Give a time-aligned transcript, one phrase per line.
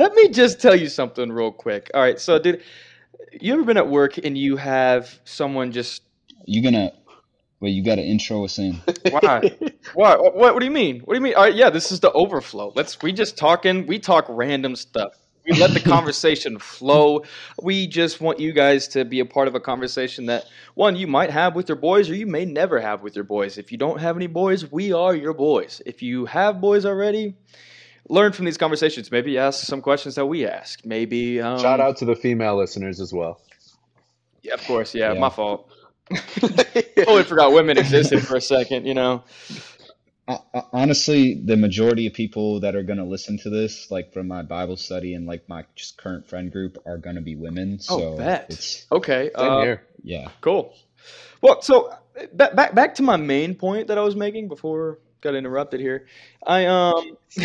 [0.00, 1.90] Let me just tell you something real quick.
[1.92, 2.62] All right, so dude,
[3.38, 6.02] you ever been at work and you have someone just
[6.46, 6.92] You gonna
[7.60, 7.72] wait?
[7.72, 8.80] You got to intro us in.
[9.10, 9.42] why?
[9.92, 10.16] Why?
[10.16, 11.00] What, what do you mean?
[11.00, 11.34] What do you mean?
[11.34, 12.72] All right, yeah, this is the overflow.
[12.74, 13.86] Let's we just talking.
[13.86, 15.12] We talk random stuff.
[15.46, 17.24] We let the conversation flow.
[17.62, 20.46] We just want you guys to be a part of a conversation that
[20.76, 23.58] one you might have with your boys or you may never have with your boys.
[23.58, 25.82] If you don't have any boys, we are your boys.
[25.84, 27.34] If you have boys already,
[28.10, 29.10] learn from these conversations.
[29.10, 30.84] Maybe ask some questions that we ask.
[30.84, 33.40] Maybe um, Shout out to the female listeners as well.
[34.42, 34.94] Yeah, of course.
[34.94, 35.20] Yeah, Yeah.
[35.20, 35.70] my fault.
[36.40, 38.86] totally forgot women existed for a second.
[38.86, 39.22] You know.
[40.26, 44.28] Uh, uh, honestly, the majority of people that are gonna listen to this, like from
[44.28, 47.78] my Bible study and like my just current friend group, are gonna be women.
[47.88, 48.46] Oh, So bet.
[48.48, 49.30] it's Okay.
[49.36, 49.82] Same uh, here.
[50.02, 50.28] yeah.
[50.40, 50.74] Cool.
[51.42, 51.92] Well, so
[52.32, 56.06] back back back to my main point that I was making before got interrupted here.
[56.46, 57.16] I um.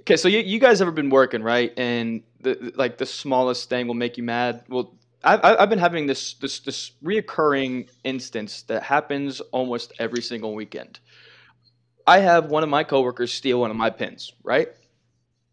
[0.00, 3.86] okay, so you you guys ever been working right, and the like the smallest thing
[3.86, 4.64] will make you mad.
[4.68, 4.94] Well,
[5.24, 11.00] I've I've been having this this this reoccurring instance that happens almost every single weekend.
[12.06, 14.68] I have one of my coworkers steal one of my pins, right?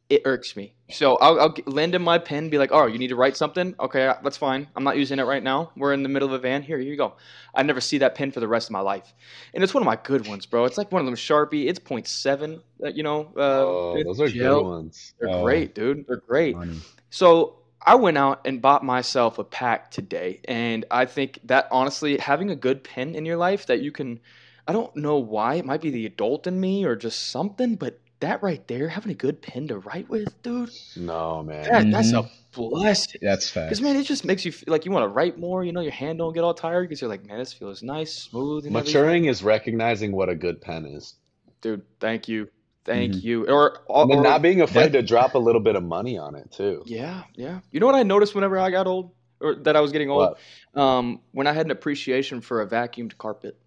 [0.09, 0.73] It irks me.
[0.91, 3.73] So I'll, I'll lend him my pen, be like, "Oh, you need to write something?
[3.79, 4.67] Okay, uh, that's fine.
[4.75, 5.71] I'm not using it right now.
[5.75, 6.61] We're in the middle of a van.
[6.61, 7.15] Here, here you go."
[7.55, 9.13] I never see that pen for the rest of my life,
[9.53, 10.65] and it's one of my good ones, bro.
[10.65, 11.67] It's like one of them Sharpie.
[11.67, 13.31] It's 0.7, uh, you know.
[13.35, 14.61] Uh, oh, those are gel.
[14.61, 15.13] good ones.
[15.19, 15.43] They're Oh.
[15.43, 16.05] great, dude.
[16.07, 16.57] They're great.
[16.57, 16.79] Money.
[17.09, 22.17] So I went out and bought myself a pack today, and I think that honestly,
[22.17, 24.19] having a good pen in your life that you can,
[24.67, 27.99] I don't know why, it might be the adult in me or just something, but
[28.23, 31.63] that right there, having a good pen to write with, dude, No, man.
[31.71, 33.21] that, that's a blessing.
[33.21, 33.67] That's fact.
[33.69, 35.63] Because man, it just makes you feel like you want to write more.
[35.63, 38.13] You know, your hand don't get all tired because you're like, man, this feels nice,
[38.13, 41.15] smooth, and everything." Maturing is recognizing what a good pen is.
[41.61, 42.49] Dude, thank you,
[42.85, 43.23] thank Mhm.
[43.23, 43.47] you.
[43.47, 46.17] Or, or, And or- not being afraid that- to drop a little bit of money
[46.17, 46.83] on it too.
[46.85, 47.59] Yeah, yeah.
[47.71, 50.35] You know what I noticed whenever I got old, or that I was getting old?
[50.73, 50.81] What?
[50.81, 53.57] Um, when I had an appreciation for a vacuumed carpet.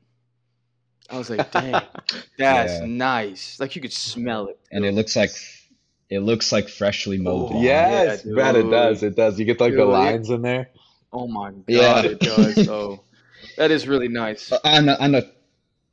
[1.10, 1.72] I was like, dang,
[2.38, 2.86] that's Yeah.
[2.86, 3.58] nice.
[3.60, 4.58] Like you could smell it.
[4.72, 5.30] and it looks like
[6.10, 9.02] it looks like freshly mowed Oh, yes, yeah, man, it does.
[9.02, 9.38] It does.
[9.38, 10.70] You get like the Dude, it- lines in there.
[11.12, 12.02] Oh my god, Yeah.
[12.02, 12.68] it does.
[12.68, 13.00] Oh,
[13.56, 14.50] that is really nice.
[14.52, 15.32] Uh, On the on the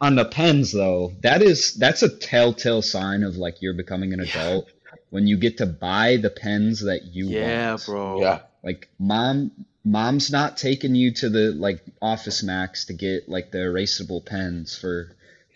[0.01, 4.19] on the pens though, that is that's a telltale sign of like you're becoming an
[4.19, 4.25] Yeah.
[4.25, 4.69] adult
[5.11, 7.41] when you get to buy the pens that you Yeah,
[7.71, 7.81] want.
[7.81, 8.19] Yeah, bro.
[8.21, 8.39] Yeah.
[8.63, 9.51] Like mom
[9.83, 14.77] mom's not taking you to the like Office Max to get like the erasable pens
[14.77, 15.09] for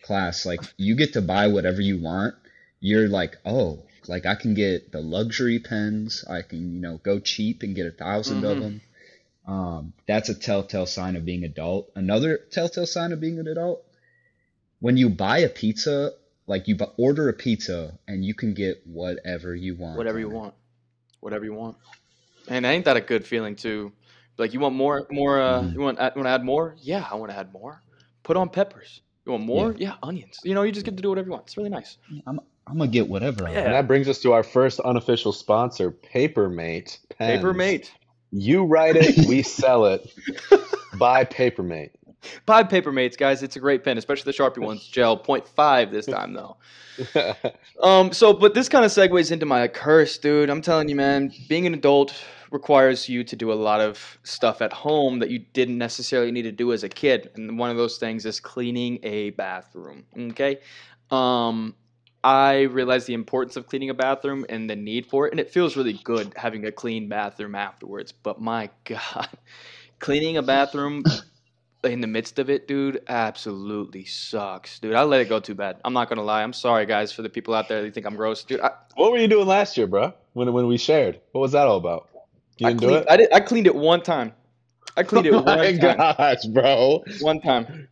[0.03, 0.45] class.
[0.45, 2.35] Like you get to buy whatever you want.
[2.79, 6.23] You're like, oh, like I can get the luxury pens.
[6.29, 8.61] I can, you know, go cheap and get a 1000 of Mhm.
[8.61, 8.81] them.
[9.47, 11.89] Um, that's a telltale sign of being adult.
[11.95, 13.83] Another telltale sign of being an adult,
[14.79, 16.11] when you buy a pizza,
[16.47, 19.97] like you bu- order a pizza and you can get whatever you want.
[19.97, 20.33] Whatever you it.
[20.33, 20.53] want,
[21.21, 21.77] whatever you want.
[22.49, 23.93] And ain't that a good feeling too?
[24.37, 25.41] Like you want more, more.
[25.41, 25.73] Uh, Mhm.
[25.73, 26.75] You want, want to add more?
[26.79, 27.81] Yeah, I want to add more.
[28.23, 29.01] Put on peppers.
[29.25, 29.75] You want more?
[29.77, 29.95] Yeah.
[30.03, 30.39] onions.
[30.43, 31.45] You know, you just get to do whatever you want.
[31.47, 31.97] It's really nice.
[32.25, 33.59] I'm, I'm gonna get whatever I Yeah.
[33.59, 37.41] And that brings us to our first unofficial sponsor, Papermate pens.
[37.41, 37.91] Papermate.
[38.31, 40.09] You write it, we sell it.
[40.97, 41.91] Buy Papermate.
[42.45, 43.41] Buy Papermates, guys.
[43.43, 44.85] It's a great pen, especially the Sharpie ones.
[44.91, 46.57] Gel 0.5 this time though.
[47.83, 50.49] Um, so, but this kind of segues into my curse, dude.
[50.49, 52.11] I'm telling you, man, being an adult
[52.51, 56.43] requires you to do a lot of stuff at home that you didn't necessarily need
[56.43, 57.29] to do as a kid.
[57.35, 60.05] And one of those things is cleaning a bathroom.
[60.17, 60.59] Okay.
[61.11, 61.75] Um,
[62.23, 65.31] I realize the importance of cleaning a bathroom and the need for it.
[65.31, 68.11] And it feels really good having a clean bathroom afterwards.
[68.11, 69.29] But my God,
[69.99, 71.03] cleaning a bathroom
[71.83, 74.95] in the midst of it, dude, absolutely sucks, dude.
[74.95, 75.77] I let it go too bad.
[75.85, 76.43] I'm not gonna lie.
[76.43, 78.61] I'm sorry, guys, for the people out there that think I'm gross, dude.
[78.61, 80.13] I, what were you doing last year, bro?
[80.33, 82.09] When when we shared, what was that all about?
[82.59, 83.07] You I didn't do cleaned, it.
[83.09, 84.33] I, did, I cleaned it one time.
[84.95, 85.97] I cleaned it oh one my time.
[85.97, 87.03] gosh, bro!
[87.21, 87.87] One time.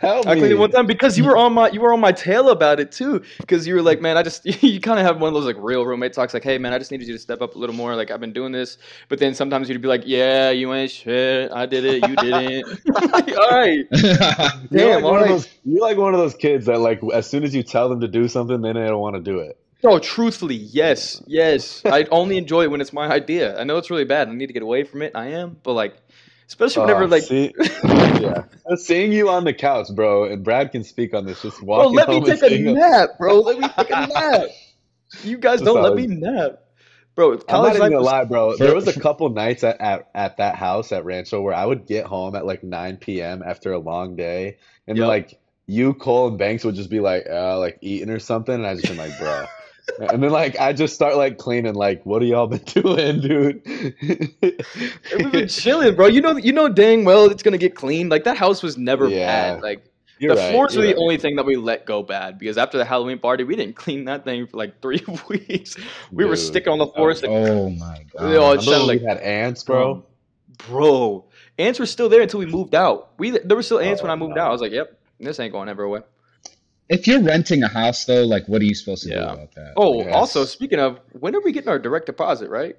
[0.00, 0.40] Help I me.
[0.40, 2.80] cleaned it one time because you were on my you were on my tail about
[2.80, 3.22] it too.
[3.38, 5.56] Because you were like, man, I just you kind of have one of those like
[5.58, 7.74] real roommate talks, like, hey man, I just needed you to step up a little
[7.74, 7.94] more.
[7.94, 11.52] Like I've been doing this, but then sometimes you'd be like, yeah, you ain't shit.
[11.52, 12.08] I did it.
[12.08, 13.12] You didn't.
[13.12, 13.86] like, all right.
[13.92, 14.16] You're
[14.72, 15.28] Damn, like alright.
[15.28, 15.48] those.
[15.64, 18.08] You're like one of those kids that like as soon as you tell them to
[18.08, 19.58] do something, then they don't want to do it.
[19.86, 21.82] No, truthfully, yes, yes.
[21.88, 23.56] I only enjoy it when it's my idea.
[23.58, 24.28] I know it's really bad.
[24.28, 25.12] I need to get away from it.
[25.14, 25.96] I am, but like,
[26.48, 27.54] especially whenever Oh, like, see,
[28.18, 28.42] yeah,
[28.76, 31.42] seeing you on the couch, bro, and Brad can speak on this.
[31.42, 31.98] Just walking.
[31.98, 33.40] bro, let me take a nap, bro.
[33.40, 34.48] Let me take a nap.
[35.22, 36.58] You guys don't let me nap,
[37.14, 37.38] bro.
[37.48, 38.56] I'm not even gonna lie, bro.
[38.56, 41.86] There was a couple nights at, at, at that house at Rancho where I would
[41.86, 43.42] get home at like 9 p.m.
[43.46, 44.58] after a long day,
[44.88, 45.06] and Yep.
[45.06, 48.66] like you, Cole, and Banks would just be like, uh, like eating or something, and
[48.66, 49.50] I just been like, bro,
[50.10, 51.74] and then like I just start like cleaning.
[51.74, 53.62] Like, what have y'all been doing, dude?
[55.16, 56.06] We've been chilling, bro.
[56.06, 58.10] You know, you know, dang well it's gonna get cleaned.
[58.10, 59.54] Like that house was never Yeah.
[59.54, 59.62] bad.
[59.62, 59.84] Like
[60.18, 61.02] You're the right, floors were you're the right.
[61.02, 64.04] only thing that we let go bad because after the Halloween party, we didn't clean
[64.06, 65.76] that thing for like three weeks.
[66.12, 67.22] We were sticking on the floors.
[67.22, 68.60] like, oh, oh my They all god.
[68.60, 70.04] just- Remember sounded like- we had ants, bro.
[70.68, 71.24] bro,
[71.58, 73.10] ants were still there until we moved out.
[73.18, 74.42] We there were still ants when Oh, I moved no.
[74.42, 74.48] out.
[74.48, 76.04] I was like, yep, this ain't going everywhere.
[76.88, 79.32] If you're renting a house though, like what are you supposed to do Yeah.
[79.32, 79.74] about that?
[79.76, 80.14] Oh, Yes.
[80.14, 82.48] also speaking of, when are we getting our direct deposit?
[82.48, 82.76] Right?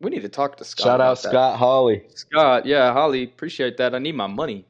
[0.00, 0.84] We need to talk to Scott.
[0.84, 1.28] Shout about out that.
[1.30, 2.02] Scott Holly.
[2.14, 3.94] Scott, yeah, Holly, appreciate that.
[3.94, 4.64] I need my money.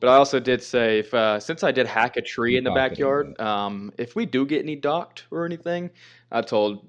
[0.00, 2.72] But I also did say, if uh, since I did hack a tree in the
[2.72, 5.90] backyard, um, if we do get any docked or anything,
[6.30, 6.86] I told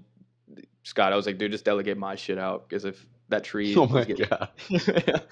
[0.84, 3.88] Scott, I was like, dude, just delegate my shit out because if that tree, Oh
[3.88, 4.50] my getting- god.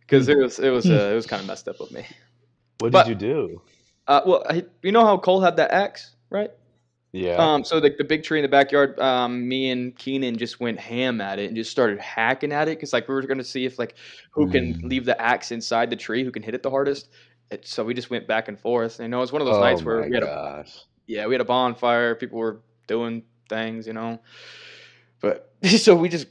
[0.00, 2.04] because it was it was uh, it was kind of messed up with me.
[2.78, 3.62] What But- did you do?
[4.06, 6.50] Uh, well, I, you know how Cole had that axe, right?
[7.12, 7.36] Yeah.
[7.36, 10.80] Um, so the, the big tree in the backyard, um, me and Keenan just went
[10.80, 13.66] ham at it and just started hacking at it because like we were gonna see
[13.66, 13.96] if like
[14.30, 14.82] who can Mm.
[14.84, 17.10] leave the axe inside the tree, who can hit it the hardest.
[17.50, 18.98] It, so we just went back and forth.
[18.98, 20.64] And, you know, it was one of those oh nights where we had a
[21.06, 24.20] yeah we had a bonfire, people were doing things, you know.
[25.20, 26.28] But so we just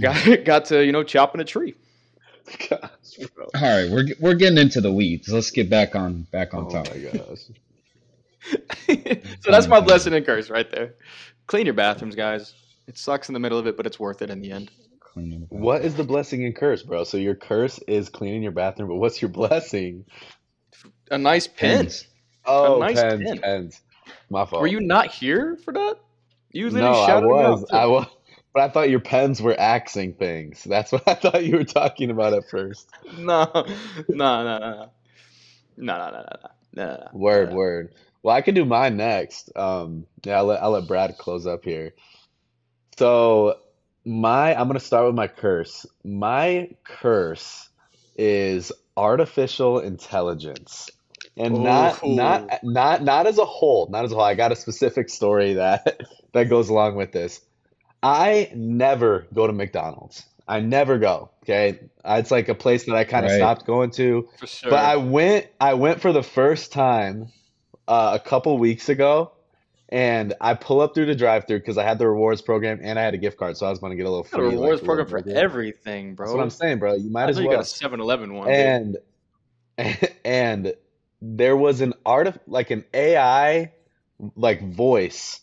[0.00, 1.74] got got to you know chopping a tree.
[2.70, 3.46] Gosh, bro.
[3.54, 5.28] All right, we're we're getting into the weeds.
[5.28, 7.04] Let's get back on back on Oh topic.
[7.04, 7.50] my gosh.
[9.40, 10.94] so that's my blessing and curse right there.
[11.46, 12.54] Clean your bathrooms, guys.
[12.86, 14.70] It sucks in the middle of it, but it's worth it in the end.
[15.48, 17.04] What is the blessing and curse, bro?
[17.04, 20.04] So your curse is cleaning your bathroom, but what's your blessing?
[21.10, 21.80] A nice pen.
[21.80, 22.06] Pins.
[22.46, 23.38] Oh, nice pens, pen.
[23.40, 23.80] pens.
[24.30, 24.62] My fault.
[24.62, 25.96] Were you not here for that?
[26.52, 27.64] You literally No, I shouted me was.
[27.72, 27.80] out.
[27.80, 28.06] I was.
[28.58, 30.64] But I thought your pens were axing things.
[30.64, 32.88] That's what I thought you were talking about at first.
[33.16, 33.64] No, no,
[34.08, 34.90] no, no, no,
[35.76, 36.24] no, no, no,
[36.74, 37.08] no, no.
[37.12, 37.54] Word, no.
[37.54, 37.94] word.
[38.20, 39.52] Well, I can do mine next.
[39.54, 41.94] Um, yeah, I'll let, I'll let Brad close up here.
[42.96, 43.60] So,
[44.04, 45.86] my I'm gonna start with my curse.
[46.02, 47.68] My curse
[48.16, 50.90] is artificial intelligence,
[51.36, 53.86] and not not not not as a whole.
[53.88, 54.24] Not as a whole.
[54.24, 56.00] I got a specific story that
[56.32, 57.40] that goes along with this.
[58.02, 60.24] I never go to McDonald's.
[60.46, 61.30] I never go.
[61.44, 63.38] Okay, it's like a place that I kind of Right.
[63.38, 64.28] stopped going to.
[64.38, 64.70] For sure.
[64.70, 67.28] But I went I went for the first time
[67.86, 69.32] uh, a couple weeks ago
[69.90, 73.02] and I pull up through the drive-through because I had the rewards program and I
[73.02, 74.54] had a gift card, so I was going to get a little got a free
[74.54, 75.36] rewards like, program for burger.
[75.36, 76.26] everything, bro.
[76.26, 76.94] That's what I'm saying, bro.
[76.94, 77.58] You might I as thought you well.
[77.58, 78.48] got a 7-Eleven one.
[78.48, 78.56] dude.
[78.58, 78.96] And
[80.24, 80.74] and
[81.22, 83.72] there was an art of like an AI
[84.36, 85.40] like voice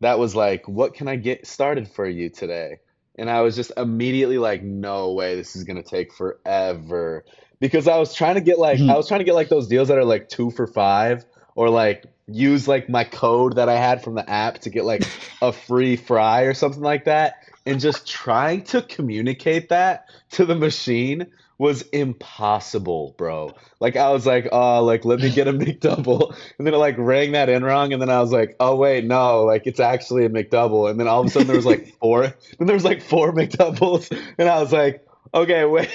[0.00, 2.78] that was like, "What can I get started for you today?"
[3.16, 7.24] And I was just immediately like, "No way, this is gonna take forever."
[7.60, 8.90] Because I was trying to get like Mhm.
[8.90, 11.24] I was trying to get like those deals that are like two for five,
[11.54, 15.02] or like use like my code that I had from the app to get like
[15.42, 17.34] a free fry or something like that.
[17.66, 21.26] And just trying to communicate that to the machine
[21.60, 23.52] was impossible, bro.
[23.80, 26.96] Like I was like, oh, like let me get a McDouble, and then it like
[26.96, 30.24] rang that in wrong, and then I was like, oh wait, no, like it's actually
[30.24, 32.84] a McDouble, and then all of a sudden there was like four, then there was
[32.84, 35.90] like four McDoubles, and I was like, okay, wait.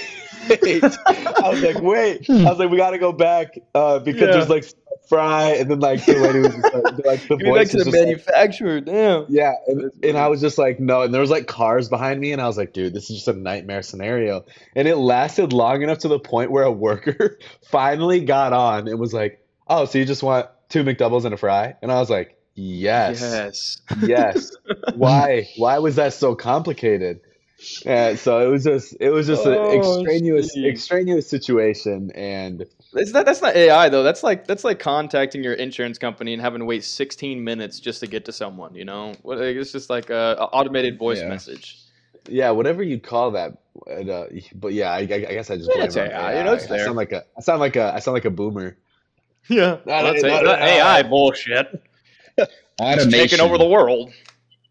[0.50, 2.30] I was like, wait.
[2.30, 4.28] I was like, we gotta go back uh, because Yeah.
[4.28, 4.66] there's like
[5.10, 7.96] fry, and then like the lady was like, like the me back to the just
[7.96, 8.80] like, manufacturer.
[8.82, 9.26] Damn.
[9.30, 12.32] yeah, and, and I was just like, no, and there was like cars behind me,
[12.32, 14.46] and I was like, dude, this is just a nightmare scenario.
[14.76, 17.40] And it lasted long enough to the point where a worker
[17.72, 21.38] finally got on and was like, oh, so you just want two McDoubles and a
[21.38, 21.76] fry?
[21.82, 23.78] And I was like, yes, Yes.
[24.04, 24.52] yes.
[24.96, 25.48] Why?
[25.58, 27.22] Why was that so complicated?
[27.86, 30.64] Yeah, so it was just, it was just an Oh, extraneous, jeez.
[30.64, 34.04] extraneous situation, and It's not, that's not AI though.
[34.04, 38.00] That's like that's like contacting your insurance company and having to wait 16 minutes just
[38.00, 38.74] to get to someone.
[38.76, 41.26] You know, it's just like a, a automated voice Yeah.
[41.26, 41.78] message.
[42.28, 43.58] Yeah, whatever you call that.
[43.88, 46.34] it, Uh, but yeah, I, I guess I just Yeah, blame it's it on AI,
[46.34, 48.30] you know, it's I sound like a, I sound like a, I sound like a
[48.32, 48.78] boomer.
[49.50, 50.44] Yeah, No, no, that's no, it.
[50.44, 50.68] no, That no.
[50.68, 51.68] AI bullshit.
[52.92, 53.08] It's Automation.
[53.08, 54.14] taking over the world.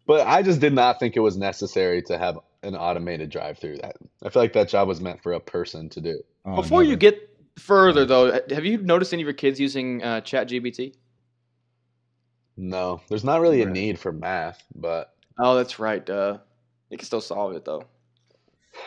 [0.07, 3.77] But I just did not think it was necessary to have an automated drive-through.
[3.77, 6.21] That I feel like that job was meant for a person to do.
[6.45, 10.21] Oh, Before you get further though, have you noticed any of your kids using uh,
[10.21, 10.95] ChatGPT?
[12.57, 16.07] No, there's not really a need for math, but Oh, that's right.
[16.09, 16.37] Uh,
[16.89, 17.83] you can still solve it though.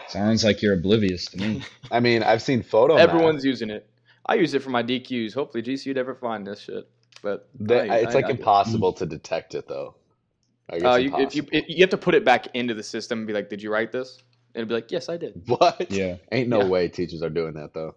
[0.08, 1.62] Sounds like you're oblivious to me.
[1.90, 3.44] I mean, I've seen photo Everyone's math.
[3.44, 3.88] using it.
[4.26, 5.35] I use it for my DQs.
[5.35, 6.88] Hopefully, GCU never find this shit.
[7.23, 9.94] But That- I- it's I- like I- impossible to detect it though.
[10.71, 11.61] Like, Uh, you, if you impossible.
[11.69, 13.91] you have to put it back into the system and be like, "Did you write
[13.93, 14.19] this?"
[14.55, 15.91] And it'd be like, "Yes, I did." What?
[15.91, 16.17] Yeah.
[16.33, 16.67] Ain't no Yeah.
[16.69, 17.95] way teachers are doing that though.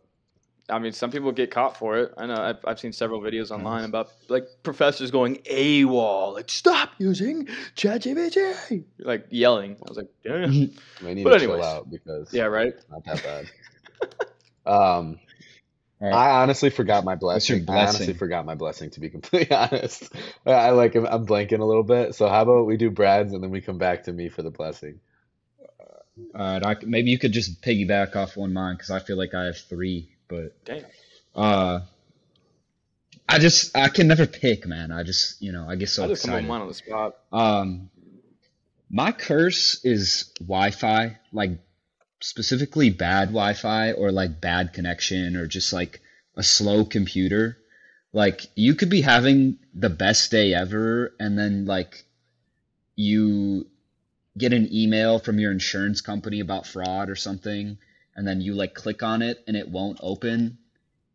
[0.69, 2.13] I mean, some people get caught for it.
[2.17, 2.35] I know.
[2.35, 8.85] I've, I've seen several videos online about like professors going AWOL, like stop using ChatGPT,
[8.99, 9.75] like yelling.
[9.85, 11.65] I was like, yeah, We need But to chill anyways.
[11.65, 12.67] out because yeah, right.
[12.67, 13.45] it's not that bad.
[14.65, 15.15] um, All
[16.01, 16.13] right.
[16.13, 17.77] I honestly forgot my What's your blessing.
[17.77, 18.89] I honestly forgot my blessing.
[18.91, 20.11] To be completely honest,
[20.45, 22.15] I like I'm, I'm blanking a little bit.
[22.15, 24.49] So how about we do Brad's and then we come back to me for the
[24.49, 24.99] blessing.
[26.35, 29.17] All right, I c maybe you could just piggyback off one mine because I feel
[29.17, 30.85] like I have three, but Damn.
[31.35, 31.79] uh,
[33.27, 34.91] I just I can never pick, man.
[34.91, 36.47] I just you know I get so I just come up excited.
[36.47, 37.15] mine on the spot.
[37.31, 37.89] Um,
[38.89, 41.51] my curse is Wi-Fi, like
[42.21, 46.01] specifically bad Wi-Fi or like bad connection or just like
[46.35, 47.57] a slow computer.
[48.13, 52.05] Like you could be having the best day ever and then like
[52.95, 53.67] you
[54.37, 57.77] get an email from your insurance company about fraud or something
[58.15, 60.57] and then you like click on it and it won't open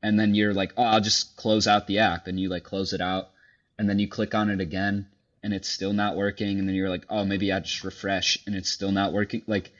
[0.03, 2.93] and then you're like, "Oh, I'll just close out the app." And you like close
[2.93, 3.31] it out
[3.79, 5.07] and then you click on it again
[5.43, 8.55] and it's still not working and then you're like oh maybe i just refresh and
[8.55, 9.73] it's still not working like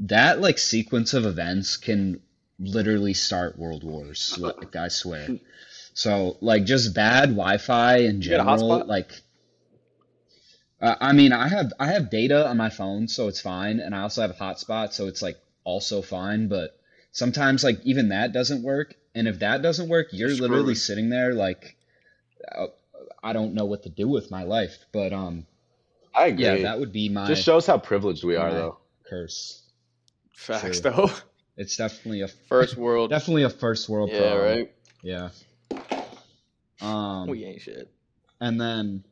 [0.00, 2.20] that like sequence of events can
[2.58, 5.28] literally start world wars like i swear
[5.94, 9.12] so like just bad wi-fi in general like
[10.80, 13.94] uh, i mean i have i have data on my phone so it's fine and
[13.94, 16.76] i also have a hotspot so it's like also fine but
[17.12, 20.76] sometimes like even that doesn't work and if that doesn't work you're You're literally screwed.
[20.76, 21.76] sitting there like
[22.56, 22.66] uh,
[23.22, 24.78] I don't know what to do with my life.
[24.92, 25.46] But um,
[26.14, 26.44] I agree.
[26.44, 28.78] yeah, that would be my Just shows how privileged we are, though.
[29.08, 29.62] curse.
[30.38, 30.92] Facts Sure.
[30.92, 31.10] though.
[31.56, 33.10] It's definitely a First world.
[33.10, 34.40] definitely a first world yeah, problem.
[34.58, 34.72] right.
[35.02, 35.30] Yeah.
[36.80, 37.90] Um, we ain't shit.
[38.40, 39.02] and then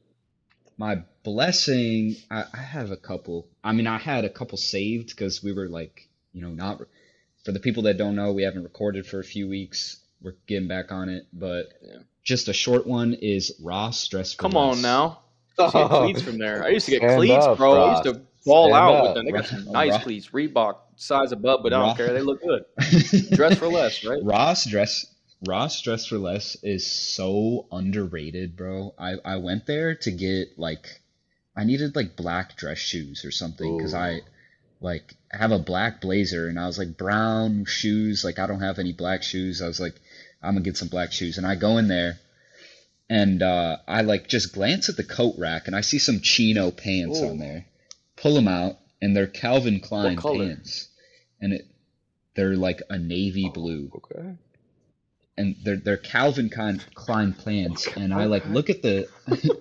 [0.78, 3.48] my blessing, I, I have a couple.
[3.64, 6.80] I mean, I had a couple saved because we were like, you know, not
[7.44, 9.98] for the people that don't know, we haven't recorded for a few weeks.
[10.22, 11.98] We're getting back on it, but Yeah.
[12.22, 15.20] just a short one is Ross dress for Come on now.
[15.58, 16.62] I used to get cleats from there.
[16.64, 17.82] I used to get Stand cleats, up, bro.
[17.84, 19.02] I used to ball Stand out up.
[19.04, 19.24] with them.
[19.26, 20.28] They got some nice Ra- cleats.
[20.30, 22.12] Reebok size above, but I don't care.
[22.12, 22.64] They look good.
[23.30, 24.20] Dress for less, right?
[24.22, 25.06] Ross dress
[25.46, 28.94] Ross dress for less is so underrated, bro.
[28.98, 31.00] I I went there to get like
[31.54, 34.22] I needed like black dress shoes or something because I
[34.80, 38.78] like have a black blazer and I was like brown shoes like I don't have
[38.78, 39.60] any black shoes.
[39.60, 39.94] I was like
[40.42, 42.18] I'm gonna get some black shoes and I go in there
[43.10, 46.70] and uh, I like just glance at the coat rack and I see some chino
[46.70, 47.28] pants Ooh.
[47.28, 47.66] on there.
[48.16, 50.88] Pull them out and they're Calvin Klein pants
[51.40, 51.66] and it
[52.34, 54.34] they're like a navy blue Okay.
[55.38, 59.08] and they're they're Calvin Klein, Klein pants, and I like look at the,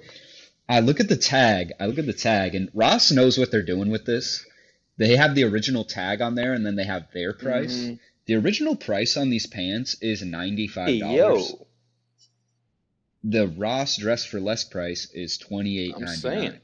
[0.69, 3.61] I look at the tag, I look at the tag, and Ross knows what they're
[3.63, 4.45] doing with this.
[4.97, 7.75] They have the original tag on there, and then they have their price.
[7.75, 7.99] Mhm.
[8.27, 11.49] The original price on these pants is ninety five dollars.
[11.51, 11.67] yo.
[13.23, 16.49] The Ross dress for less price is twenty eight I'm ninety saying.
[16.51, 16.61] nine.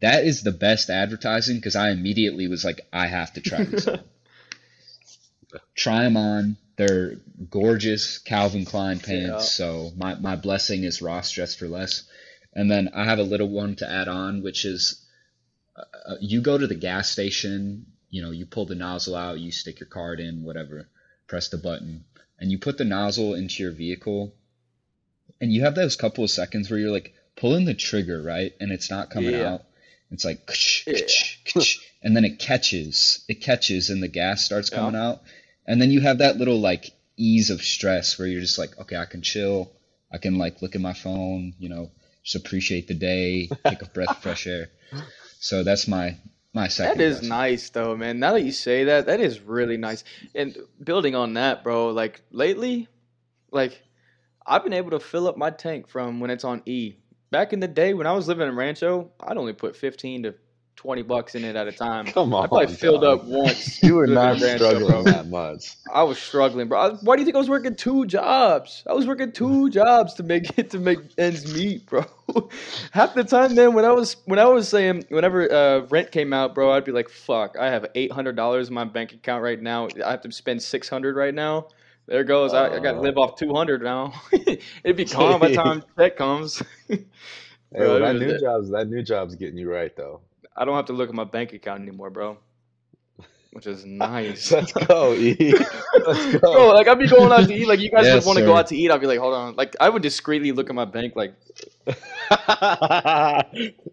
[0.00, 3.86] That is the best advertising because I immediately was like, I have to try this.
[5.74, 6.56] try them on.
[6.76, 7.16] They're
[7.50, 9.30] gorgeous Calvin Klein pants.
[9.30, 9.38] Yeah.
[9.38, 12.02] So my, my blessing is Ross dress for less.
[12.54, 15.02] And then I have a little one to add on, which is
[15.76, 19.40] uh, uh, you go to the gas station, you know, you pull the nozzle out,
[19.40, 20.88] you stick your card in, whatever,
[21.26, 22.04] press the button,
[22.38, 24.34] and you put the nozzle into your vehicle.
[25.40, 28.52] And you have those couple of seconds where you're like pulling the trigger, right?
[28.58, 29.54] And it's not coming Yeah.
[29.54, 29.65] out.
[30.10, 30.48] It's like,
[30.86, 31.62] Yeah.
[32.02, 34.78] and then it catches, it catches, and the gas starts Yeah.
[34.78, 35.22] coming out.
[35.66, 38.96] And then you have that little like ease of stress where you're just like, okay,
[38.96, 39.72] I can chill.
[40.12, 41.90] I can like look at my phone, you know,
[42.22, 44.68] just appreciate the day, take a breath of fresh air.
[45.40, 46.16] So that's my
[46.54, 46.98] my second.
[46.98, 47.28] That is blessing.
[47.28, 48.20] nice though, man.
[48.20, 50.04] Now that you say that, that is really nice.
[50.34, 52.88] And building on that, bro, like lately,
[53.50, 53.82] like
[54.46, 56.94] I've been able to fill up my tank from when it's on E.
[57.30, 60.34] Back in the day when I was living in Rancho, I'd only put 15 to
[60.76, 62.04] 20 bucks in it at a time.
[62.06, 62.44] Come on.
[62.44, 63.82] I probably filled up once.
[63.82, 65.02] You were not struggling bro.
[65.04, 65.70] that much.
[65.92, 66.78] I was struggling, bro.
[66.78, 68.84] I- Why do you think I was working two jobs?
[68.88, 72.04] I was working two jobs to make it to make ends meet, bro.
[72.92, 76.32] Half the time, man, when I was when I was saying whenever uh, rent came
[76.32, 79.42] out, bro, I'd be like, "Fuck, I have eight hundred dollars in my bank account
[79.42, 79.88] right now.
[80.04, 81.68] I have to spend six hundred right now.
[82.06, 82.52] There goes.
[82.54, 83.00] I, I got to Uh.
[83.00, 84.12] live off two hundred now.
[84.32, 86.62] It'd be gone by the time check comes.
[87.74, 88.40] Hey, well, that new it.
[88.40, 90.22] job's that new job's getting you right though.
[90.56, 92.38] I don't have to look at my bank account anymore, bro.
[93.56, 94.52] Which is nice.
[94.52, 95.34] Let's go, E.
[96.06, 96.68] Let's Bro, go.
[96.74, 97.66] like I'd be going out to eat.
[97.66, 98.90] Like you guys Yes, would want to go out to eat.
[98.90, 99.56] I'd be like, hold on.
[99.56, 101.34] Like I would discreetly look at my bank, like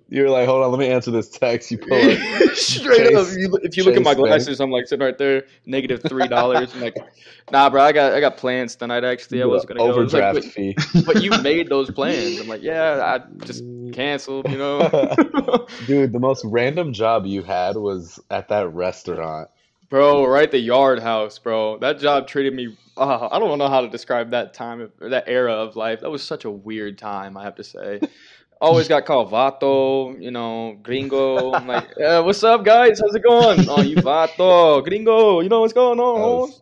[0.09, 1.71] You're like, hold on, let me answer this text.
[1.71, 2.17] You pull up.
[2.55, 3.25] straight up.
[3.25, 4.27] Chase- If you, if you look at my Chase Bank.
[4.27, 6.73] glasses, I'm like sitting right there, negative three dollars.
[6.75, 6.95] I'm like,
[7.51, 9.03] nah, bro, I got I got plans tonight.
[9.03, 10.01] Actually, I wasn't gonna go.
[10.01, 10.75] It's like, overdraft but, fee.
[11.05, 12.39] but you made those plans.
[12.39, 14.49] I'm like, yeah, I just canceled.
[14.51, 19.49] You know, Dude, the most random job you had was at that restaurant.
[19.93, 21.77] Bro, right the yard house, bro.
[21.77, 22.75] That job treated me.
[22.97, 26.01] Uh, I don't know how to describe that time, or that era of life.
[26.01, 27.37] That was such a weird time.
[27.37, 27.99] I have to say.
[28.61, 31.53] Always got called vato, you know, gringo.
[31.53, 32.99] I'm like, yeah, what's up, guys?
[33.01, 33.67] How's it going?
[33.69, 35.41] Oh, you vato, gringo.
[35.41, 36.39] You know what's going That on?
[36.39, 36.61] was,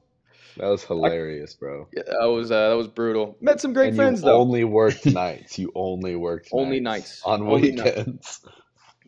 [0.58, 1.88] that was hilarious, bro.
[1.96, 3.38] Yeah, that was uh, that was brutal.
[3.40, 5.58] Met some great and friends you though, only worked nights.
[5.58, 7.22] You only worked Only nights.
[7.24, 7.96] on Only nights.
[7.98, 8.42] weekends.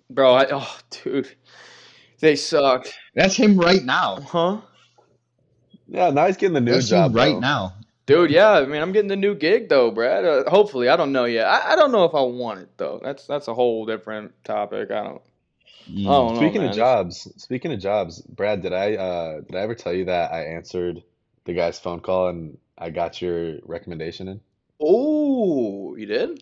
[0.09, 0.35] bro.
[0.35, 1.35] I, oh, dude,
[2.23, 2.87] they suck.
[3.15, 4.21] That's him right now.
[4.21, 4.61] huh?
[5.87, 7.39] Yeah, now he's getting the new That's job him right bro.
[7.39, 7.73] now.
[8.05, 8.53] Dude, yeah.
[8.53, 10.25] I mean, I'm getting the new gig though, Brad.
[10.25, 11.47] Uh, hopefully, I don't know yet.
[11.47, 12.99] I, I don't know if I want it though.
[13.03, 14.89] That's that's a whole different topic.
[14.91, 15.21] I don't.
[15.91, 16.07] Mm.
[16.07, 16.69] Oh, no, Speaking man.
[16.69, 20.31] of jobs, speaking of jobs, Brad, did I uh did I ever tell you that
[20.31, 21.03] I answered
[21.45, 24.39] the guy's phone call and I got your recommendation in?
[24.81, 26.41] Oh, you did?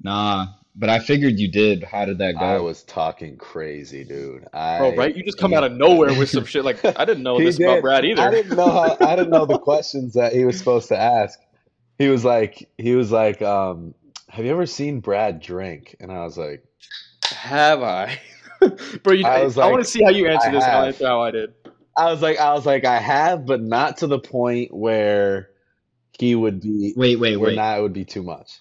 [0.00, 0.46] Nah,
[0.78, 1.82] but I figured you did.
[1.82, 2.40] How did that go?
[2.40, 4.46] I was talking crazy, dude.
[4.52, 5.16] I Bro, right?
[5.16, 6.64] You just come out of nowhere with some shit.
[6.64, 7.82] Like I didn't know He this about.
[7.82, 8.22] Brad either.
[8.22, 11.38] I didn't know how I didn't know the questions that he was supposed to ask.
[11.98, 13.94] He was like he was like, um,
[14.28, 15.96] have you ever seen Brad drink?
[15.98, 16.64] And I was like,
[17.24, 18.20] Have I?
[19.02, 20.64] Bro, you, I I, was want to see how you answer I this.
[20.64, 20.94] and I'll have.
[20.94, 21.54] answer how I did.
[21.96, 25.50] I was like, I was like, I have, but not to the point where
[26.18, 27.56] he would be Wait, wait, where wait.
[27.56, 28.60] now it would be too much.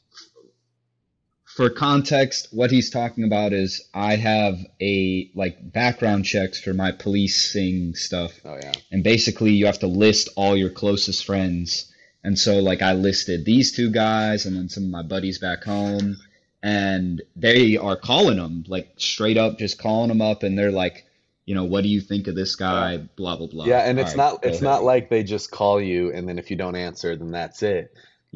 [1.58, 6.92] For context, what he's talking about is I have a like background checks for my
[6.92, 8.74] policing stuff, Oh yeah.
[8.92, 11.92] and basically you have to list all your closest friends.
[12.24, 15.64] And so like I listed these two guys and then some of my buddies back
[15.64, 16.18] home,
[16.62, 21.06] and they are calling them like straight up, just calling them up, and they're like,
[21.48, 22.98] you know, what do you think of this guy?
[22.98, 23.66] Blah blah blah.
[23.66, 24.62] Yeah, and it's All right, not it's ahead.
[24.62, 27.92] not like they just call you and then if you don't answer, then that's it.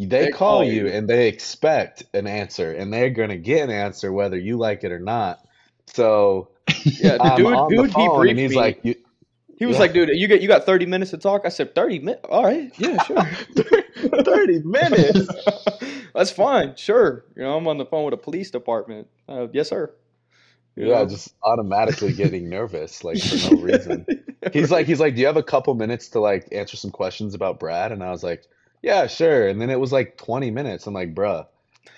[0.07, 0.87] They, They call call you you.
[0.87, 4.91] and they expect an answer and they're gonna get an answer whether you like it
[4.91, 5.39] or not.
[5.87, 6.49] So
[6.97, 8.55] Yeah, the I'm dude, on the dude, he phone briefed and he's me.
[8.55, 8.95] like, you,
[9.57, 9.79] he was yeah.
[9.79, 11.43] like, dude, you get you got 30 minutes to talk.
[11.45, 12.25] I said 30 minutes.
[12.29, 13.29] All right, yeah, sure.
[14.25, 15.35] 30 minutes.
[16.15, 17.25] That's fine, sure.
[17.35, 19.07] You know, I'm on the phone with a police department.
[19.27, 19.93] Uh, yes, sir.
[20.75, 21.05] You Yeah, know?
[21.05, 24.07] just automatically getting nervous, like for no reason.
[24.51, 27.35] He's like, he's like, do you have a couple minutes to like answer some questions
[27.35, 27.91] about Brad?
[27.91, 28.45] And I was like,
[28.81, 29.47] yeah, sure.
[29.47, 30.87] And then it was like 20 minutes.
[30.87, 31.47] I'm like, bruh,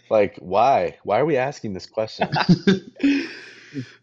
[0.09, 0.97] like, why?
[1.03, 2.41] Why are we asking this question?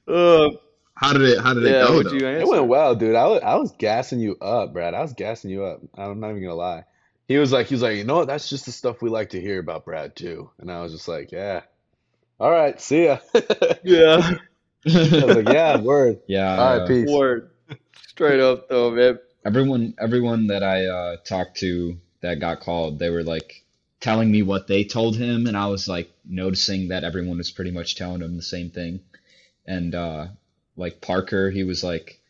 [0.06, 0.48] Uh,
[0.94, 1.40] How did it?
[1.40, 1.94] How did it go?
[1.96, 3.14] would you It went well, dude.
[3.16, 4.94] I was, I was gassing you up, Brad.
[4.94, 5.80] I was gassing you up.
[5.96, 6.84] I'm not even gonna lie.
[7.28, 8.26] He was like, he was like, you know what?
[8.26, 10.50] That's just the stuff we like to hear about Brad too.
[10.58, 11.62] And I was just like, yeah.
[12.40, 13.18] All right, see ya.
[13.34, 14.36] I Yeah,
[15.24, 16.20] was like, yeah, word.
[16.26, 16.52] yeah.
[16.56, 17.10] All uh, peace.
[17.10, 17.50] word.
[18.06, 19.18] Straight up though, man.
[19.44, 23.64] everyone everyone that I uh, talked to that got called, they were like
[24.00, 27.70] telling me what they told him, and I was like noticing that everyone was pretty
[27.70, 29.00] much telling him the same thing.
[29.66, 30.28] And uh,
[30.76, 32.20] like Parker, he was like,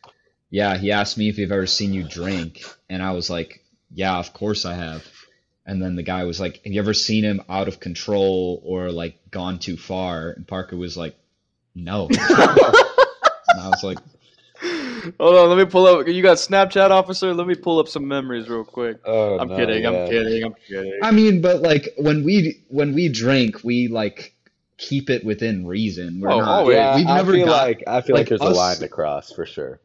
[0.49, 4.17] "Yeah," he asked me if he've ever seen you drink, and I was like, "Yeah,
[4.17, 5.05] of course I have."
[5.65, 8.91] And then the guy was like, "Have you ever seen him out of control or
[8.91, 11.15] like gone too far?" And Parker was like,
[11.73, 13.99] "No." and I was like,
[15.19, 16.07] Hold on, let me pull up.
[16.07, 17.33] You got Snapchat, officer?
[17.33, 18.97] Let me pull up some memories real quick.
[19.05, 19.83] Oh, I'm no, kidding.
[19.83, 19.89] yeah.
[19.89, 20.43] I'm kidding.
[20.45, 20.99] I'm kidding.
[21.01, 24.33] I mean, but like when we when we drink, we like
[24.77, 26.19] keep it within reason.
[26.19, 26.47] We're Oh, not.
[26.47, 26.75] always.
[26.75, 28.77] Yeah, We've I never feel got like I feel like, like, there's us- a line
[28.77, 29.79] to cross for sure.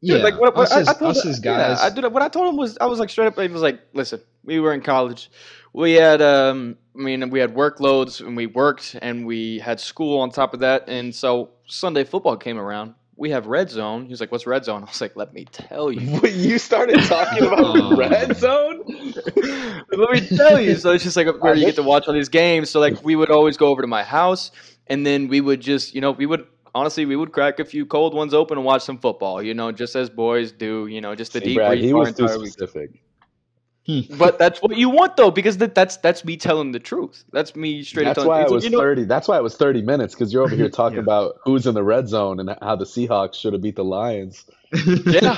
[0.00, 0.14] yeah.
[0.16, 1.78] Dude, like what, what us I, as, I told us as guys.
[1.80, 2.12] Yeah, I did.
[2.12, 3.38] What I told him was, I was like straight up.
[3.38, 5.30] He was like, "Listen, we were in college.
[5.72, 10.20] We had, um, I mean, we had workloads, and we worked, and we had school
[10.20, 10.88] on top of that.
[10.88, 12.94] And so Sunday football came around.
[13.16, 14.04] We have red zone.
[14.06, 16.58] He was like, "What's red zone?" I was like, "Let me tell you." Wait, you
[16.58, 17.96] started talking about Oh.
[17.96, 18.82] red zone?
[19.92, 20.76] Let me tell you.
[20.76, 22.70] So it's just like where you get to watch all these games.
[22.70, 24.50] So like we would always go over to my house,
[24.88, 27.86] and then we would just, you know, we would honestly we would crack a few
[27.86, 29.42] cold ones open and watch some football.
[29.42, 30.86] You know, just as boys do.
[30.86, 33.02] You know, just to See, Brad, debrief he was too entire week.
[33.84, 34.18] Specific.
[34.18, 37.24] But that's what you want though, because that, that's that's me telling the truth.
[37.32, 39.04] That's me straight up That's why it He's like, was you know- thirty.
[39.04, 41.02] That's why it was thirty minutes because you're over here talking Yeah.
[41.02, 44.44] about who's in the red zone and how the Seahawks should have beat the Lions.
[45.06, 45.36] Yeah.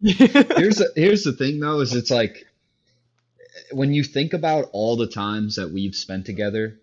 [0.00, 2.46] here's the, here's the thing though, is it's like
[3.72, 6.78] when you think about all the times that we've spent together,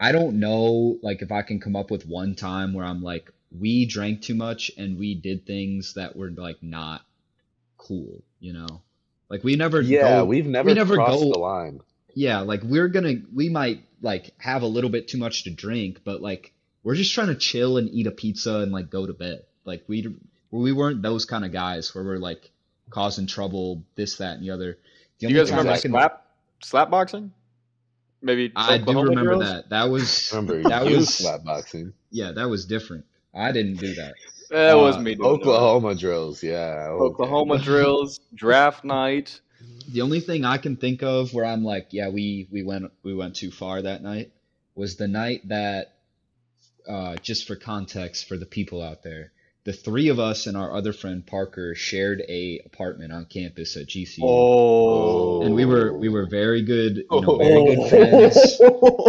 [0.00, 3.32] I don't know like if I can come up with one time where I'm like
[3.56, 7.02] we drank too much and we did things that were like not
[7.78, 8.82] cool, you know.
[9.28, 11.80] Like we never Yeah, go, we've never, we never crossed go- the line.
[12.14, 16.00] yeah, like we're gonna we might like have a little bit too much to drink,
[16.04, 16.52] but like
[16.84, 19.44] we're just trying to chill and eat a pizza and like go to bed.
[19.64, 20.06] Like we
[20.50, 22.50] we weren't those kind of guys where we're like
[22.90, 24.78] causing trouble, this, that, and the other.
[25.18, 26.26] The Do you guys remember I can- slap
[26.62, 27.32] slap boxing?
[28.22, 29.44] Maybe I do Oklahoma remember drills?
[29.44, 29.68] that.
[29.70, 31.92] That was Remember, that you was slap boxing.
[32.10, 33.04] yeah, that was different.
[33.34, 34.14] I didn't do that.
[34.50, 35.14] That was Uh, me.
[35.14, 35.50] doing that.
[35.50, 36.88] Oklahoma drills, yeah.
[36.90, 37.04] okay.
[37.04, 39.40] Oklahoma drills, draft night.
[39.88, 43.14] The only thing I can think of where I'm like, yeah, we we went we
[43.14, 44.32] went too far that night
[44.74, 45.94] was the night that
[46.88, 49.32] uh, just for context for the people out there,
[49.64, 53.86] the three of us and our other friend Parker shared a apartment on campus at
[53.86, 54.20] GCU.
[54.22, 58.60] Oh, And we were we were very good, you know, very good friends.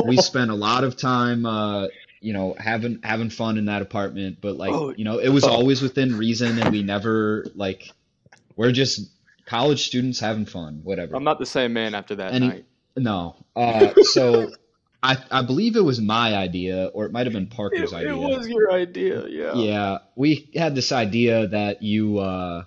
[0.08, 1.88] We spent a lot of time uh,
[2.21, 4.93] you know, having having fun in that apartment, but like, Oh.
[4.97, 7.91] you know, it was always within reason and we never like
[8.56, 9.10] we're just
[9.45, 11.15] college students having fun, whatever.
[11.15, 12.65] I'm not the same man after that Any- night.
[12.95, 13.36] No.
[13.56, 14.49] Uh, so
[15.03, 18.13] I I believe it was my idea, or it might have been Parker's It, idea.
[18.13, 19.53] it was your idea, yeah.
[19.53, 22.63] Yeah, we had this idea that you uh,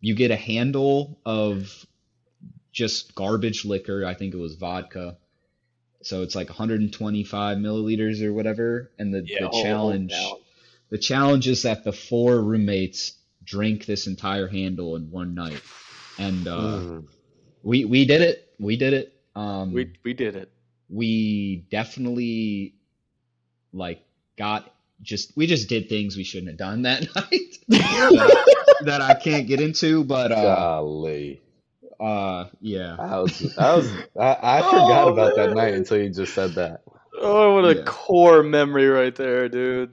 [0.00, 1.84] you get a handle of
[2.72, 4.06] just garbage liquor.
[4.06, 5.18] I think it was vodka.
[6.06, 10.36] So it's like 125 milliliters or whatever, and the, Yeah, the hold- hold challenge down.
[10.90, 13.12] the challenge is that the four roommates
[13.44, 15.60] drink this entire handle in one night,
[16.18, 17.04] and uh, Mm.
[17.64, 18.48] we we did it.
[18.60, 19.12] We did it.
[19.34, 20.50] Um, We we did it.
[20.88, 22.74] we definitely
[23.72, 24.00] like
[24.38, 29.14] got just we just did things we shouldn't have done that night that, that I
[29.14, 31.40] can't get into, but uh, Golly.
[32.00, 36.10] Uh, yeah, I was, I was, I, I forgot Oh, about that night until you
[36.10, 36.82] just said that.
[37.20, 37.82] Oh, what a Yeah.
[37.84, 39.92] core memory right there, dude.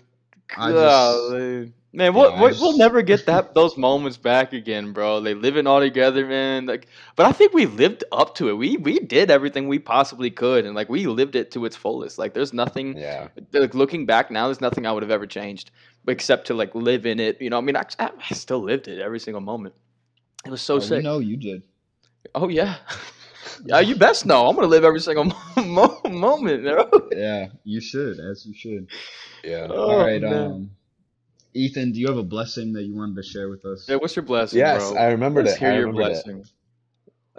[0.58, 1.74] I just- Golly.
[1.94, 5.22] man, we'll, Yeah, I we'll, just- we'll never get that those moments back again, bro.
[5.22, 6.66] They living all together, man.
[6.66, 8.54] Like, but I think we lived up to it.
[8.54, 12.18] We we did everything we possibly could, and like we lived it to its fullest.
[12.20, 12.98] Like, there's nothing.
[12.98, 13.30] Yeah.
[13.54, 15.72] Like looking back now, there's nothing I would have ever changed,
[16.08, 17.42] except to like live in it.
[17.42, 19.74] You know, I mean, I, I still lived it every single moment.
[20.46, 21.04] It was so Oh, we sick.
[21.04, 21.64] know you did.
[22.36, 22.78] Oh yeah.
[23.66, 24.48] Yeah, you best know.
[24.48, 25.26] I'm gonna live every single
[25.64, 26.64] mo- moment.
[26.64, 26.90] bro.
[27.12, 28.88] Yeah, you should, as you should.
[29.44, 29.68] Yeah.
[29.70, 30.46] Oh, All right, man.
[30.48, 30.72] um,
[31.54, 33.88] Ethan, do you have a blessing that you wanted to share with us?
[33.88, 34.98] Yeah, what's your blessing, Yes, bro?
[34.98, 35.60] I remembered Let's it.
[35.60, 36.26] hear I your remembered it.
[36.26, 36.46] blessing.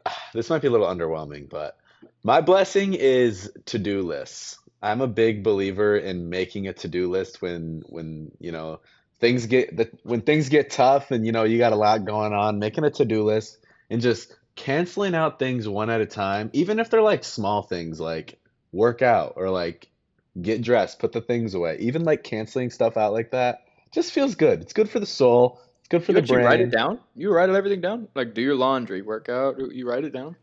[0.34, 1.76] This might be a little underwhelming, but
[2.22, 4.58] my blessing is to-do lists.
[4.82, 8.80] I'm a big believer in making a to-do list when when you know
[9.20, 12.32] things get the, when things get tough and you know you got a lot going
[12.32, 13.58] on, making a to-do list
[13.90, 18.00] and just canceling out things one at a time, even if they're like small things
[18.00, 18.38] like
[18.72, 19.88] work out or like
[20.40, 21.78] get dressed, put the things away.
[21.80, 24.60] Even like canceling stuff out like that just feels good.
[24.60, 25.60] It's good for the soul.
[25.80, 26.98] It's good for You the actually write it down?
[27.14, 28.08] You write everything down?
[28.14, 30.36] Like do your laundry, work out, you write it down?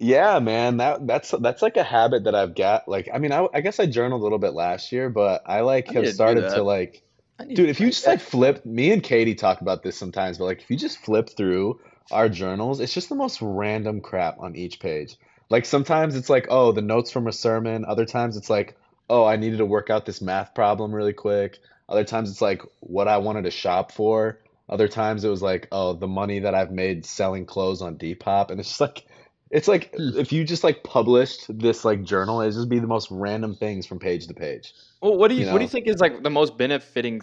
[0.00, 2.86] Yeah, man, that that's that's like a habit that I've got.
[2.86, 5.62] Like, I mean, I, I guess I journaled a little bit last year, but I
[5.62, 7.02] like I have need to started to like,
[7.40, 8.12] dude, to if you just that.
[8.12, 11.30] like flip, me and Katie talk about this sometimes, but like if you just flip
[11.30, 11.80] through
[12.10, 15.16] our journals, it's just the most random crap on each page.
[15.50, 17.84] Like sometimes it's like, oh, the notes from a sermon.
[17.86, 18.76] Other times it's like,
[19.08, 21.58] oh, I needed to work out this math problem really quick.
[21.88, 24.40] Other times it's like what I wanted to shop for.
[24.68, 28.50] Other times it was like, oh, the money that I've made selling clothes on Depop,
[28.50, 29.06] and it's just like,
[29.50, 30.18] it's like Hmm.
[30.18, 33.86] if you just like published this like journal, it'd just be the most random things
[33.86, 34.74] from page to page.
[35.00, 37.22] Well, what do you, you what do you think is like the most benefiting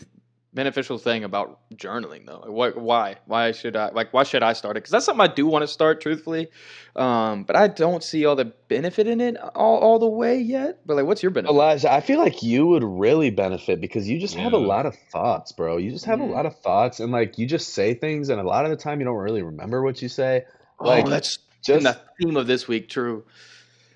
[0.55, 2.39] beneficial thing about journaling though?
[2.39, 3.17] Like, what why?
[3.25, 4.81] Why should I like why should I start it?
[4.81, 6.47] Cuz that's something I do want to start truthfully.
[6.95, 10.79] Um, but I don't see all the benefit in it all, all the way yet.
[10.85, 11.53] But like what's your benefit?
[11.53, 14.95] Elijah, I feel like you would really benefit because you just have a lot of
[15.11, 15.77] thoughts, bro.
[15.77, 16.29] You just have Mm.
[16.29, 18.77] a lot of thoughts, and like you just say things, and a lot of the
[18.77, 20.45] time you don't really remember what you say.
[20.79, 21.37] Like oh, that's
[21.67, 23.25] been just the theme of this week, true.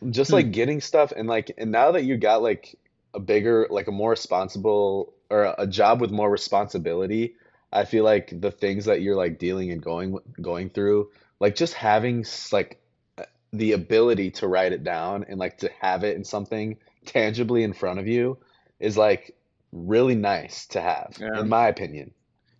[0.09, 0.35] just Hmm.
[0.35, 2.77] like getting stuff and like and now that you got like
[3.13, 7.35] a bigger like a more responsible or a, a job with more responsibility
[7.71, 11.73] i feel like the things that you're like dealing and going going through like just
[11.73, 12.79] having like
[13.17, 17.63] uh, the ability to write it down and like to have it in something tangibly
[17.63, 18.37] in front of you
[18.79, 19.35] is like
[19.71, 21.41] really nice to have Yeah.
[21.41, 22.11] in my opinion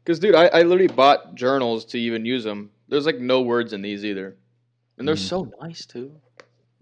[0.05, 2.71] Cuz dude, I, I literally bought journals to even use them.
[2.88, 4.38] There's like no words in these either.
[4.97, 5.29] And they're Mm.
[5.29, 6.19] so nice too.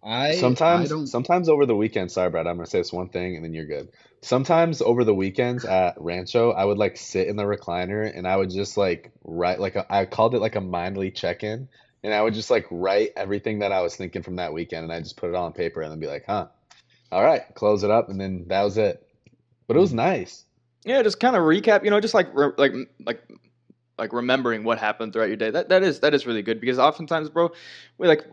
[0.03, 1.07] I I Sometimes, don't.
[1.07, 3.65] sometimes over the weekend, sorry, Brad, I'm gonna say this one thing and then you're
[3.65, 3.89] good.
[4.21, 8.35] Sometimes over the weekends at Rancho, I would like sit in the recliner and I
[8.35, 11.69] would just like write like a, I called it like a mindly check-in,
[12.03, 14.93] and I would just like write everything that I was thinking from that weekend, and
[14.93, 16.47] I just put it all on paper and then be like, huh,
[17.11, 19.07] all right, close it up, and then that was it.
[19.67, 19.97] But it was mm.
[19.97, 20.45] nice.
[20.85, 22.73] Yeah, just kind of recap, you know, just like re- like
[23.05, 23.21] like
[23.97, 25.51] like remembering what happened throughout your day.
[25.51, 27.51] That that is that is really good because oftentimes, bro,
[27.97, 28.25] we like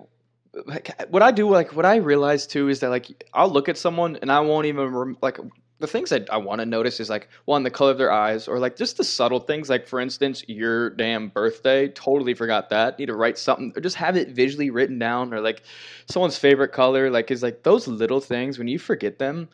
[0.66, 3.76] like what I do like what I realize too is that like I'll look at
[3.76, 5.38] someone and I won't even rem- like
[5.84, 8.48] the things that I want to notice is like one the color of their eyes
[8.48, 12.98] or like just the subtle things like for instance your damn birthday totally forgot that
[12.98, 15.62] need to write something or just have it visually written down or like
[16.08, 19.46] someone's favorite color like is like those little things when you forget them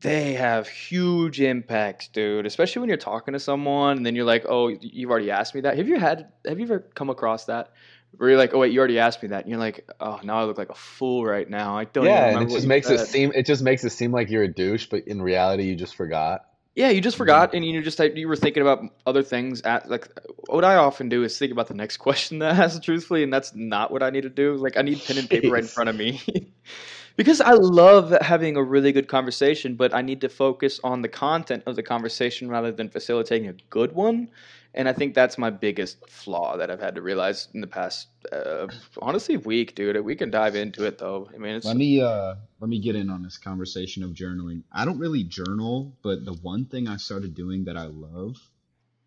[0.00, 4.46] they have huge impacts dude especially when you're talking to someone and then you're like
[4.48, 5.76] oh you've already asked me that.
[5.76, 7.72] Have you had have you ever come across that
[8.16, 10.40] where you're like, oh wait, you already asked me that, and you're like, oh, now
[10.40, 11.76] I look like a fool right now.
[11.76, 12.04] I don't.
[12.04, 14.44] even Yeah, and it just makes it seem it just makes it seem like you're
[14.44, 16.46] a douche, but in reality you just forgot.
[16.76, 17.22] Yeah, you just mm-hmm.
[17.22, 19.62] forgot, and you just you were thinking about other things.
[19.62, 20.08] At like,
[20.48, 23.32] what I often do is think about the next question that I ask, truthfully, and
[23.32, 24.54] that's not what I need to do.
[24.56, 26.20] Like, I need pen and paper right in front of me,
[27.16, 31.08] because I love having a really good conversation, but I need to focus on the
[31.08, 34.28] content of the conversation rather than facilitating a good one.
[34.76, 38.08] And I think that's my biggest flaw that I've had to realize in the past,
[38.30, 38.68] uh,
[39.00, 39.98] honestly, week, dude.
[40.04, 41.30] We can dive into it though.
[41.34, 44.62] I mean, it's Let me uh let me get in on this conversation of journaling.
[44.70, 48.36] I don't really journal, but the one thing I started doing that I love,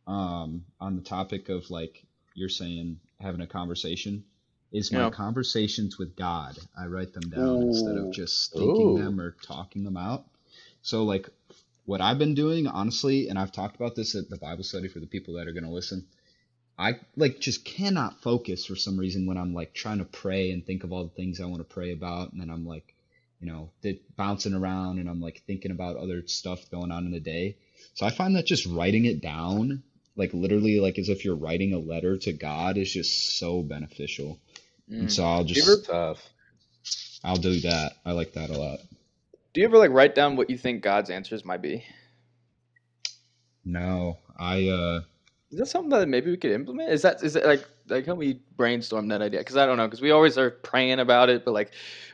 [0.08, 2.03] um, on the topic of like
[2.34, 4.23] you're saying having a conversation,
[4.71, 5.10] is my Yeah.
[5.12, 6.58] conversations with God.
[6.77, 8.97] I write them down instead of just thinking Ooh.
[8.97, 10.25] them or talking them out.
[10.82, 11.29] So like
[11.89, 14.99] what I've been doing, honestly, and I've talked about this at the Bible study for
[14.99, 16.06] the people that are gonna listen.
[16.78, 20.63] I like just cannot focus for some reason when I'm like trying to pray and
[20.63, 22.93] think of all the things I want to pray about, and then I'm like,
[23.41, 23.71] you know,
[24.15, 27.56] bouncing around and I'm like thinking about other stuff going on in the day.
[27.95, 29.82] So I find that just writing it down,
[30.15, 34.38] like literally, like as if you're writing a letter to God, is just so beneficial.
[34.91, 35.12] And Mm.
[35.12, 36.21] so I'll just Tough.
[37.23, 37.93] I'll do that.
[38.06, 38.80] I like that a lot.
[39.60, 41.84] Do you ever like write down what you think God's answers might be?
[43.65, 45.02] No, I uh
[45.52, 46.93] Is that something that maybe we could implement?
[46.93, 49.41] Is that is it like like help me brainstorm that idea?
[49.41, 49.86] Because I don't know.
[49.86, 51.72] Because we always are praying about it, but like,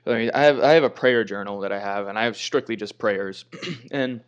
[0.07, 2.35] I mean, I have I have a prayer journal that I have, and I have
[2.35, 3.45] strictly just prayers,
[3.91, 4.21] and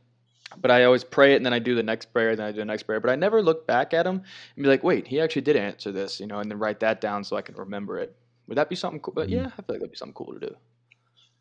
[0.57, 2.59] but I always pray it, and then I do the next prayer, then I do
[2.59, 4.17] the next prayer, but I never look back at them
[4.55, 7.01] and be like, wait, he actually did answer this, you know, and then write that
[7.01, 8.15] down so I can remember it.
[8.47, 9.15] Would that be something cool?
[9.15, 9.31] But Mhm.
[9.31, 10.55] yeah, I feel like that'd be something cool to do.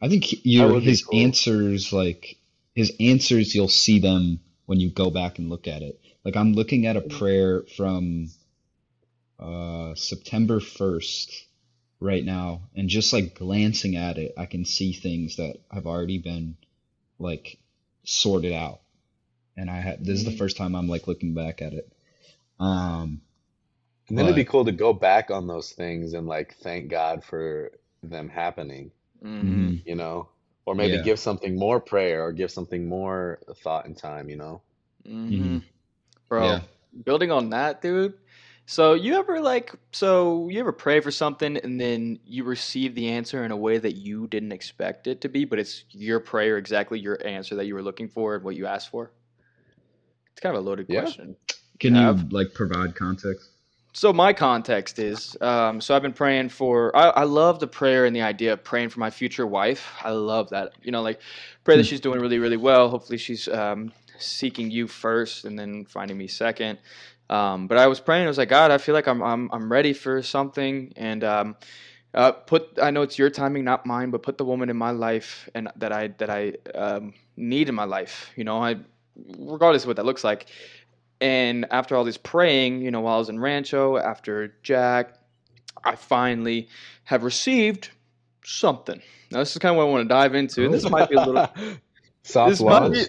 [0.03, 1.13] I think your his cool.
[1.13, 2.39] answers like
[2.75, 6.01] his answers you'll see them when you go back and look at it.
[6.25, 8.31] Like I'm looking at a prayer from
[9.41, 11.33] uh September 1st
[12.01, 16.19] right now and just like glancing at it I can see things that have already
[16.19, 16.57] been
[17.19, 17.59] like
[18.05, 18.81] sorted out.
[19.57, 20.39] And I had this is the Mm.
[20.39, 21.93] first time I'm like looking back at it.
[22.61, 23.23] Um
[24.09, 27.25] And then it'd be cool to go back on those things and like thank God
[27.25, 29.83] for them happening, hmm mhm.
[29.87, 30.29] you know?
[30.65, 31.03] Or maybe Yeah.
[31.03, 34.63] give something more prayer or give something more thought and time, you know?
[35.05, 35.63] hmm Mhm.
[36.29, 36.61] Bro, Yeah.
[37.05, 38.15] building on that, dude.
[38.69, 43.09] So you ever like so you ever pray for something and then you receive the
[43.11, 46.59] answer in a way that you didn't expect it to be, but it's your prayer
[46.59, 49.13] exactly your answer that you were looking for and what you asked for?
[50.33, 51.03] It's kind of a loaded Yeah.
[51.03, 51.37] question.
[51.79, 53.51] Can you Have- like provide context?
[53.97, 56.97] So my context is, um, so I've been praying for.
[56.97, 59.91] I, I love the prayer and the idea of praying for my future wife.
[60.05, 60.75] I love that.
[60.83, 61.21] You know, like
[61.65, 61.89] pray that Hmm.
[61.89, 62.91] she's doing really, really well.
[62.91, 66.79] Hopefully, she's um, seeking you first, and then finding me second.
[67.31, 68.27] Um, but I was praying.
[68.27, 71.57] I was like, God, I feel like I'm I'm I'm ready for something, and um,
[72.15, 72.79] uh, put.
[72.83, 75.71] I know it's your timing, not mine, but put the woman in my life and
[75.77, 78.31] that I that I um, need in my life.
[78.37, 78.77] You know, I
[79.39, 80.47] regardless of what that looks like.
[81.21, 85.15] And after all this praying, you know, while I was in Rancho, after Jack,
[85.85, 86.69] I finally
[87.05, 87.91] have received
[88.45, 89.01] something.
[89.31, 90.69] Now, this is kind of what I want to dive into.
[90.69, 91.49] This might be a little.
[92.23, 93.01] Soft this might be.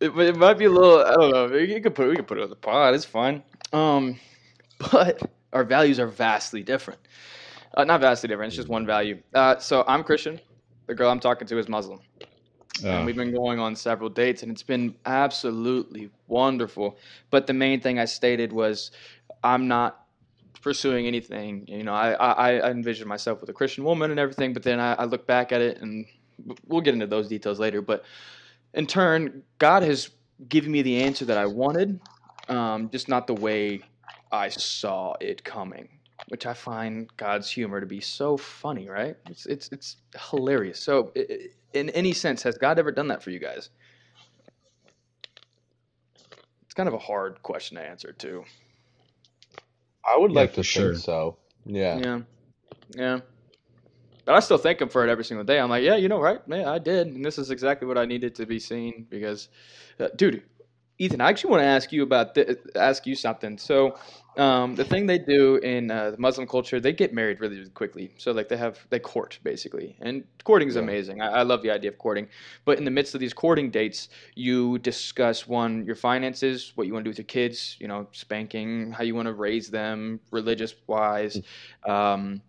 [0.00, 0.98] It, it might be a little.
[0.98, 1.56] I don't know.
[1.56, 2.08] You could put.
[2.08, 2.94] We could put it on the pod.
[2.94, 3.42] It's fine.
[3.72, 4.18] Um,
[4.92, 5.20] but
[5.52, 7.00] our values are vastly different.
[7.76, 8.48] Uh, not vastly different.
[8.48, 9.20] It's just one value.
[9.34, 10.40] Uh, so I'm Christian.
[10.86, 12.00] The girl I'm talking to is Muslim
[12.84, 16.98] and we've been going on several dates and it's been absolutely wonderful
[17.30, 18.90] but the main thing i stated was
[19.42, 20.04] i'm not
[20.62, 24.52] pursuing anything you know i i, I envision myself with a christian woman and everything
[24.52, 26.06] but then I, I look back at it and
[26.66, 28.04] we'll get into those details later but
[28.74, 30.10] in turn god has
[30.48, 32.00] given me the answer that i wanted
[32.48, 33.84] um, just not the way
[34.32, 35.88] i saw it coming
[36.28, 39.16] which I find God's humor to be so funny, right?
[39.28, 39.96] It's it's it's
[40.30, 40.80] hilarious.
[40.80, 43.70] So, i- i- in any sense, has God ever done that for you guys?
[46.62, 48.44] It's kind of a hard question to answer, too.
[50.04, 50.92] I would Yeah, like for to sure.
[50.92, 51.36] think so.
[51.64, 51.98] Yeah.
[52.00, 52.20] Yeah,
[52.96, 53.20] yeah.
[54.24, 55.60] But I still thank Him for it every single day.
[55.60, 56.46] I'm like, yeah, you know, right?
[56.48, 59.48] Man, I did, and this is exactly what I needed to be seen because,
[60.00, 60.42] uh, dude,
[60.98, 63.58] Ethan, I actually want to ask you about th- ask you something.
[63.58, 63.96] So,
[64.38, 67.70] um, the thing they do in uh, the Muslim culture, they get married really, really
[67.70, 68.12] quickly.
[68.16, 70.82] So, like they have they court basically, and courting is Yeah.
[70.82, 71.20] amazing.
[71.20, 72.28] I, I love the idea of courting.
[72.64, 76.92] But in the midst of these courting dates, you discuss one your finances, what you
[76.94, 80.20] want to do with your kids, you know, spanking, how you want to raise them,
[80.30, 81.40] religious wise.
[81.84, 82.42] Um,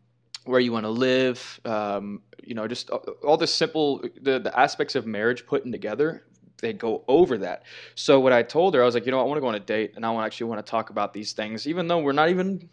[0.46, 4.58] where you want to live, um, you know, just all all the simple the, the
[4.58, 6.24] aspects of marriage putting together.
[6.60, 7.64] They go over that.
[7.96, 9.56] So what I told her, I was like, you know, I want to go on
[9.56, 12.14] a date, and I want actually want to talk about these things, even though we're
[12.14, 12.70] not even,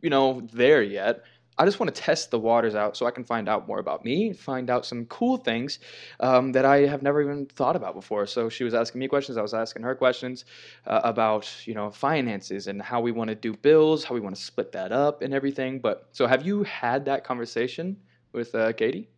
[0.00, 1.24] you know, there yet.
[1.60, 4.04] I just want to test the waters out so I can find out more about
[4.04, 5.80] me, find out some cool things
[6.20, 8.26] um, that I have never even thought about before.
[8.26, 10.44] So she was asking me questions, I was asking her questions
[10.86, 14.36] uh, about you know finances and how we want to do bills, how we want
[14.36, 15.80] to split that up, and everything.
[15.80, 17.96] But so have you had that conversation
[18.32, 19.08] with uh, Katie?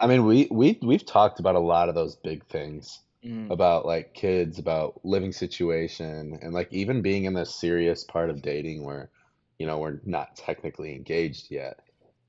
[0.00, 3.86] I mean, we we we've talked about a lot of those big things Mm, about
[3.86, 8.84] like kids, about living situation, and like even being in this serious part of dating
[8.84, 9.10] where,
[9.58, 11.80] you know, we're not technically engaged yet.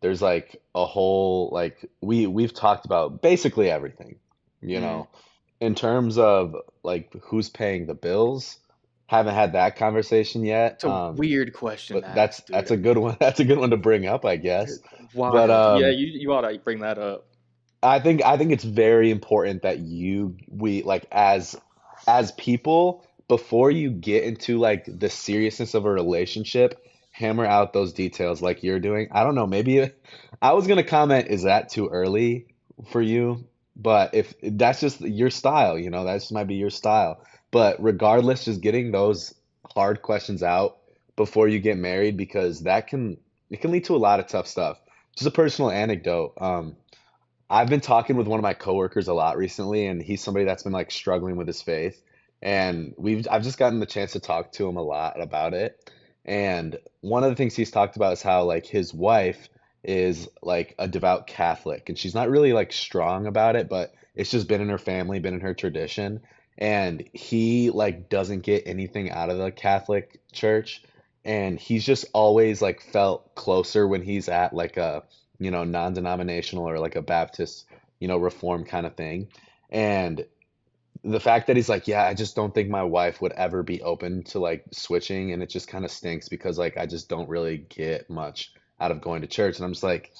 [0.01, 4.15] There's like a whole like we we've talked about basically everything,
[4.61, 4.81] you mm.
[4.81, 5.07] know,
[5.59, 8.57] in terms of like who's paying the bills.
[9.07, 10.73] Haven't had that conversation yet.
[10.73, 13.15] It's a Um, weird question but that's that's a good one.
[13.21, 14.79] That's a good one to bring up, I guess.
[15.25, 15.49] But Wild.
[15.49, 17.26] Yeah, um, you you ought to bring that up.
[17.83, 21.55] I think I think it's very important that you we like as
[22.07, 27.93] as people before you get into like the seriousness of a relationship, hammer out those
[27.93, 29.09] details like you're doing.
[29.11, 29.91] I don't know, maybe
[30.41, 32.47] I was gonna comment, is that too early
[32.91, 33.45] for you?
[33.75, 37.21] But if that's just your style, you know, that just might be your style.
[37.51, 39.35] But regardless, just getting those
[39.75, 40.77] hard questions out
[41.15, 43.17] before you get married because that can
[43.49, 44.79] it can lead to a lot of tough stuff.
[45.15, 46.33] Just a personal anecdote.
[46.39, 46.75] Um,
[47.49, 50.63] I've been talking with one of my coworkers a lot recently, and he's somebody that's
[50.63, 52.01] been like struggling with his faith.
[52.41, 55.91] And we've I've just gotten the chance to talk to him a lot about it.
[56.25, 59.47] And one of the things he's talked about is how like his wife
[59.83, 64.31] is like a devout Catholic, and she's not really like strong about it, but it's
[64.31, 66.19] just been in her family, been in her tradition.
[66.57, 70.83] And he like doesn't get anything out of the Catholic Church,
[71.23, 75.03] and he's just always like felt closer when he's at like a
[75.39, 77.65] you know, non-denominational or like a Baptist,
[77.99, 79.27] you know, reform kind of thing.
[79.69, 80.25] And
[81.03, 83.81] the fact that he's like, yeah, I just don't think my wife would ever be
[83.81, 87.29] open to like switching, and it just kind of stinks because like I just don't
[87.29, 89.57] really get much out of going to church.
[89.57, 90.11] And I'm just like,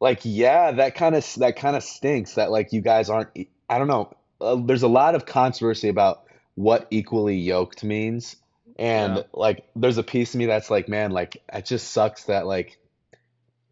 [0.00, 3.30] like, yeah, that kind of that kind of stinks that like you guys aren't,
[3.68, 4.16] I don't know.
[4.40, 8.36] Uh, there's a lot of controversy about what equally yoked means.
[8.78, 8.84] Yeah.
[8.84, 12.46] And like there's a piece of me that's like, man, like it just sucks that
[12.46, 12.78] like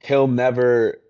[0.00, 1.00] he'll never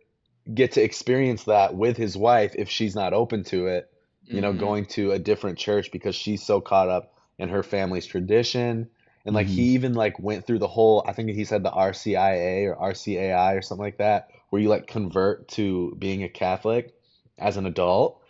[0.52, 3.90] get to experience that with his wife if she's not open to it,
[4.30, 7.62] you know, hmm going to a different church because she's so caught up in her
[7.62, 8.88] family's tradition.
[9.26, 11.70] And like he hmm even like went through the whole, I think he said the
[11.70, 16.94] RCIA or RCAI or something like that, where you like convert to being a Catholic
[17.38, 18.20] as an adult,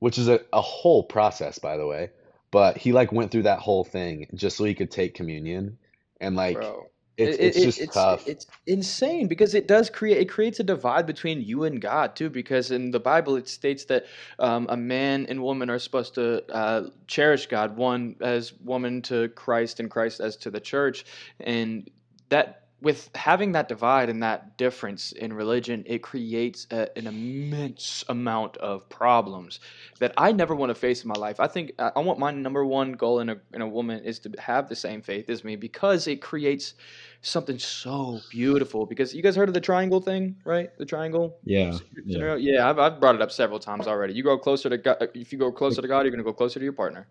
[0.00, 2.10] which is a, a whole process, by the way.
[2.50, 5.78] But he like went through that whole thing just so he could take communion.
[6.20, 6.90] And like Bro.
[7.18, 8.26] It's It, it, it's just it's tough.
[8.26, 12.30] it's insane because it does create it creates a divide between you and God too
[12.30, 14.06] because in the Bible it states that
[14.38, 19.28] um, a man and woman are supposed to uh, cherish God one as woman to
[19.30, 21.06] Christ and Christ as to the church
[21.40, 21.90] and
[22.30, 28.04] that with having that divide and that difference in religion it creates a, an immense
[28.08, 29.58] amount of problems
[29.98, 31.40] that I never want to face in my life.
[31.40, 34.18] I think I I want my number one goal in a in a woman is
[34.20, 36.74] to have the same faith as me because it creates
[37.22, 38.86] something so beautiful.
[38.86, 40.70] Because you guys heard of the triangle thing, right?
[40.78, 42.36] The triangle Yeah, yeah.
[42.36, 44.14] Yeah, I've I've brought it up several times already.
[44.14, 44.98] You go closer to God.
[45.00, 47.08] Uh, if you go closer to God, you're gonna go closer to your partner.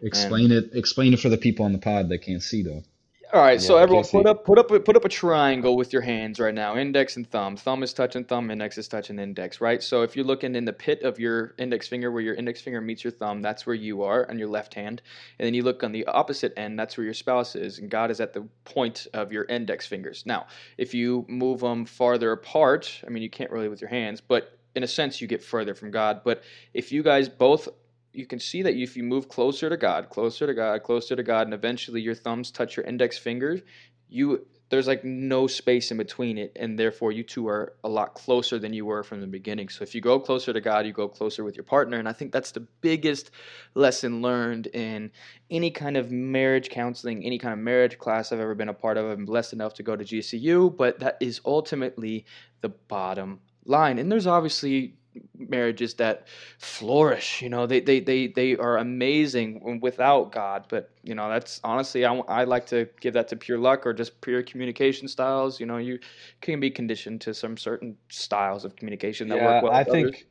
[0.00, 0.70] And Explain it.
[0.72, 2.82] Explain it for the people on the pod that can't see though.
[3.32, 6.40] All right, so everyone put up put up put up a triangle with your hands
[6.40, 7.56] right now, index and thumb.
[7.56, 9.80] Thumb is touching thumb, index is touching index, right?
[9.80, 12.80] So if you're looking in the pit of your index finger where your index finger
[12.80, 15.00] meets your thumb, that's where you are on your left hand.
[15.38, 18.10] And then you look on the opposite end, that's where your spouse is, and God
[18.10, 20.24] is at the point of your index fingers.
[20.26, 24.20] Now, if you move them farther apart, I mean you can't really with your hands,
[24.20, 26.22] but in a sense you get further from God.
[26.24, 26.42] But
[26.74, 27.68] if you guys both
[28.12, 31.22] you can see that if you move closer to God, closer to God, closer to
[31.22, 33.60] God, and eventually your thumbs touch your index fingers,
[34.08, 38.14] you there's like no space in between it, and therefore you two are a lot
[38.14, 39.68] closer than you were from the beginning.
[39.68, 42.12] So if you go closer to God, you go closer with your partner, and I
[42.12, 43.32] think that's the biggest
[43.74, 45.10] lesson learned in
[45.50, 48.96] any kind of marriage counseling, any kind of marriage class I've ever been a part
[48.96, 49.06] of.
[49.06, 52.24] I'm blessed enough to go to GCU, but that is ultimately
[52.60, 53.98] the bottom line.
[53.98, 54.94] And there's obviously
[55.36, 57.42] marriages that flourish.
[57.42, 60.66] You know, they they they they are amazing without God.
[60.68, 63.92] But you know, that's honestly, I I like to give that to pure luck or
[63.92, 65.60] just pure communication styles.
[65.60, 65.98] You know, you
[66.40, 69.88] can be conditioned to some certain styles of communication that Yeah, work well I with
[69.88, 70.12] others.
[70.14, 70.26] think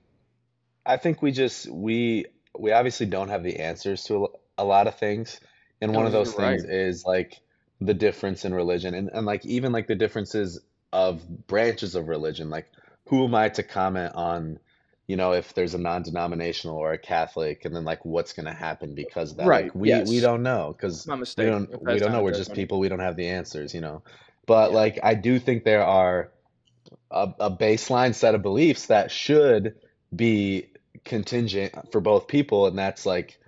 [0.86, 2.26] I think we just we
[2.58, 4.28] we obviously don't have the answers to
[4.58, 5.40] a, lot of things,
[5.82, 6.62] and one No, of those right.
[6.62, 7.42] things is like
[7.80, 10.62] the difference in religion, and and like even like the differences
[10.94, 12.50] of branches of religion.
[12.50, 12.68] Like,
[13.08, 14.60] who am I to comment on,
[15.10, 18.94] you know, if there's a non-denominational or a Catholic, and then like what's gonna happen
[18.94, 19.48] because of that?
[19.48, 19.66] Right.
[19.66, 22.22] Like, we we don't know because we don't we don't know.
[22.22, 22.78] We're just people.
[22.80, 24.04] We don't have the answers, you know.
[24.46, 24.78] But Yeah.
[24.78, 26.30] like, I do think there are
[27.10, 29.78] a, a baseline set of beliefs that should
[30.16, 30.68] be
[31.06, 33.40] contingent for both people, and that's like,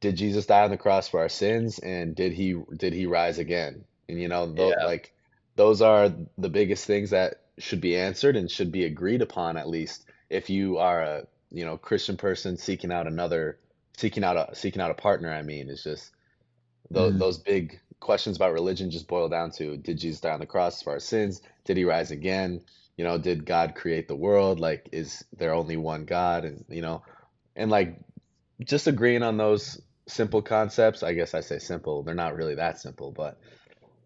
[0.00, 3.36] did Jesus die on the cross for our sins, and did he did he rise
[3.38, 3.84] again?
[4.08, 4.86] And you know, Yeah.
[4.86, 5.12] like
[5.56, 9.68] those are the biggest things that should be answered and should be agreed upon at
[9.68, 13.58] least if you are a you know Christian person seeking out another
[13.98, 15.32] seeking out a seeking out a partner.
[15.32, 16.12] I mean, it's just
[16.90, 17.18] those Mm.
[17.18, 20.82] those big questions about religion just boil down to did Jesus die on the cross
[20.82, 21.42] for our sins?
[21.66, 22.62] Did he rise again?
[22.96, 24.60] You know, did God create the world?
[24.60, 26.44] Like, is there only one God?
[26.44, 27.02] And you know,
[27.56, 27.98] and like
[28.64, 31.02] just agreeing on those simple concepts.
[31.02, 32.02] I guess I say simple.
[32.02, 33.38] They're not really that simple, but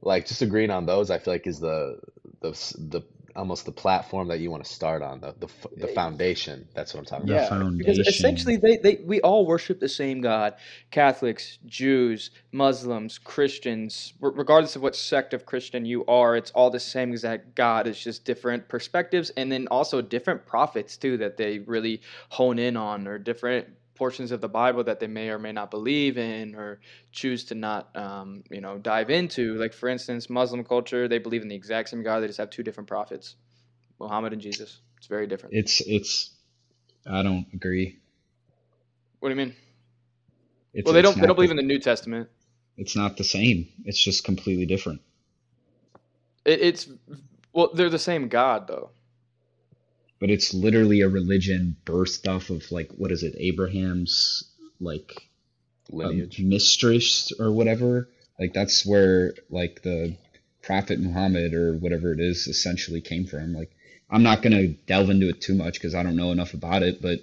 [0.03, 1.99] like just agreeing on those, I feel like is the
[2.41, 3.03] the the
[3.37, 6.69] almost the platform that you want to start on the the the foundation.
[6.75, 7.51] That's what I'm talking The about.
[7.51, 10.55] Yeah, because essentially they, they we all worship the same God.
[10.91, 16.81] Catholics, Jews, Muslims, Christians, regardless of what sect of Christian you are, it's all the
[16.81, 17.87] same exact God.
[17.87, 22.77] It's just different perspectives and then also different prophets too that they really hone in
[22.77, 26.55] on or different portions of the Bible that they may or may not believe in
[26.55, 26.81] or
[27.13, 29.55] choose to not um, you know dive into.
[29.55, 32.51] Like for instance, Muslim culture, they believe in the exact same God, they just have
[32.51, 33.37] two different prophets.
[34.01, 34.81] Muhammad and Jesus.
[34.99, 35.55] It's very different.
[35.55, 36.31] It's it's.
[37.07, 37.99] I don't agree.
[39.21, 39.55] What do you mean?
[40.73, 41.19] It's Well, they don't.
[41.19, 42.29] They don't believe the in the New Testament.
[42.77, 43.69] it's not the same.
[43.85, 45.01] It's just completely different.
[46.45, 46.89] It, it's
[47.53, 48.91] well, they're the same God though.
[50.25, 53.35] But it's literally a religion birthed off of like what is it?
[53.37, 54.45] Abraham's
[54.81, 55.29] like
[55.93, 56.41] um, Lineage.
[56.41, 58.09] mistress or whatever.
[58.41, 60.17] Like that's where like the
[60.63, 63.53] Prophet Muhammad or whatever it is essentially came from.
[63.53, 63.77] Like
[64.09, 67.03] I'm not gonna delve into it too much because I don't know enough about it,
[67.03, 67.19] but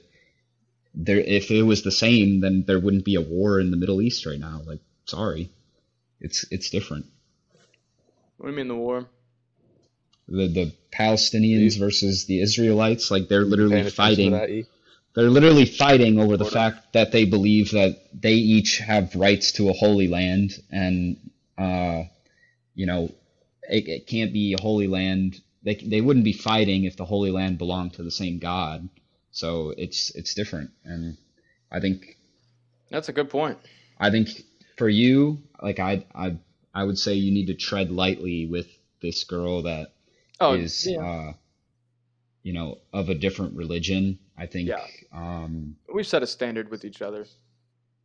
[0.93, 4.03] there if it was the same, then there wouldn't be a war in the Middle
[4.03, 4.61] East right now.
[4.63, 5.49] Like sorry.
[6.19, 7.07] It's it's different.
[8.37, 9.07] What do you mean the war?
[10.31, 14.65] The the Palestinians versus the Israelites, like they're literally fighting?
[15.13, 19.69] They're literally fighting over the fact that they believe that they each have rights to
[19.69, 21.17] a holy land, and
[21.57, 22.03] uh,
[22.75, 23.11] you know,
[23.69, 25.41] it, it can't be a holy land.
[25.63, 28.87] They they wouldn't be fighting if the holy land belonged to the same God.
[29.31, 31.17] So it's it's different, and
[31.71, 32.17] I think
[32.89, 33.57] That's a good point.
[33.99, 34.29] I think
[34.77, 36.37] for you, like I I
[36.73, 38.67] I would say you need to tread lightly with
[39.01, 39.91] this girl that
[40.41, 40.99] Oh, is yeah.
[41.05, 41.33] uh,
[42.43, 44.19] you know, of a different religion.
[44.37, 44.85] I think Yeah.
[45.13, 47.25] um, We've set a standard with each other.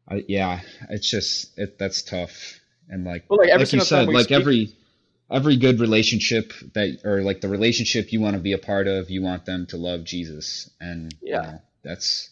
[0.09, 0.61] I, yeah,
[0.91, 2.61] it's just it that's tough.
[2.89, 4.69] And like Well, like every like you said, like speak- every
[5.31, 9.11] every good relationship that or like the relationship you want to be a part of,
[9.11, 10.71] you want them to love Jesus.
[10.81, 11.41] And you Yeah.
[11.41, 12.31] know, that's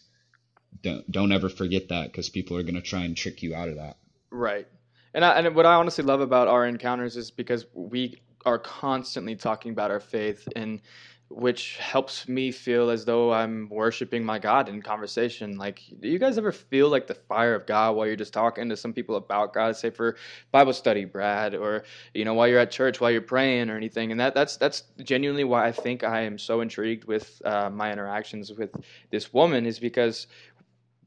[0.81, 3.75] don't don't ever forget that because people are gonna try and trick you out of
[3.77, 3.97] that.
[4.31, 4.67] Right.
[5.13, 9.35] And I, and what I honestly love about our encounters is because we are constantly
[9.35, 10.81] talking about our faith and
[11.29, 15.57] which helps me feel as though I'm worshiping my God in conversation.
[15.57, 18.69] Like, do you guys ever feel like the fire of God while you're just talking
[18.69, 20.17] to some people about God, say for
[20.51, 21.83] Bible study, Brad, or
[22.13, 24.11] you know while you're at church, while you're praying or anything?
[24.11, 27.91] And that that's that's genuinely why I think I am so intrigued with uh, my
[27.91, 28.69] interactions with
[29.09, 30.27] this woman is because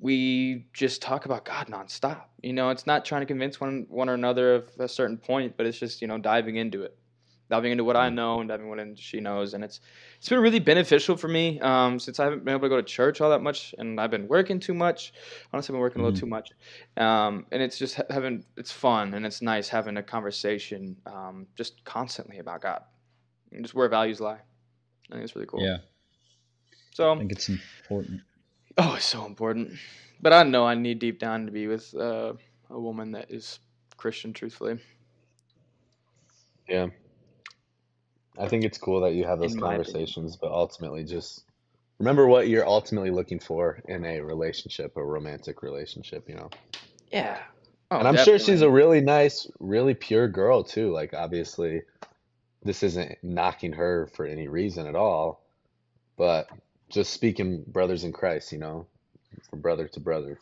[0.01, 2.25] we just talk about God nonstop.
[2.43, 5.57] You know, it's not trying to convince one one or another of a certain point,
[5.57, 6.97] but it's just you know diving into it,
[7.51, 9.81] diving into what I know and diving into what she knows, and it's
[10.19, 12.83] it's been really beneficial for me um, since I haven't been able to go to
[12.83, 15.13] church all that much, and I've been working too much.
[15.53, 16.21] Honestly, I've been working a little Mhm.
[16.21, 16.51] too much,
[16.97, 21.85] um, and it's just having it's fun and it's nice having a conversation um, just
[21.85, 22.83] constantly about God,
[23.53, 24.41] and just where values lie.
[25.11, 25.65] I think it's really cool.
[25.65, 25.79] Yeah,
[26.93, 28.21] So I think it's important.
[28.77, 29.73] Oh, it's so important.
[30.21, 32.35] But I know I need deep down to be with uh,
[32.71, 33.61] a woman that is
[33.97, 34.79] Christian, truthfully.
[36.69, 36.89] Yeah.
[38.39, 39.85] I think it's cool that you have those In opinion.
[39.85, 41.45] conversations, but ultimately just
[41.99, 46.51] remember what you're ultimately looking for in a relationship, a romantic relationship, you know.
[47.11, 47.39] Yeah.
[47.91, 50.93] Oh, And I'm sure she's a really nice, really pure girl too.
[50.93, 51.83] Like obviously
[52.63, 55.43] this isn't knocking her for any reason at all,
[56.17, 56.49] but
[56.91, 58.87] just speaking brothers in Christ, you know,
[59.51, 60.39] from brother to brother,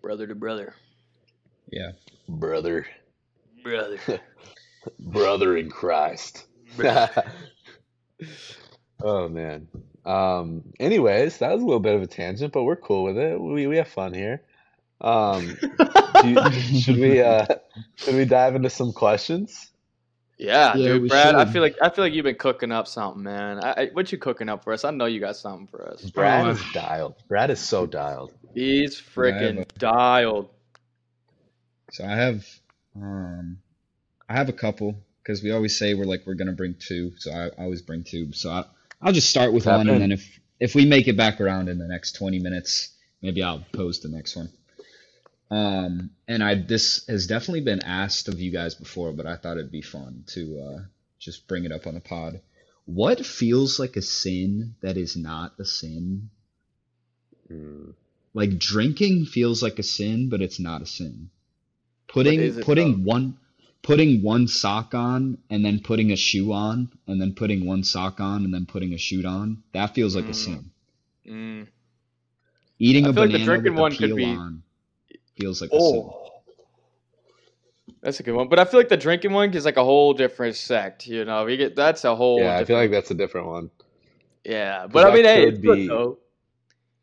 [0.00, 0.74] Brother to brother.
[1.70, 1.92] Yeah.
[2.28, 2.86] brother,
[3.62, 3.98] Brother.
[5.00, 6.46] brother in Christ.
[9.02, 9.68] oh man.
[10.04, 10.62] Um.
[10.78, 13.40] Anyways, that was a little bit of a tangent, but we're cool with it.
[13.40, 14.42] We we have fun here.
[15.00, 15.56] Um.
[16.22, 16.50] do you,
[16.80, 17.46] should we uh
[17.96, 19.70] should we dive into some questions?
[20.38, 21.34] Yeah, Yeah, dude, we Brad.
[21.34, 23.58] I feel like I feel like you've been cooking up something, man.
[23.64, 24.84] I, I, what you cooking up for us?
[24.84, 26.10] I know you got something for us.
[26.10, 27.14] Brad Oh, is dialed.
[27.26, 28.32] Brad is so dialed.
[28.54, 30.50] He's Yeah, I have freaking a- dialed.
[31.90, 32.46] So I have
[32.94, 33.58] um
[34.28, 34.94] I have a couple
[35.26, 38.04] because we always say we're like we're gonna bring two, so I, I always bring
[38.04, 38.32] two.
[38.32, 38.64] So I
[39.02, 39.94] I'll just start with Tap one, in.
[39.94, 43.42] and then if if we make it back around in the next 20 minutes, maybe
[43.42, 44.50] I'll pose the next one.
[45.50, 49.56] Um, and I this has definitely been asked of you guys before, but I thought
[49.56, 50.82] it'd be fun to uh,
[51.18, 52.40] just bring it up on the pod.
[52.84, 56.30] What feels like a sin that is not a sin?
[57.50, 57.94] Mm.
[58.32, 61.30] Like drinking feels like a sin, but it's not a sin.
[62.06, 63.38] Putting is it, putting one
[63.86, 68.18] putting one sock on and then putting a shoe on and then putting one sock
[68.20, 70.34] on and then putting a shoe on, that feels like a Mm.
[70.34, 70.70] sin.
[71.26, 71.66] Mm.
[72.80, 74.62] Eating I a feel like the drinking with the one could peel be- on
[75.38, 76.02] feels like a sin.
[76.04, 76.42] Oh,
[78.02, 78.48] that's a good one.
[78.48, 81.06] But I feel like the drinking one is like a whole different sect.
[81.06, 82.40] You know, we get that's a whole.
[82.40, 83.70] Yeah, I feel like that's a different one.
[84.44, 86.18] Yeah, but I mean, hey, could it's good be- though.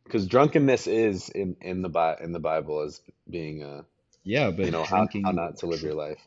[0.03, 3.85] Because drunkenness is in in the Bi- in the Bible as being a
[4.25, 6.19] Yeah, but you know how, drinking how not to live your life.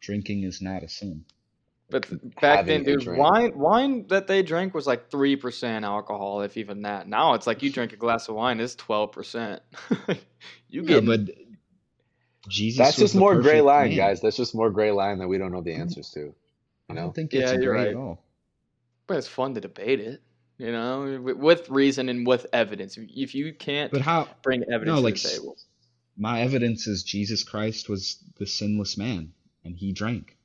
[0.00, 1.24] Drinking is not a sin.
[1.90, 2.06] But
[2.40, 6.82] back then, dude, wine wine that they drank was like three percent alcohol, if even
[6.82, 7.08] that.
[7.08, 9.62] Now it's like you drink a glass of wine, it's twelve percent.
[10.68, 11.20] you Yeah, get but
[12.48, 13.98] Jesus That's just more gray line, man.
[13.98, 14.20] guys.
[14.20, 16.20] That's just more gray line that we don't know the answers to.
[16.20, 16.34] You
[16.90, 17.88] I don't think Yeah, it's you're gray right.
[17.88, 18.22] at all.
[19.06, 20.22] but it's fun to debate it.
[20.58, 22.98] You know, with, with reason and with evidence.
[22.98, 25.56] If you can't But how bring evidence No, to like, the table,
[26.16, 29.32] my evidence is Jesus Christ was the sinless man
[29.64, 30.36] and he drank.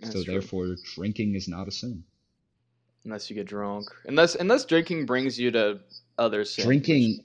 [0.00, 0.32] That's so true.
[0.34, 2.04] therefore drinking is not a sin.
[3.04, 5.80] unless you get drunk, unless unless drinking brings you to
[6.18, 6.66] other sins.
[6.66, 7.24] which- drinking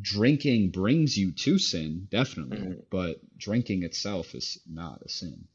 [0.00, 2.84] drinking brings you to sin, definitely, Mhm.
[2.90, 5.46] but drinking itself is not a sin.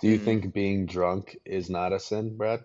[0.00, 0.24] do you Mm.
[0.24, 2.64] think being drunk is not a sin, Brad?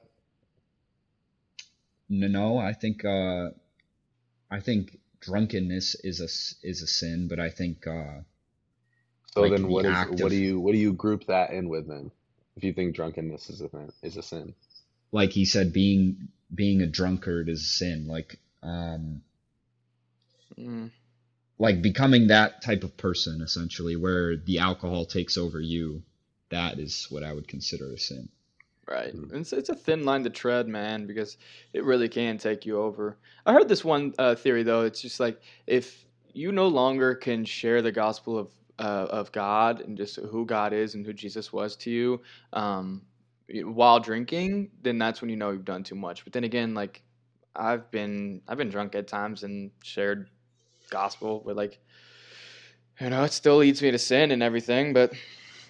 [2.09, 3.51] No, no, I think uh
[4.51, 6.29] I think drunkenness is a
[6.67, 8.21] is a sin, but I think uh
[9.33, 11.25] So Like then, the what is act what of- do you what do you group
[11.27, 12.11] that in with then?
[12.55, 14.53] If you think drunkenness is a sin, is a sin,
[15.11, 19.23] like he said being being a drunkard is a sin, like um
[20.59, 20.91] Mm.
[21.57, 26.03] like becoming that type of person essentially where the alcohol takes over you,
[26.49, 28.29] that is what I would consider a sin.
[28.87, 29.15] Right.
[29.15, 29.33] Mm.
[29.33, 31.37] It's, it's a thin line to tread, man, because
[31.73, 33.17] it really can take you over.
[33.45, 34.81] I heard this one uh, theory, though.
[34.83, 38.49] It's just like if you no longer can share the gospel of
[38.79, 42.21] uh, of God and just who God is and who Jesus was to you
[42.53, 43.01] um,
[43.49, 46.23] while drinking, then that's when you know you've done too much.
[46.23, 47.01] But then again, like
[47.55, 50.29] I've been I've been drunk at times and shared
[50.89, 51.79] gospel, but like
[52.99, 54.93] you know, it still leads me to sin and everything.
[54.93, 55.13] But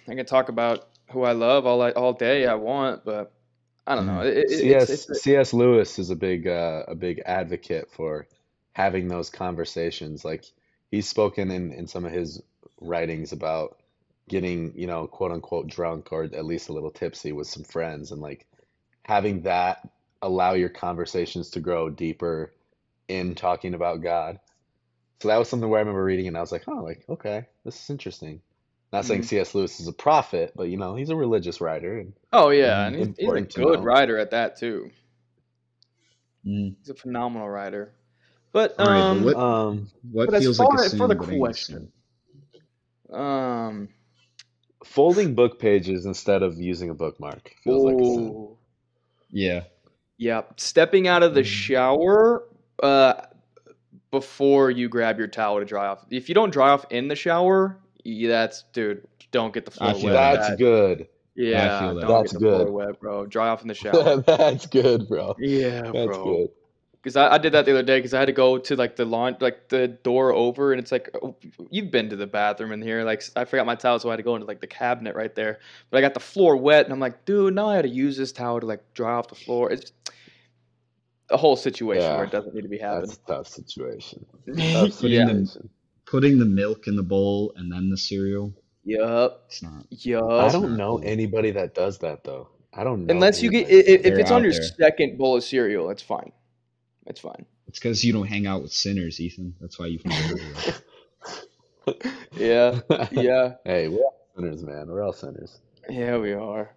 [0.08, 3.32] I can talk about who I love all I, all day I want, but
[3.86, 4.20] I don't know.
[4.20, 4.90] It, C.S.
[4.90, 5.52] it's, it's, C.S.
[5.52, 8.26] Lewis is a big uh, a big advocate for
[8.72, 10.24] having those conversations.
[10.24, 10.44] Like
[10.90, 12.42] he's spoken in in some of his
[12.84, 13.78] writings about
[14.28, 18.12] getting, you know, quote unquote drunk or at least a little tipsy with some friends
[18.12, 18.46] and like
[19.04, 19.88] having that
[20.22, 22.52] allow your conversations to grow deeper
[23.08, 24.40] in talking about God.
[25.20, 27.46] So that was something where I remember reading and I was like, oh, like, okay,
[27.64, 28.40] this is interesting.
[28.92, 29.26] Not saying Mhm.
[29.26, 29.54] C.S.
[29.54, 32.96] Lewis is a prophet, but you know, he's a religious writer and oh yeah, and
[32.96, 34.90] he's, he's a good writer at that too.
[36.46, 36.76] Mm.
[36.78, 37.92] He's a phenomenal writer.
[38.52, 40.98] But All right, but um, what- um What But as feels like a as- sin
[41.00, 41.92] for the but ain't a question, sin?
[43.14, 43.88] Um,
[44.84, 48.46] Folding book pages instead of using a bookmark feels like a
[49.30, 49.62] Yeah.
[50.18, 51.46] yeah, stepping out of the Mm.
[51.46, 52.44] shower
[52.82, 53.14] uh,
[54.10, 56.04] before you grab your towel to dry off.
[56.10, 59.06] If you don't dry off in the shower, yeah, that's dude.
[59.32, 60.12] Don't get the I floor wet.
[60.12, 61.08] That's That- good.
[61.36, 62.00] Yeah, feel that.
[62.02, 62.72] don't That's get the floor good.
[62.72, 63.26] wet, bro.
[63.26, 64.16] Dry off in the shower.
[64.18, 65.34] That's good, bro.
[65.40, 66.24] yeah, That's bro.
[66.24, 66.48] good.
[67.04, 68.96] Because I, I did that the other day because I had to go to like
[68.96, 71.36] the lawn, like the door over, and it's like oh,
[71.70, 73.04] you've been to the bathroom in here.
[73.04, 75.34] Like I forgot my towel, so I had to go into like the cabinet right
[75.34, 75.58] there.
[75.90, 78.16] But I got the floor wet, and I'm like, dude, now I had to use
[78.16, 79.70] this towel to like dry off the floor.
[79.70, 79.92] It's
[81.30, 83.16] a whole situation Yeah, where it doesn't need to be That's happening.
[83.28, 84.24] a tough situation.
[84.46, 85.26] Tough yeah.
[85.26, 85.68] situation.
[86.06, 89.44] Putting the milk in the bowl and then the cereal, Yup.
[89.48, 89.86] it's not.
[90.40, 92.48] I don't know anybody that does that though.
[92.72, 93.76] I don't know Unless you get, anybody.
[93.76, 94.62] i- i- if They're it's on your there.
[94.62, 96.32] second bowl of cereal, it's fine.
[97.06, 97.44] It's fine.
[97.68, 99.54] It's because you don't hang out with sinners, Ethan.
[99.60, 100.82] That's why you've never heard of.
[102.36, 102.80] Yeah,
[103.12, 104.88] yeah, Hey, we're all sinners, man.
[104.88, 105.58] We're all sinners.
[105.88, 106.16] yeah.
[106.16, 106.70] We are.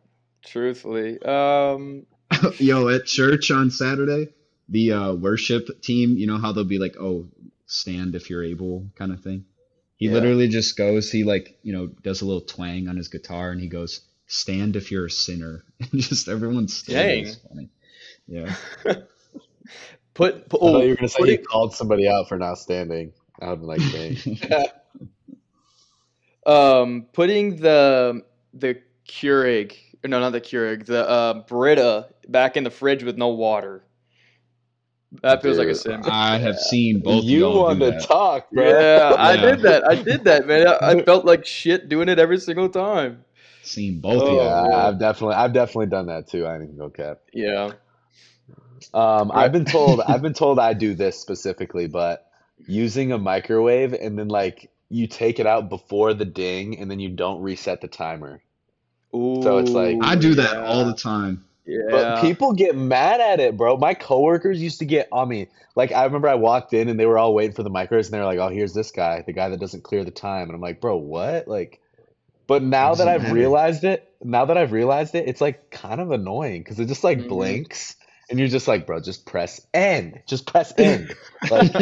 [0.45, 2.05] Truthfully, um,
[2.59, 4.29] Yo, at church on Saturday,
[4.69, 7.27] the uh, worship team, you know how they'll be like, "Oh,
[7.67, 9.45] stand if you're able," kind of thing.
[9.95, 10.13] He Yeah.
[10.13, 13.59] literally just goes, he like, you know, does a little twang on his guitar, and
[13.61, 17.23] he goes, "Stand if you're a sinner," and just everyone's standing.
[17.23, 17.27] Dang.
[17.27, 17.69] It's funny.
[18.27, 18.55] Yeah.
[20.17, 22.37] Put, put I thought oh, you were gonna say putting- you called somebody out for
[22.37, 23.13] not standing.
[23.39, 24.17] I would like, dang.
[26.45, 32.71] um, putting the the Keurig, no, not the Keurig, the uh, Brita back in the
[32.71, 33.83] fridge with no water.
[35.21, 36.01] That feels like a Dude, sin.
[36.03, 38.67] I have seen both you want to talk, bro?
[38.67, 39.87] Yeah, I did that.
[39.87, 40.67] I did that, man.
[40.67, 43.23] I, I felt like shit doing it every single time.
[43.63, 44.69] Seen both Oh, of Yeah, y'all.
[44.69, 44.73] man.
[44.73, 46.45] I've definitely, I've definitely done that too.
[46.45, 47.19] I didn't go cap.
[47.33, 47.71] Yeah.
[48.93, 52.29] Um, I've been told, I've been told I do this specifically, but
[52.65, 56.99] using a microwave and then like you take it out before the ding and then
[56.99, 58.41] you don't reset the timer.
[59.15, 61.43] Ooh, So it's like- I do that yeah, all the time.
[61.65, 61.81] Yeah.
[61.89, 63.75] But people get mad at it, bro.
[63.75, 65.47] My coworkers used to get on me.
[65.75, 68.13] Like I remember I walked in and they were all waiting for the microwaves and
[68.13, 70.53] they were like, "Oh, here's this guy, the guy that doesn't clear the time." And
[70.55, 71.81] I'm like, "Bro, what?" Like
[72.47, 73.33] but now that I've matter.
[73.35, 77.03] realized it, now that I've realized it, it's like kind of annoying because it just
[77.03, 77.27] like Mhm.
[77.27, 77.97] blinks
[78.29, 80.21] and you're just like, "Bro, just press end.
[80.27, 81.15] Just press end."
[81.49, 81.77] like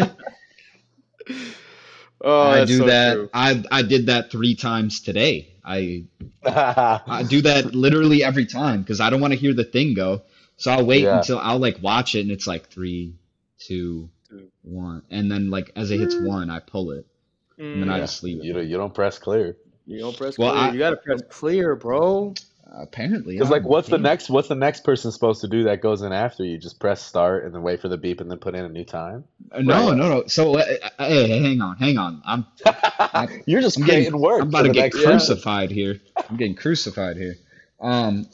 [2.22, 3.18] oh, I do so that.
[3.18, 3.30] true.
[3.34, 5.56] I I did that three times today.
[5.64, 6.06] I
[7.08, 10.24] I do that literally every time because I don't want to hear the thing go.
[10.58, 11.12] So I'll wait Yeah.
[11.12, 13.16] until I'll like watch it and it's like three,
[13.60, 14.52] two, Two.
[14.64, 17.06] one, and then like as it hits one, I pull it.
[17.74, 18.48] And then I Mm, just leave it.
[18.48, 19.58] you don't you don't press clear.
[19.86, 20.54] you don't press Well, clear.
[20.54, 22.34] I- you gotta press clear, bro.
[22.78, 24.04] Apparently, Because like, what's the king.
[24.04, 24.30] next?
[24.30, 26.58] What's the next person supposed to do that goes in after you?
[26.58, 28.84] Just press start and then wait for the beep and then put in a new
[28.84, 29.24] time.
[29.52, 29.98] Uh, No, Right.
[29.98, 30.24] no, no.
[30.28, 30.64] So uh,
[31.00, 32.22] uh, hey, hey, hang on, hang on.
[32.26, 32.46] I'm
[33.46, 34.42] You're just I'm creating getting work.
[34.42, 35.12] I'm about to get next Yeah.
[35.12, 36.02] crucified here.
[36.30, 37.36] I'm getting crucified here.
[37.80, 38.28] Um,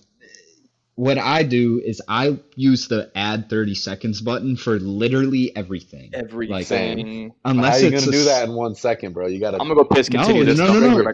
[0.95, 6.11] what I do is I use the add 30 seconds button for literally everything.
[6.13, 7.33] Everything.
[7.43, 9.27] How Unless are you it's gonna a do that in one second, bro?
[9.27, 9.57] You gotta.
[9.57, 10.09] I'm gonna go piss.
[10.09, 10.57] No, Continue this.
[10.59, 11.13] no, no, no.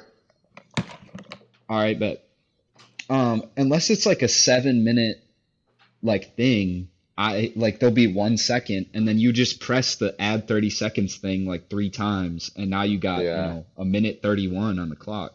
[1.70, 2.27] All right, but
[3.10, 5.24] um, unless it's like a seven minute
[6.02, 10.48] like thing, I like there'll be one second, and then you just press the add
[10.48, 13.48] thirty seconds thing like three times, and now you got Yeah.
[13.48, 15.34] you know a minute thirty one on the clock.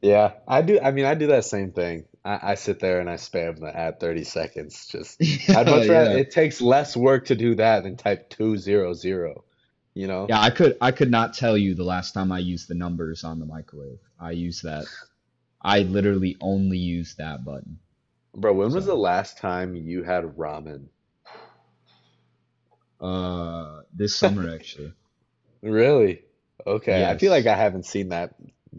[0.00, 0.78] Yeah, I do.
[0.80, 2.04] I mean, I do that same thing.
[2.24, 4.86] I, I sit there and I spam the add 30 seconds.
[4.86, 5.20] Just,
[5.50, 6.10] I'd much rather.
[6.12, 6.16] yeah.
[6.18, 9.42] It takes less work to do that than type two zero zero.
[9.94, 10.26] You know.
[10.28, 13.24] Yeah, I could I could not tell you the last time I used the numbers
[13.24, 13.98] on the microwave.
[14.20, 14.84] I use that.
[15.62, 17.78] I literally only use that button.
[18.34, 20.88] Bro, when was the last time you had ramen?
[23.00, 24.92] Uh, this summer actually.
[25.62, 26.24] Really?
[26.66, 27.04] Okay.
[27.04, 28.34] I feel like I haven't seen that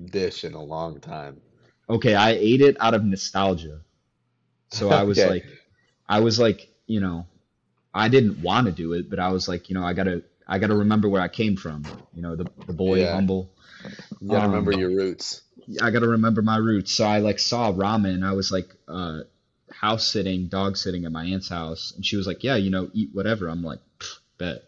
[0.06, 1.42] dish in a long time.
[1.90, 3.82] Okay, I ate it out of nostalgia.
[4.70, 5.46] So I was like,
[6.08, 7.28] I was like, you know,
[7.94, 10.60] I didn't want to do it, but I was like, you know, I gotta, I
[10.60, 11.92] gotta remember where I came from.
[12.14, 13.08] You know, the the boy Yeah.
[13.08, 13.52] humble.
[14.22, 15.42] You gotta Um, remember your roots.
[15.82, 16.92] I gotta remember my roots.
[16.92, 18.24] So I like saw ramen.
[18.26, 19.22] I was like, uh,
[19.72, 22.90] house sitting, dog sitting at my aunt's house, and she was like, yeah, you know,
[22.94, 23.48] eat whatever.
[23.48, 23.80] I'm like,
[24.38, 24.64] bet.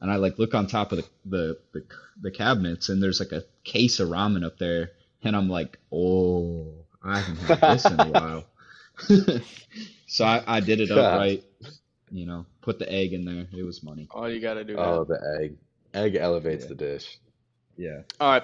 [0.00, 1.84] And I like look on top of the, the the
[2.20, 4.90] the cabinets, and there's like a case of ramen up there,
[5.22, 6.72] and I'm like, oh,
[7.02, 8.44] I haven't had this in a while.
[10.06, 10.98] so I, I did it God.
[10.98, 11.44] upright,
[12.10, 13.46] you know, put the egg in there.
[13.56, 14.08] It was money.
[14.10, 14.76] All you gotta do.
[14.76, 15.04] Oh, now.
[15.04, 15.56] the egg.
[15.94, 16.68] Egg elevates Yeah.
[16.68, 17.18] the dish.
[17.76, 18.00] Yeah.
[18.20, 18.42] All right.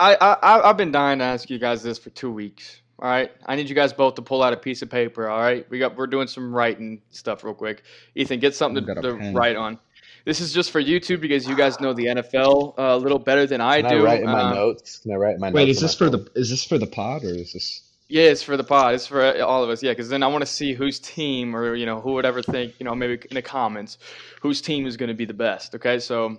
[0.00, 2.80] I, I I- I've been dying to ask you guys this for two weeks.
[2.98, 3.30] All right.
[3.46, 5.28] I need you guys both to pull out a piece of paper.
[5.28, 5.64] All right.
[5.70, 7.82] We got we're doing some writing stuff real quick.
[8.14, 9.78] Ethan, get something to, to write on.
[10.26, 13.46] This is just for YouTube because you guys know the NFL uh, a little better
[13.46, 14.04] than I Can I do.
[14.04, 14.98] write in my Uh, notes?
[14.98, 15.54] Can I write in my Wait, notes?
[15.66, 16.24] Wait, is this for phone?
[16.34, 17.82] the is this for the pod or is this?
[18.08, 18.94] Yeah, it's for the pod.
[18.96, 19.82] It's for all of us.
[19.82, 22.42] Yeah, because then I want to see whose team or you know who would ever
[22.42, 23.96] think you know maybe in the comments
[24.42, 25.74] whose team is going to be the best.
[25.76, 26.36] Okay, so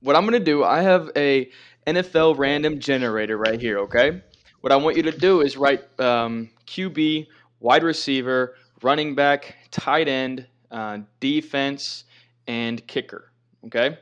[0.00, 1.48] what I'm going to do, I have a
[1.86, 3.78] NFL random generator right here.
[3.80, 4.22] Okay,
[4.60, 7.26] what I want you to do is write um, QB,
[7.60, 12.04] wide receiver, running back, tight end, uh, defense,
[12.46, 13.32] and kicker.
[13.66, 13.98] Okay.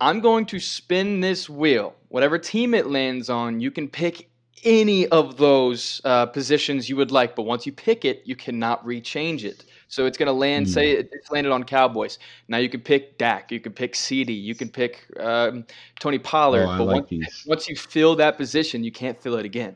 [0.00, 1.94] I'm going to spin this wheel.
[2.08, 4.30] Whatever team it lands on, you can pick
[4.64, 8.84] any of those uh, positions you would like, but once you pick it, you cannot
[8.84, 9.64] rechange it.
[9.90, 10.66] So it's going to land.
[10.66, 10.72] Hmm.
[10.72, 12.18] Say it- it's landed on Cowboys.
[12.46, 13.50] Now you can pick Dak.
[13.50, 14.42] You can pick CeeDee.
[14.42, 15.64] You can pick um,
[15.98, 16.66] Tony Pollard.
[16.68, 17.44] oh, but like once, these.
[17.46, 19.74] once you fill that position, you can't fill it again.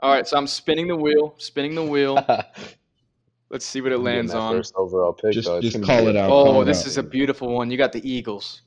[0.00, 0.26] All right.
[0.26, 1.34] So I'm spinning the wheel.
[1.38, 2.14] Spinning the wheel.
[3.50, 4.56] Let's see what it I'm lands that on.
[4.56, 5.32] First overall pick.
[5.32, 5.60] Just- though.
[5.60, 6.28] Just call it out.
[6.30, 6.86] Oh, it this out.
[6.88, 7.70] is a beautiful one.
[7.70, 8.62] You got the Eagles.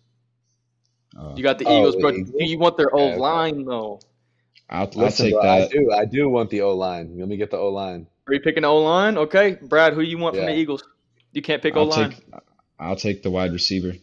[1.18, 2.12] Uh, You got the Oh, Eagles, the bro.
[2.12, 3.20] Do you want their Okay, old okay.
[3.20, 4.00] line though?
[4.70, 5.92] I'll, I'll take bro, I do.
[5.92, 7.18] I do want the O line.
[7.20, 8.08] Let me get the O line.
[8.30, 9.18] Are you picking O line?
[9.18, 9.94] Okay, Brad.
[9.94, 10.84] Who you want from the Eagles?
[11.32, 12.16] You can't pick O I'll line.
[12.80, 13.94] I'll take the wide receiver.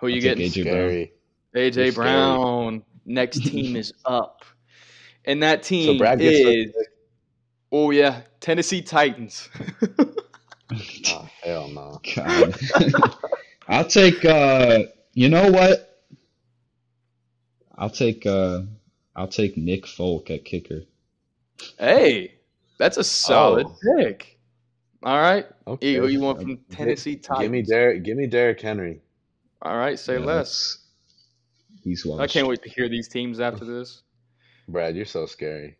[0.00, 0.44] Who you I'll getting?
[0.44, 1.08] AJ Brown.
[1.54, 1.94] AJ You're scary.
[1.94, 2.82] Brown.
[3.06, 4.44] Next team is up,
[5.24, 6.74] and that So team Brad gets is.
[6.74, 6.88] first.
[7.70, 9.48] Oh yeah, Tennessee Titans.
[11.06, 12.00] Oh hell no.
[12.14, 12.54] God.
[13.68, 14.24] I'll take.
[14.24, 16.02] Uh, you know what?
[17.76, 18.24] I'll take.
[18.26, 18.62] Uh,
[19.14, 20.82] I'll take Nick Folk at kicker.
[21.78, 22.34] hey,
[22.82, 23.96] that's a solid Oh.
[23.96, 24.38] pick.
[25.04, 25.88] All right, Okay.
[25.88, 27.42] E, who you want from Tennessee Titans?
[27.42, 28.02] Give me Derek.
[28.02, 29.00] Give me Derrick Henry.
[29.62, 30.78] All right, say Yeah, less.
[31.84, 32.20] He's washed.
[32.22, 34.02] I can't wait to hear these teams after this.
[34.68, 35.76] Brad, you're so scary.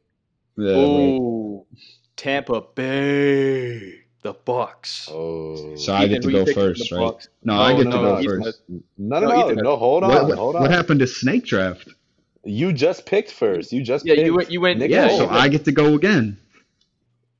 [0.57, 0.78] Yeah, right.
[0.78, 1.66] Ooh,
[2.16, 5.09] Tampa Bay, the Bucks.
[5.11, 5.74] Oh.
[5.76, 6.98] So I Ethan, get to go first, right?
[7.00, 7.28] Bucks?
[7.42, 8.62] No, I oh, get no, to go he's first.
[8.68, 9.64] no, no, No, no, Ethan.
[9.64, 9.76] no.
[9.76, 10.11] Hold on.
[10.11, 10.62] What, what, hold on.
[10.62, 11.88] what happened to snake draft?
[12.44, 13.72] You just picked first.
[13.72, 14.50] You just Yeah, picked you went.
[14.50, 14.78] You went.
[14.80, 15.18] Nick yeah, Folk.
[15.18, 16.38] So I get to go again.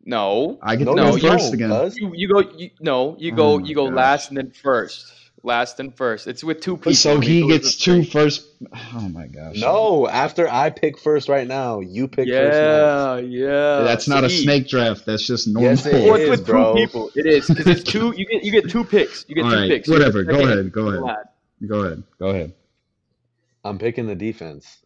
[0.05, 0.59] No.
[0.63, 1.93] I get No, no, go you first don't, again.
[1.97, 2.41] You, you go.
[2.41, 3.55] You, no, you go.
[3.55, 3.95] Oh you go gosh.
[3.97, 5.13] last and then first.
[5.45, 6.29] Last and first.
[6.29, 6.93] It's with two people.
[6.95, 8.05] So I he gets the two three?
[8.05, 8.47] first.
[8.95, 9.57] Oh my gosh.
[9.61, 13.83] No, after I pick first right now, you pick first Yeah, yeah.
[13.83, 15.05] That's So not a snake draft.
[15.05, 15.71] That's just normal.
[15.71, 16.75] Yes, it Well, it's is, with bro.
[16.75, 17.11] two people.
[17.17, 18.15] It is because it's two.
[18.17, 19.25] You get you get two picks.
[19.29, 19.89] You get All two right, picks.
[19.89, 20.23] Whatever.
[20.25, 21.25] Go ahead, go ahead.
[21.67, 22.03] Go ahead.
[22.19, 22.53] Go ahead.
[23.65, 24.79] I'm picking the defense.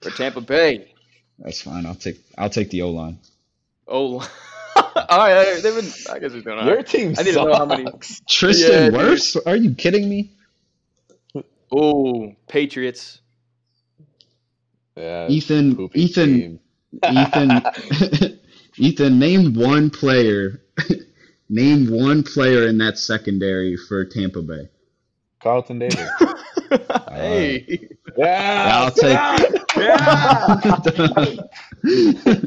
[0.00, 0.94] For Tampa Bay.
[1.38, 1.86] That's fine.
[1.86, 2.18] I'll take.
[2.36, 3.18] I'll take the O line.
[3.88, 4.14] Oh,
[4.76, 5.06] all right.
[5.10, 5.90] all right, They've been.
[6.10, 6.86] I guess we're doing all Your right.
[6.86, 8.22] team I need to know how many- sucks.
[8.28, 8.94] Tristan Yeah, dude.
[9.00, 9.36] Wirfs?
[9.46, 10.32] Are you kidding me?
[11.70, 13.20] Oh, Patriots.
[14.96, 15.88] Yeah, Ethan.
[15.94, 16.34] Ethan.
[16.34, 16.60] team.
[17.10, 17.62] Ethan.
[18.76, 19.18] Ethan.
[19.18, 20.60] Name one player.
[21.48, 24.68] name one player in that secondary for Tampa Bay.
[25.42, 26.08] Carlton Davis.
[27.10, 27.88] hey.
[28.18, 29.18] Yeah, I'll take-
[31.84, 32.44] Yeah.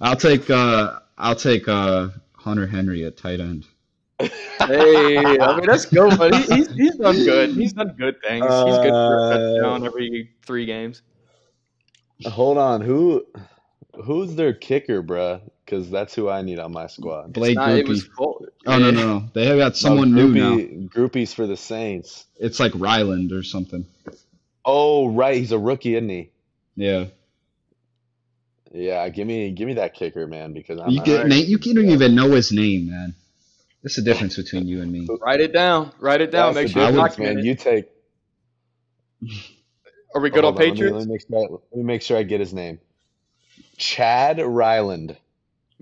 [0.00, 0.48] I'll take.
[0.50, 3.66] Uh, I'll take uh, Hunter Henry at tight end.
[4.18, 7.50] Hey, I mean that's good, but he, he's he's done good.
[7.50, 8.62] He's done good things.
[8.62, 11.02] He's good for a Uh, touchdown every three games.
[12.26, 13.26] Hold on, who,
[14.04, 15.40] who's their kicker, bruh?
[15.64, 17.32] Because that's who I need on my squad.
[17.32, 17.88] Blake Nah, it Grupe.
[17.88, 18.46] was full.
[18.66, 19.28] Oh no, no, no!
[19.34, 20.56] They have got someone No, new now.
[20.88, 22.26] Grupe's for the Saints.
[22.36, 23.86] It's like Ryland or something.
[24.64, 26.30] Oh, right, he's a rookie, isn't he?
[26.76, 27.06] Yeah,
[28.76, 31.28] Yeah, give me, give me that kicker, man, because I'm you not- get Alright.
[31.28, 31.46] Nate.
[31.46, 33.14] You can't even know his name, man.
[33.84, 35.06] That's the difference between you and me.
[35.20, 35.92] Write it down.
[36.00, 36.54] Write it down.
[36.54, 37.44] That's Make sure you difference, document man.
[37.44, 37.48] it.
[37.48, 37.88] You take.
[40.14, 40.96] Are we good Hold on let me- Patriots?
[40.96, 42.78] Let me, make sure I, let me make sure I get his name.
[43.76, 45.16] Chad Ryland,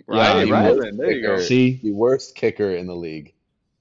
[0.07, 0.75] Right, Yeah, right.
[0.75, 1.39] you- There you go.
[1.41, 3.33] See, the worst kicker in the league,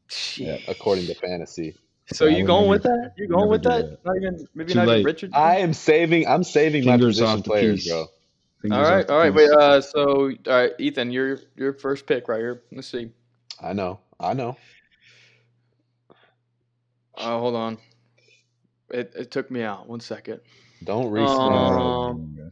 [0.07, 0.61] Shit.
[0.67, 1.75] according to fantasy.
[2.13, 3.13] So Yeah, you going with that?
[3.17, 3.89] You going with that?
[4.03, 4.05] that.
[4.05, 5.03] Not even maybe Too not even.
[5.05, 5.31] Richard.
[5.33, 6.27] I am saving.
[6.27, 7.91] I'm saving my position players, piece.
[7.91, 8.07] bro.
[8.61, 9.33] Fingers all off right, the all right.
[9.33, 9.49] piece.
[9.49, 9.57] Wait.
[9.57, 12.63] Uh, so all right, Ethan, your your first pick right here.
[12.71, 13.09] Let's see.
[13.61, 13.99] I know.
[14.19, 14.55] I know.
[17.15, 17.77] Uh, hold on.
[18.89, 19.87] It it took me out.
[19.87, 20.41] One second.
[20.83, 21.41] Don't restart.
[21.51, 22.51] Um,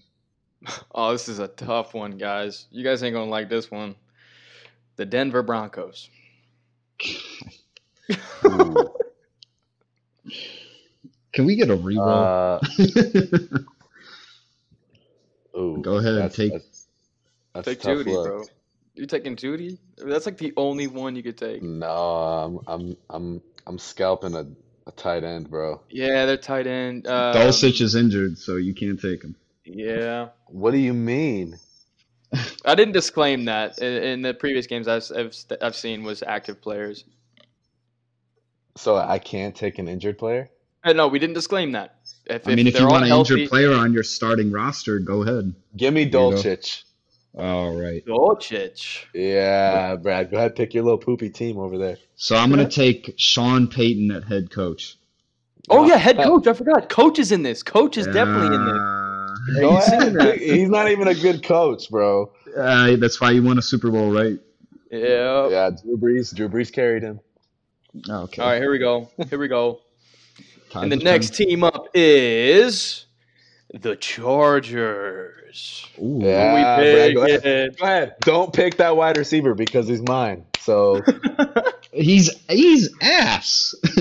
[0.94, 2.68] Oh, this is a tough one, guys.
[2.72, 3.96] You guys ain't gonna like this one.
[4.98, 6.10] The Denver Broncos.
[11.32, 12.60] Can we get a reroll?
[12.62, 13.60] Uh,
[15.60, 16.88] ooh, Go ahead, that's, take- That's,
[17.54, 18.28] that's Take a Judy, look.
[18.28, 18.44] bro.
[18.96, 19.80] You're taking Judy?
[19.98, 21.62] That's like the only one you could take.
[21.64, 24.46] No, I'm I'm I'm I'm scalping a,
[24.88, 25.82] a tight end, bro.
[25.90, 27.08] Yeah, they're tight end.
[27.08, 29.36] Um, Dulcich is injured, so you can't take him.
[29.64, 31.58] Yeah, What do you mean?
[32.66, 36.60] I didn't disclaim that in, in the previous games I've, I've I've seen was active
[36.62, 37.04] players.
[38.78, 40.50] So I can't take an injured player?
[40.84, 41.99] Uh, no, we didn't disclaim that.
[42.30, 45.00] If, I mean, if they're you want an healthy, injured player on your starting roster,
[45.00, 45.54] go ahead.
[45.76, 46.32] Give me you go.
[46.32, 46.84] Dulcich.
[47.38, 48.06] All right.
[48.06, 49.06] Dulcich.
[49.14, 51.98] Yeah, Brad, go ahead, pick your little poopy team over there.
[52.16, 54.98] So I'm gonna take Sean Payton at head coach.
[55.70, 56.48] Oh yeah, head coach.
[56.48, 56.90] I forgot.
[56.90, 57.64] Coach is in this.
[57.64, 58.76] Coach is definitely in this.
[58.76, 60.40] Uh, Go ahead.
[60.40, 62.32] He's not even a good coach, bro.
[62.58, 64.38] uh, that's why you won a Super Bowl, right?
[64.92, 65.48] Yeah.
[65.50, 66.36] Yeah, Drew Brees.
[66.36, 67.20] Drew Brees carried him.
[68.10, 68.42] Okay.
[68.42, 69.10] All right, here we go.
[69.30, 69.80] Here we go.
[70.70, 73.06] Time And the to next team up is
[73.74, 75.86] the Chargers.
[76.00, 76.20] Ooh.
[76.22, 76.54] Yeah.
[76.54, 77.78] we Brad, go ahead.
[77.78, 78.16] Go ahead.
[78.22, 80.46] Don't pick that wide receiver because he's mine.
[80.60, 81.02] So
[81.92, 83.74] He's he's ass.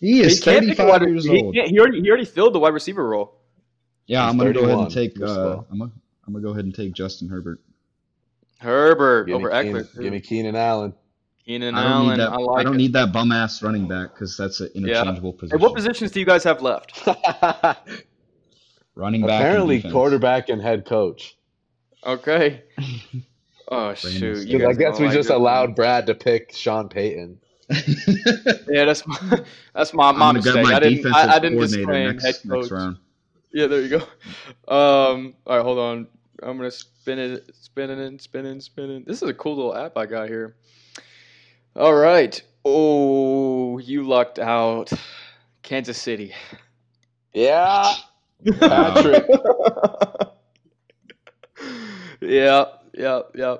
[0.00, 1.54] he is He can't pick a 35 wide years he, old.
[1.54, 3.34] can't- he already he already filled the wide receiver role.
[4.06, 5.20] Yeah, He's I'm gonna go ahead and take.
[5.20, 5.62] Uh.
[5.70, 5.90] I'm gonna
[6.26, 7.60] I'm gonna go ahead and take Justin Herbert.
[8.58, 10.00] Herbert Give me, over Keenan, Ekeler.
[10.02, 10.94] give me Keenan Allen.
[11.46, 12.08] Keenan I don't Allen.
[12.10, 12.30] need that.
[12.30, 12.78] I I, don't it.
[12.78, 15.60] need that bum ass running back because that's an interchangeable Hey, position.
[15.60, 17.06] what positions do you guys have left?
[18.96, 19.40] Running back.
[19.42, 19.92] Apparently, defense.
[19.92, 21.36] quarterback and head coach.
[22.04, 22.62] Okay.
[23.68, 24.46] Oh shoot!
[24.46, 25.34] You Because I guess we like just this.
[25.36, 27.40] allowed Brad to pick Sean Payton.
[28.68, 29.40] Yeah, that's my
[29.74, 30.62] that's my, I'm my mistake.
[30.62, 32.70] my I didn't I, I didn't just disclaim next, head next coach.
[32.70, 32.98] round.
[33.52, 33.96] Yeah, there you go.
[34.72, 36.06] Um, all right, hold on.
[36.44, 39.02] I'm gonna spin it, spinning and spinning, spinning.
[39.04, 40.54] This is a cool little app I got here.
[41.76, 42.40] All right.
[42.64, 44.90] Oh, you lucked out.
[45.62, 46.32] Kansas City.
[47.34, 47.92] Yeah,
[48.60, 49.26] Patrick.
[52.20, 52.64] yeah,
[52.94, 53.56] yeah, yeah.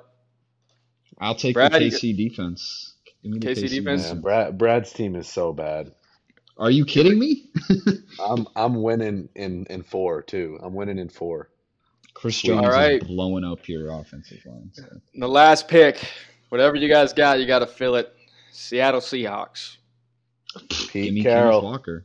[1.19, 2.95] I'll take Brad, the you- KC defense.
[3.23, 4.13] Give me the KC defense?
[4.13, 5.93] Man, Brad, Brad's team is so bad.
[6.59, 7.51] Are you kidding me?
[8.21, 10.59] I'm I'm winning in in four too.
[10.63, 11.51] I'm winning in four.
[12.15, 13.03] Chris Jones All right.
[13.03, 14.71] is blowing up your offensive line.
[14.73, 14.85] so.
[15.17, 16.03] The last pick,
[16.49, 18.13] whatever you guys got, you got to fill it.
[18.51, 19.77] Seattle Seahawks.
[20.69, 21.61] Give Pete me Carroll.
[21.61, 22.05] Kenneth Walker.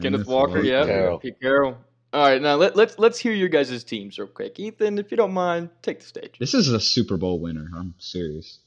[0.00, 0.84] Kenneth Walker, yeah.
[0.86, 1.18] Carroll.
[1.18, 1.76] Pete Carroll.
[2.12, 4.58] All right, now let, let's let's hear your guys' teams real quick.
[4.60, 6.36] Ethan, if you don't mind, take the stage.
[6.38, 7.66] This is a Super Bowl winner.
[7.76, 8.60] I'm serious.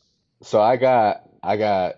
[0.43, 1.95] So I got I got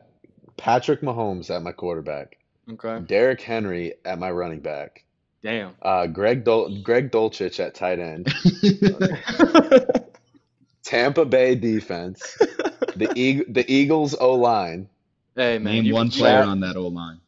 [0.57, 2.37] Patrick Mahomes at my quarterback,
[2.71, 2.99] Okay.
[3.05, 5.03] Derrick Henry at my running back,
[5.43, 5.73] Damn.
[5.81, 8.27] uh, Greg Dol- Greg Dulcich at tight end,
[10.83, 12.37] Tampa Bay defense,
[12.95, 14.89] the Eag- the Eagles O line,
[15.35, 17.19] hey man, Name you, one player on that old line.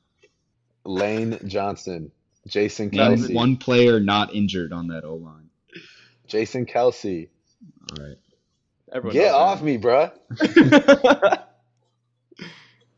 [0.83, 2.11] Lane Johnson,
[2.47, 5.49] Jason Name Kelce, one player not injured on that O line.
[6.27, 7.27] Jason Kelce.
[7.91, 8.17] All right.
[8.91, 10.11] everyone Get knows off me, bruh.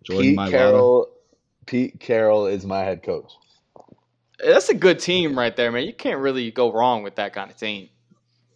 [0.03, 1.09] Jordan Pete Carroll.
[1.65, 3.31] Pete Carroll is my head coach.
[4.43, 5.85] That's a good team right there, man.
[5.85, 7.89] You can't really go wrong with that kind of team.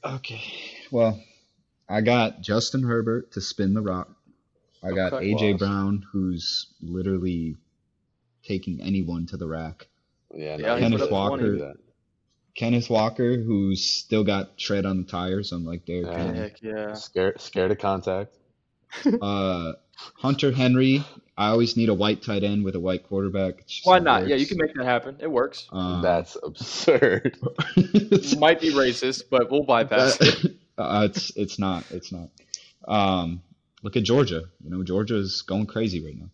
[0.03, 0.43] Okay.
[0.91, 1.19] Well,
[1.89, 4.09] I got Justin Herbert to spin the rock.
[4.83, 5.33] I got Okay.
[5.33, 5.57] AJ Wow.
[5.57, 7.55] Brown, who's literally
[8.43, 9.87] taking anyone to the rack.
[10.33, 11.73] Yeah, Yeah, he Kenneth Walker.
[12.55, 16.17] Kenneth Walker, who's still got tread on the tires, unlike Derrick Yeah.
[16.17, 16.37] Henry.
[16.37, 16.93] Heck yeah.
[16.93, 18.35] Scared, scared of contact.
[19.21, 19.73] Uh,
[20.15, 21.03] Hunter Henry.
[21.37, 23.63] I always need a white tight end with a white quarterback.
[23.83, 24.27] Why how it not?
[24.27, 25.17] Yeah, you can make that happen.
[25.19, 25.67] It works.
[25.71, 27.37] Um, That's absurd.
[28.39, 30.55] Might be racist, but we'll bypass it.
[30.77, 32.29] Uh, it's it's not it's not.
[32.87, 33.41] Um,
[33.83, 34.43] look at Georgia.
[34.63, 36.29] You know Georgia's going crazy right now.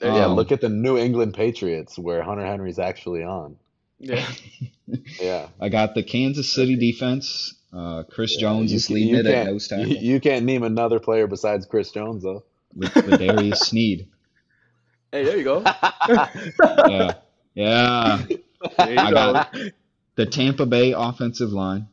[0.00, 0.26] Yeah.
[0.26, 3.56] Um, look at the New England Patriots where Hunter Henry's actually on.
[3.98, 4.26] Yeah.
[5.20, 5.48] Yeah.
[5.60, 7.54] I got the Kansas City defense.
[7.72, 11.00] Uh, Chris Jones is leading it at can't- nose tackle You, you can't name another
[11.00, 12.44] player besides Chris Jones, though.
[12.72, 14.06] with, with Darius Sneed.
[15.10, 15.64] Hey, there you go.
[16.88, 17.14] Yeah,
[17.54, 18.22] yeah.
[18.78, 19.14] There you I go.
[19.32, 19.56] got
[20.14, 21.88] the Tampa Bay offensive line.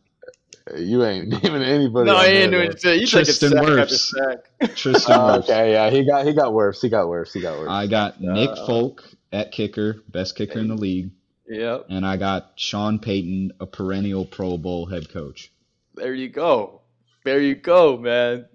[0.78, 2.09] You ain't naming anybody.
[2.09, 2.76] No, I ain't doing though.
[2.76, 2.99] shit.
[3.01, 4.14] You taking Tristan sack after Wirfs.
[4.59, 4.76] sack.
[4.76, 5.43] Tristan Oh, Wirfs.
[5.43, 6.82] okay, yeah, he got he got worse.
[6.82, 7.34] He got worse.
[7.34, 7.70] He got worse.
[7.70, 11.11] I got Nick Uh, Folk at kicker, best kicker in the league,
[11.49, 11.88] Yep.
[11.89, 15.51] and I got Sean Payton, a perennial Pro Bowl head coach.
[15.95, 16.82] There you go.
[17.26, 18.45] There you go, man.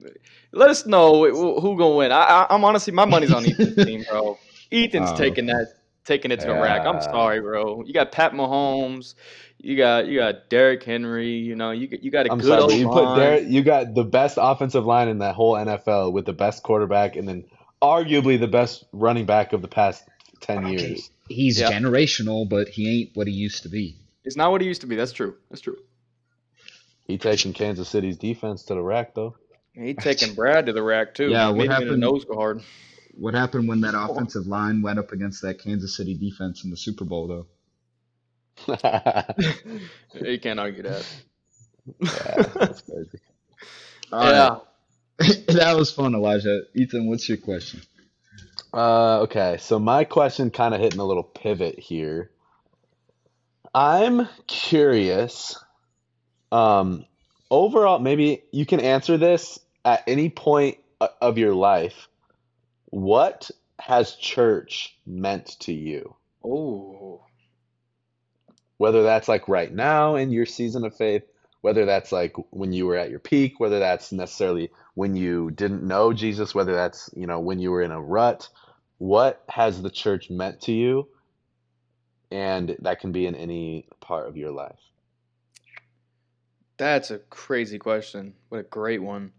[0.52, 2.12] Let us know who, who gonna win.
[2.12, 4.38] I, I, I'm honestly, my money's on Ethan's team, bro.
[4.70, 5.68] Ethan's Oh, taking that,
[6.08, 6.84] taking it to the rack.
[6.86, 7.82] I'm sorry, bro.
[7.84, 9.14] You got Pat Mahomes.
[9.58, 11.32] You got you got Derrick Henry.
[11.34, 13.18] You know you got- you got a I'm good sorry, you put line.
[13.18, 13.42] there.
[13.42, 17.28] You got the best offensive line in that whole NFL with the best quarterback, and
[17.28, 17.44] then
[17.82, 20.04] arguably the best running back of the past
[20.40, 21.10] ten years.
[21.28, 21.70] He's Yeah.
[21.70, 23.96] generational, but he ain't what he used to be.
[24.24, 24.96] It's not what he used to be.
[24.96, 25.34] That's true.
[25.50, 25.76] That's true.
[27.06, 29.34] He taking Kansas City's defense to the rack, though.
[29.74, 31.28] He taking Brad to the rack too.
[31.30, 32.62] Yeah, what Made the happened- nose guard.
[33.18, 36.76] What happened when that offensive line went up against that Kansas City defense in the
[36.76, 37.46] Super Bowl, though?
[40.14, 41.04] you can't argue that.
[42.00, 43.18] Yeah, that's crazy.
[44.12, 44.48] All yeah.
[44.48, 45.46] right.
[45.48, 46.62] that was fun, Elijah.
[46.74, 47.80] Ethan, what's your question?
[48.72, 52.30] Uh, okay, so my question kind of hitting a little pivot here.
[53.74, 55.58] I'm curious.
[56.52, 57.04] Um,
[57.50, 60.78] overall, maybe you can answer this at any point
[61.20, 62.08] of your life.
[62.90, 66.16] What has church meant to you?
[66.44, 67.22] Oh.
[68.76, 71.24] Whether that's like right now in your season of faith,
[71.60, 75.82] whether that's like when you were at your peak, whether that's necessarily when you didn't
[75.82, 78.48] know Jesus, whether that's, you know, when you were in a rut,
[78.98, 81.08] what has the church meant to you?
[82.30, 84.78] And that can be in any part of your life.
[86.76, 88.34] That's a crazy question.
[88.50, 89.32] What a great one.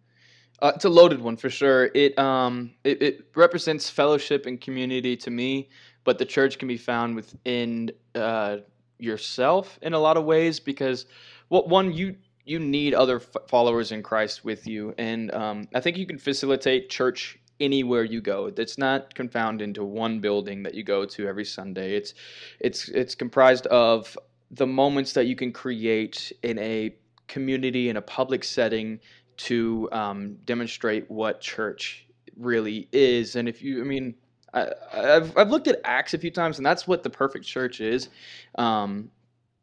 [0.62, 1.90] Uh, it's a loaded one for sure.
[1.94, 5.70] It um it, it represents fellowship and community to me,
[6.04, 8.58] but the church can be found within uh,
[8.98, 11.06] yourself in a lot of ways because
[11.50, 15.80] well, one you you need other f- followers in Christ with you, and um, I
[15.80, 18.52] think you can facilitate church anywhere you go.
[18.56, 21.96] It's not confounded into one building that you go to every Sunday.
[21.96, 22.14] It's
[22.60, 24.18] it's it's comprised of
[24.52, 26.96] the moments that you can create in a
[27.28, 29.00] community in a public setting
[29.40, 32.06] to um, demonstrate what church
[32.38, 33.36] really is.
[33.36, 34.16] And if you, I mean,
[34.54, 37.80] I, have I've looked at Acts a few times, and that's what the perfect church
[37.82, 38.10] is.
[38.56, 39.10] Um,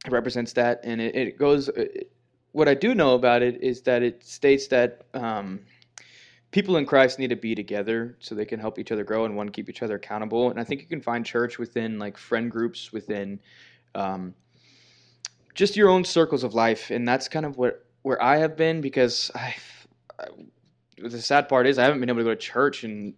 [0.05, 1.69] it represents that, and it, it goes.
[1.69, 2.11] It,
[2.53, 5.61] what I do know about it is that it states that um,
[6.53, 9.37] people in Christ need to be together so they can help each other grow and
[9.37, 10.49] one keep each other accountable.
[10.49, 13.41] And I think you can find church within like friend groups, within
[13.95, 14.35] um,
[15.55, 18.83] just your own circles of life, and that's kind of what where I have been
[18.83, 19.57] because I.
[20.97, 23.15] The sad part is I haven't been able to go to church and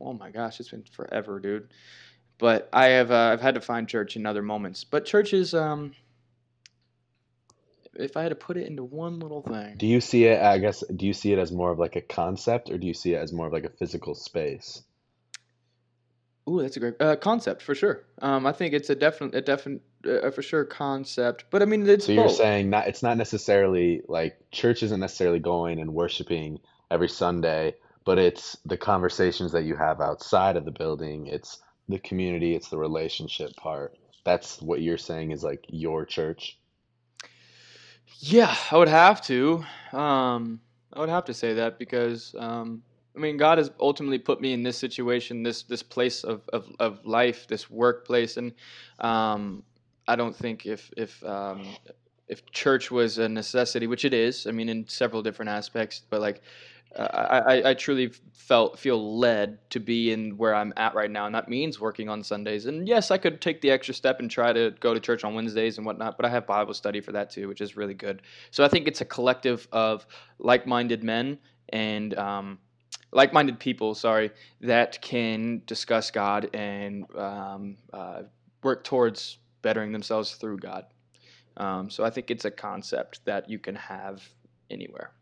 [0.00, 1.68] oh my gosh, it's been forever, dude.
[2.36, 4.82] But I have uh, I've had to find church in other moments.
[4.82, 5.94] But church is um
[7.94, 9.76] if I had to put it into one little thing.
[9.76, 10.42] Do you see it?
[10.42, 10.82] I guess.
[10.94, 13.18] Do you see it as more of like a concept, or do you see it
[13.18, 14.82] as more of like a physical space?
[16.48, 18.04] Ooh, that's a great uh, concept for sure.
[18.20, 21.44] Um, I think it's a definite, a definite, uh, for sure concept.
[21.50, 22.36] But I mean, it's So you're both.
[22.36, 22.88] saying not?
[22.88, 26.58] It's not necessarily like church isn't necessarily going and worshiping
[26.90, 27.74] every Sunday,
[28.04, 31.26] but it's the conversations that you have outside of the building.
[31.28, 32.54] It's the community.
[32.56, 33.96] It's the relationship part.
[34.24, 36.58] That's what you're saying is like your church.
[38.18, 39.64] Yeah, I would have to.
[39.92, 40.60] Um,
[40.92, 42.82] I would have to say that because um,
[43.14, 46.70] I mean, God has ultimately put me in this situation, this this place of of,
[46.78, 48.52] of life, this workplace, and
[49.00, 49.62] um,
[50.08, 51.66] I don't think if if um,
[52.28, 56.20] if church was a necessity, which it is, I mean, in several different aspects, but
[56.20, 56.40] like
[56.96, 61.24] uh, I, I, truly felt feel led to be in where I'm at right now,
[61.24, 62.66] and that means working on Sundays.
[62.66, 65.34] And yes, I could take the extra step and try to go to church on
[65.34, 68.20] Wednesdays and whatnot, but I have Bible study for that too, which is really good.
[68.50, 70.06] So I think it's a collective of
[70.38, 71.38] like-minded men
[71.70, 72.58] and um,
[73.12, 74.30] like-minded people, sorry,
[74.62, 78.22] that can discuss God and um, uh,
[78.62, 80.86] work towards bettering themselves through God.
[81.56, 84.22] Um, so I think it's a concept that you can have
[84.70, 85.12] anywhere.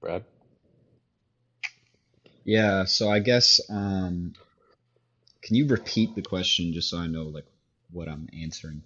[0.00, 0.24] Brad?
[2.44, 4.32] Yeah, so I guess um
[5.42, 7.46] can you repeat the question just so I know like
[7.90, 8.82] what I'm answering?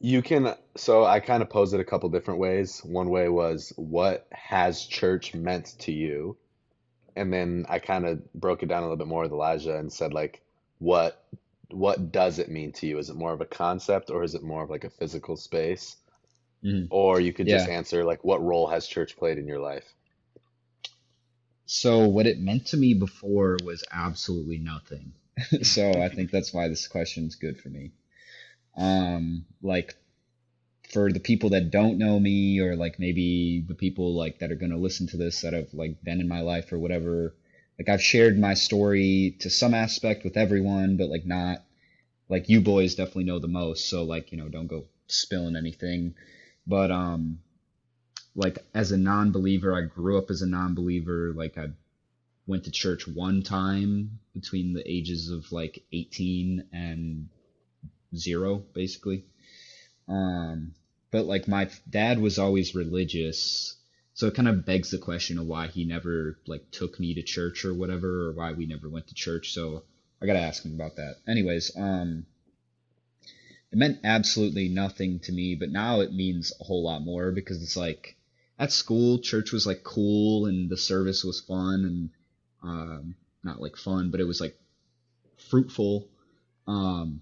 [0.00, 2.80] You can, so I kind of posed it a couple different ways.
[2.84, 6.36] One way was, what has church meant to you?
[7.16, 9.92] And then I kind of broke it down a little bit more with Elijah and
[9.92, 10.42] said, like,
[10.78, 11.24] what
[11.70, 12.98] what does it mean to you?
[12.98, 15.96] Is it more of a concept or is it more of like a physical space?
[16.64, 16.88] Mhm.
[16.90, 19.94] Or you could just answer, like, what role has church played in your life?
[21.66, 25.12] So what it meant to me before was absolutely nothing.
[25.62, 27.92] So I think that's why this question's good for me.
[28.76, 29.94] Um like
[30.90, 34.56] for the people that don't know me or like maybe the people like that are
[34.56, 37.34] to listen to this that have like been in my life or whatever
[37.78, 41.62] like I've shared my story to some aspect with everyone but like not
[42.28, 46.14] like you boys definitely know the most so like you know don't go spilling anything.
[46.66, 47.40] But um
[48.36, 51.68] like as a non-believer I grew up as a non-believer like I
[52.46, 57.28] went to church one time between the ages of like 18 and
[58.16, 59.24] 0 basically
[60.08, 60.74] um,
[61.10, 63.76] but like my dad was always religious,
[64.14, 67.22] so it kind of begs the question of why he never like took me to
[67.22, 69.52] church or whatever, or why we never went to church.
[69.52, 69.84] So
[70.20, 71.16] I gotta ask him about that.
[71.26, 72.26] Anyways, um,
[73.72, 77.62] it meant absolutely nothing to me, but now it means a whole lot more because
[77.62, 78.16] it's like
[78.58, 82.10] at school, church was like cool and the service was fun and
[82.62, 84.56] um, not like fun, but it was like
[85.48, 86.08] fruitful.
[86.66, 87.20] Um,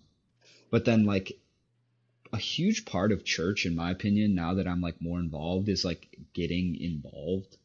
[0.72, 1.38] but then like
[2.32, 5.84] a huge part of church in my opinion now that i'm like more involved is
[5.84, 7.56] like getting involved.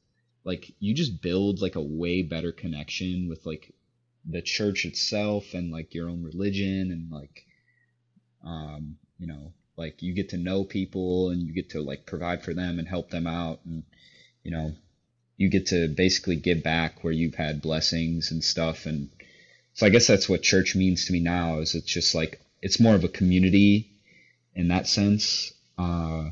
[0.44, 3.74] Like you just build like a way better connection with like
[4.30, 7.46] the church itself and like your own religion and like
[8.44, 12.44] um you know like you get to know people and you get to like provide
[12.44, 13.84] for them and help them out and
[14.44, 14.74] you know
[15.38, 18.88] you get to basically give back where you've had blessings and stuff.
[18.88, 19.10] And
[19.76, 22.80] so i guess that's what church means to me now is it's just like it's
[22.80, 23.90] more of a community
[24.56, 25.54] in that sense.
[25.78, 26.30] Uh,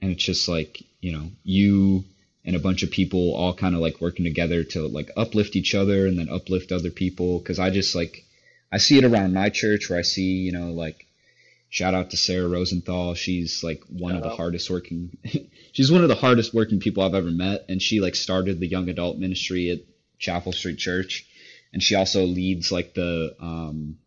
[0.00, 2.04] and it's just like, you know, you
[2.44, 5.74] and a bunch of people all kind of like working together to like uplift each
[5.74, 7.40] other and then uplift other people.
[7.40, 8.24] Cause I just like,
[8.72, 11.06] I see it around my church where I see, you know, like,
[11.70, 13.14] shout out to Sarah Rosenthal.
[13.14, 14.36] She's like one of the out.
[14.36, 15.16] hardest working,
[15.72, 17.66] she's one of the hardest working people I've ever met.
[17.68, 19.80] And she like started the young adult ministry at
[20.18, 21.26] Chapel Street Church.
[21.72, 23.98] And she also leads like the, um,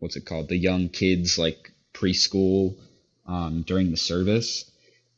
[0.00, 0.48] what's it called?
[0.48, 2.76] The young kids like preschool
[3.26, 4.70] um, during the service,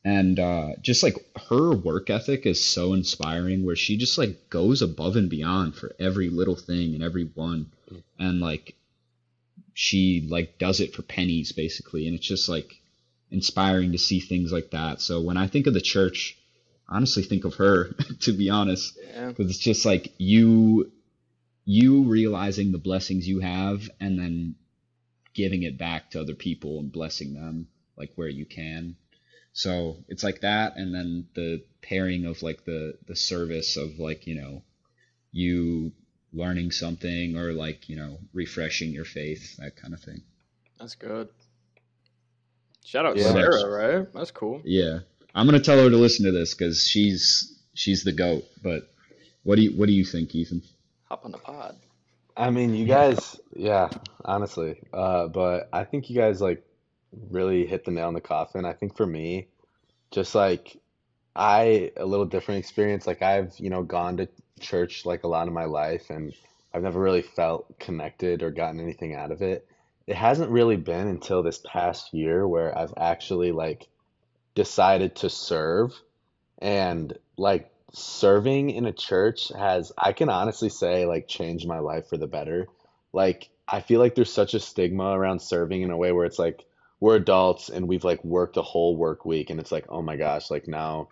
[0.05, 1.17] and uh, just like
[1.49, 5.95] her work ethic is so inspiring, where she just like goes above and beyond for
[5.99, 7.73] every little thing and every one,
[8.19, 8.75] and like
[9.75, 12.81] she like does it for pennies basically, and it's just like
[13.31, 15.01] inspiring to see things like that.
[15.01, 16.37] So when I think of the church,
[16.89, 19.29] I honestly think of her to be honest, Yeah.
[19.29, 20.93] because it's just like you
[21.65, 24.57] you realizing the blessings you have and then
[25.35, 27.67] giving it back to other people and blessing them
[27.97, 28.97] like where you can
[29.53, 34.27] so it's like that and then the pairing of like the the service of like
[34.27, 34.63] you know
[35.33, 35.93] you
[36.33, 40.23] learning something or like you know refreshing your faith that kind of thing
[40.79, 41.29] That's good.
[42.85, 43.33] Shout out Yeah.
[43.33, 43.71] Sarah,
[44.01, 44.13] right?
[44.15, 44.61] That's cool.
[44.65, 45.01] yeah
[45.35, 48.91] i'm gonna tell her to listen to this because she's she's the goat but
[49.45, 50.63] what do you what do you think ethan
[51.09, 51.77] Hop on the pod.
[52.37, 53.89] I mean, you guys, yeah,
[54.25, 54.81] honestly.
[54.93, 56.65] Uh, but I think you guys like
[57.31, 58.65] really hit the nail in the coffin.
[58.65, 59.49] I think for me,
[60.11, 60.79] just like
[61.35, 63.07] I a little different experience.
[63.07, 64.29] Like I've, you know, gone to
[64.61, 66.33] church like a lot of my life and
[66.73, 69.67] I've never really felt connected or gotten anything out of it.
[70.07, 73.89] It hasn't really been until this past year where I've actually like
[74.55, 75.93] decided to serve
[76.59, 82.09] and like serving in a church has I can honestly say like changed my life
[82.09, 82.67] for the better.
[83.13, 86.39] Like I feel like there's such a stigma around serving in a way where it's
[86.39, 86.65] like
[87.01, 90.17] we're adults and we've like worked a whole work week and it's like oh my
[90.17, 91.09] gosh like now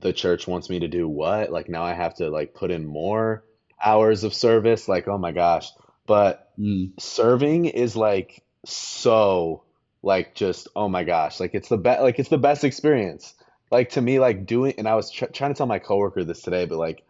[0.00, 1.50] the church wants me to do what?
[1.52, 3.44] Like now I have to like put in more
[3.82, 5.70] hours of service like oh my gosh.
[6.06, 9.62] But mm, serving is like so
[10.02, 13.34] like just oh my gosh like it's the best like it's the best experience
[13.70, 16.42] like to me like doing and i was tr- trying to tell my coworker this
[16.42, 17.02] today but like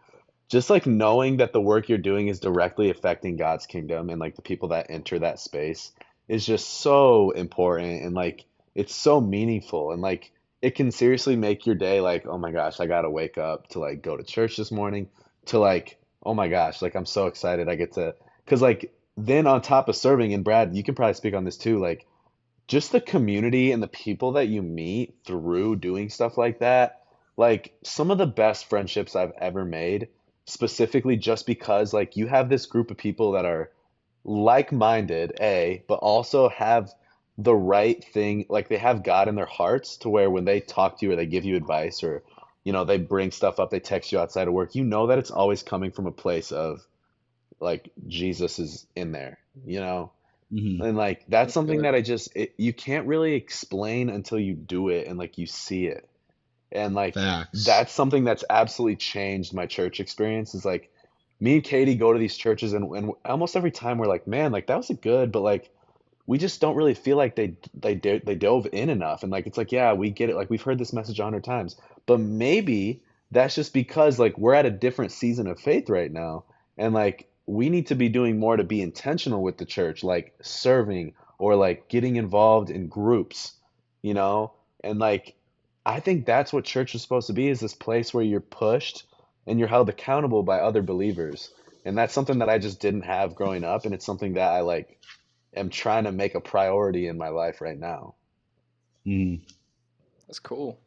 [0.49, 4.35] just like knowing that the work you're doing is directly affecting god's kingdom and like
[4.35, 5.91] the people that enter that space
[6.27, 8.45] is just so important and like
[8.75, 10.31] it's so meaningful and like
[10.61, 13.79] it can seriously make your day like oh my gosh i gotta wake up to
[13.79, 15.07] like go to church this morning
[15.45, 19.47] to like oh my gosh like i'm so excited i get to because like then
[19.47, 22.05] on top of serving and brad you can probably speak on this too like
[22.67, 27.03] just the community and the people that you meet through doing stuff like that
[27.37, 30.09] like some of the best friendships i've ever made
[30.45, 33.71] specifically just because like you have this group of people that are
[34.23, 36.91] like-minded a but also have
[37.37, 40.99] the right thing like they have god in their hearts to where when they talk
[40.99, 42.23] to you or they give you advice or
[42.63, 45.19] you know they bring stuff up they text you outside of work you know that
[45.19, 46.85] it's always coming from a place of
[47.59, 50.11] like jesus is in there you know
[50.51, 50.81] mhm.
[50.83, 51.85] and like that's That's something good.
[51.85, 55.45] that I just it, you can't really explain until you do it and like you
[55.45, 56.07] see it.
[56.71, 60.91] And like facts that's something that's absolutely changed my church experience is like
[61.39, 64.51] me and Katie go to these churches and, and almost every time we're like, man,
[64.51, 65.71] like that was a good, but like
[66.27, 69.23] we just don't really feel like they they they dove in enough.
[69.23, 70.35] And like it's like, yeah, we get it.
[70.35, 74.53] Like we've heard this message a hundred times, but maybe that's just because like we're
[74.53, 76.43] at a different season of faith right now,
[76.77, 80.35] and like we need to be doing more to be intentional with the church, like
[80.41, 83.53] serving or like getting involved in groups,
[84.03, 85.35] you know, and like
[85.85, 89.05] I think that's what church is supposed to be is this place where you're pushed
[89.47, 91.51] and you're held accountable by other believers.
[91.85, 94.61] And that's something that I just didn't have growing up and it's something that I
[94.61, 94.99] like
[95.55, 98.15] am trying to make a priority in my life right now.
[99.07, 99.41] Mm,
[100.27, 100.79] That's cool.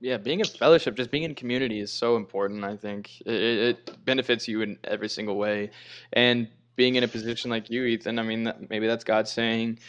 [0.00, 2.64] Yeah, being in fellowship, just being in community is so important.
[2.64, 5.70] I think it, it it benefits you in every single way,
[6.12, 8.18] and being in a position like you, Ethan.
[8.18, 9.80] I mean, maybe that's God saying,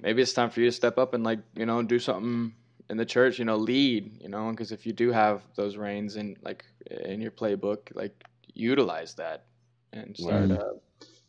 [0.00, 2.54] maybe it's time for you to step up and like you know do something
[2.88, 3.38] in the church.
[3.38, 4.22] You know, lead.
[4.22, 8.24] You know, because if you do have those reins in like in your playbook, like
[8.54, 9.44] utilize that
[9.92, 10.50] and start.
[10.50, 10.58] Right.
[10.58, 10.72] Uh,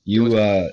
[0.05, 0.69] You uh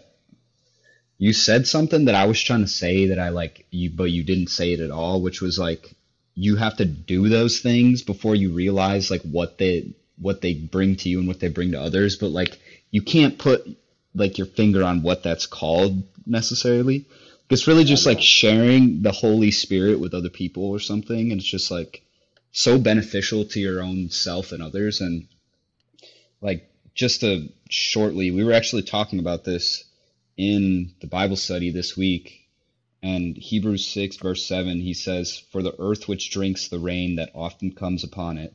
[1.19, 4.23] you said something that I was trying to say that I like you but you
[4.23, 5.98] didn't say it at all, which was like
[6.39, 10.95] you have to do those things before you realize like what they what they bring
[10.95, 12.61] to you and what they bring to others, but like
[12.93, 13.67] you can't put
[14.15, 17.05] like your finger on what that's called necessarily.
[17.51, 21.51] It's really just like sharing the Holy Spirit with other people or something, and it's
[21.51, 22.03] just like
[22.53, 25.01] so beneficial to your own self and others.
[25.01, 25.27] And
[26.41, 29.85] like just to shortly we were actually talking about this
[30.37, 32.48] in the bible study this week
[33.03, 37.31] and hebrews 6 verse 7 he says for the earth which drinks the rain that
[37.35, 38.55] often comes upon it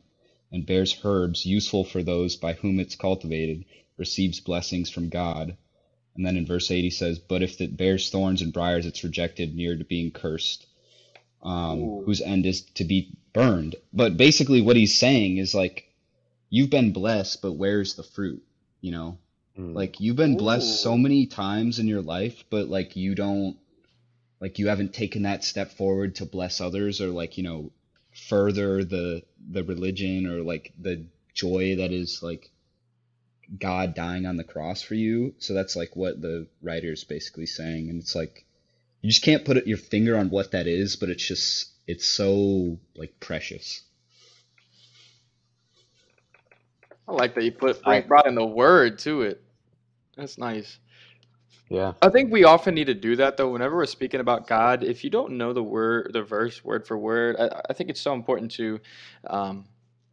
[0.54, 3.64] and bears herbs useful for those by whom it's cultivated
[3.96, 5.56] receives blessings from god.
[6.14, 9.02] And then in verse 8 he says but if it bears thorns and briars it's
[9.02, 10.66] rejected near to being cursed
[11.42, 13.76] um, whose end is to be burned.
[13.92, 15.88] But basically what he's saying is like
[16.50, 18.42] you've been blessed but where's the fruit?
[18.80, 19.18] You know?
[19.58, 19.74] Mm.
[19.74, 23.56] like you've been blessed so many times in your life but like you don't
[24.40, 27.72] like you haven't taken that step forward to bless others or like, you know,
[28.28, 32.50] further the the religion or like the joy that is like
[33.58, 35.34] God dying on the cross for you.
[35.38, 38.44] So that's like what the writer is basically saying and it's like
[39.02, 42.78] you just can't put your finger on what that is, but it's just it's so
[42.96, 43.82] like precious.
[47.08, 49.42] I like that you put I- brought in the word to it.
[50.16, 50.78] That's nice.
[51.68, 51.94] Yeah.
[52.02, 53.50] I think we often need to do that though.
[53.52, 56.96] Whenever we're speaking about God, if you don't know the word, the verse word for
[56.96, 58.80] word, I, I think it's so important to
[59.28, 59.66] um,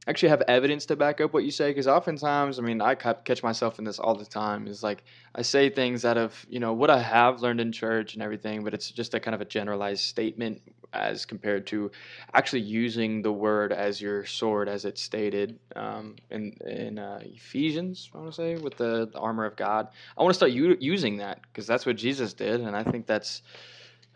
[0.08, 1.70] actually have evidence to back up what you say.
[1.70, 4.68] Because oftentimes, I mean, I catch myself in this all the time.
[4.68, 5.04] Is like
[5.36, 8.64] I say things out of you know what I have learned in church and everything,
[8.64, 10.62] but it's just a kind of a generalized statement
[10.94, 11.90] as compared to
[12.34, 18.10] actually using the word as your sword, as it's stated um, in in uh, Ephesians.
[18.14, 19.88] I want to say with the, the armor of God.
[20.18, 23.06] I want to start u- using that because that's what Jesus did, and I think
[23.06, 23.44] that's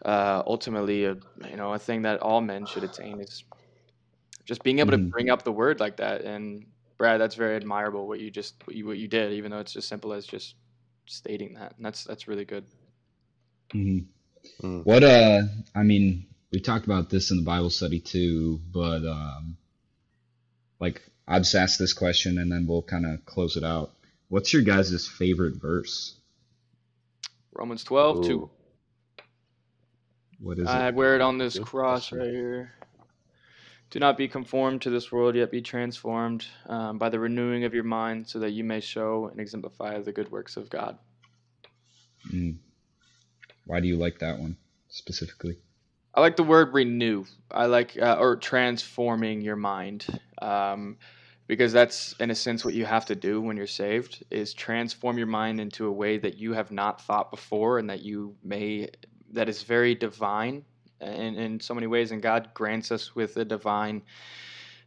[0.03, 1.17] uh, ultimately a
[1.49, 3.43] you know a thing that all men should attain is
[4.45, 5.11] just being able to Mhm.
[5.11, 6.21] bring up the word like that.
[6.23, 6.65] And
[6.97, 9.75] Brad, that's very admirable what you just what you, what you did, even though it's
[9.75, 10.55] as simple as just
[11.07, 11.75] stating that.
[11.77, 12.65] And that's that's really good.
[13.71, 13.99] hmm
[14.63, 14.85] Mm.
[14.85, 15.43] What uh,
[15.75, 19.57] I mean, we talked about this in the Bible study too, but um,
[20.79, 23.93] like I'll just ask this question and then we'll kind of close it out.
[24.29, 26.15] What's your guys' favorite verse?
[27.53, 28.39] Romans 12, 2.
[28.39, 28.49] Ooh.
[30.39, 30.87] What is I it?
[30.87, 32.11] I wear it on this Good cross question.
[32.11, 32.73] right here.
[33.91, 37.73] Do not be conformed to this world, yet be transformed um, by the renewing of
[37.73, 40.97] your mind, so that you may show and exemplify the good works of God.
[42.31, 42.57] Mm.
[43.65, 44.57] Why do you like that one
[44.89, 45.57] specifically?
[46.13, 47.25] I like the word renew.
[47.51, 50.07] I like uh, or transforming your mind,
[50.41, 50.97] um,
[51.47, 55.17] because that's in a sense what you have to do when you're saved is transform
[55.17, 58.89] your mind into a way that you have not thought before, and that you may
[59.31, 60.63] that is very divine
[61.01, 62.11] in in so many ways.
[62.11, 64.03] And God grants us with a divine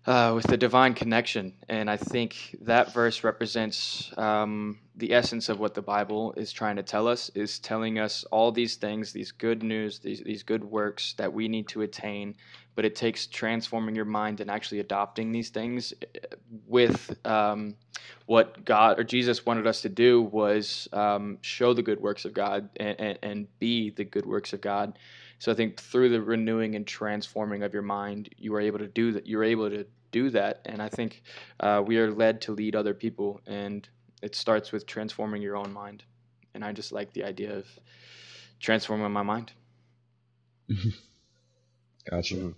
[0.09, 1.53] uh, with the divine connection.
[1.69, 6.77] And I think that verse represents um, the essence of what the Bible is trying
[6.77, 10.65] to tell us, is telling us all these things, these good news, these, these good
[10.65, 12.35] works that we need to attain.
[12.75, 16.21] But it takes transforming your mind and actually adopting these things eh,
[16.67, 17.75] with um,
[18.25, 22.33] what God or Jesus wanted us to do was um, show the good works of
[22.33, 24.99] God and, and, and be the good works of God.
[25.39, 28.89] So I think through the renewing and transforming of your mind, you are able to
[28.89, 29.27] do that.
[29.27, 31.23] You're able to do that, and I think
[31.61, 33.89] uh, we are led to lead other people, and
[34.23, 36.03] it starts with transforming your own mind.
[36.55, 37.67] And I just like the idea of
[38.59, 39.53] transforming my mind.
[42.11, 42.53] Gotcha.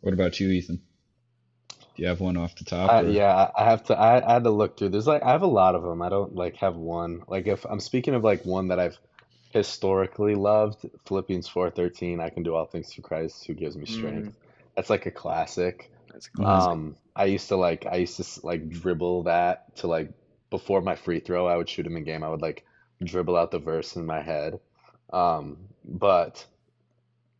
[0.00, 0.80] What about you, Ethan?
[1.96, 2.90] Do you have one off the top?
[2.90, 3.98] I, or- yeah, I I have to.
[3.98, 4.90] I, I had to look through.
[4.90, 6.00] There's like I have a lot of them.
[6.00, 7.22] I don't like have one.
[7.28, 8.98] Like if I'm speaking of like one that I've
[9.50, 14.36] historically loved, Philippians 4:13, I can do all things through Christ who gives me strength.
[14.76, 15.90] That's like a classic.
[16.12, 16.72] That's a classic.
[16.72, 20.12] Um, I used to like I used to like dribble that to like
[20.50, 22.24] before my free throw, I would shoot him in game.
[22.24, 22.64] I would like
[23.02, 24.60] dribble out the verse in my head.
[25.12, 26.46] Um, but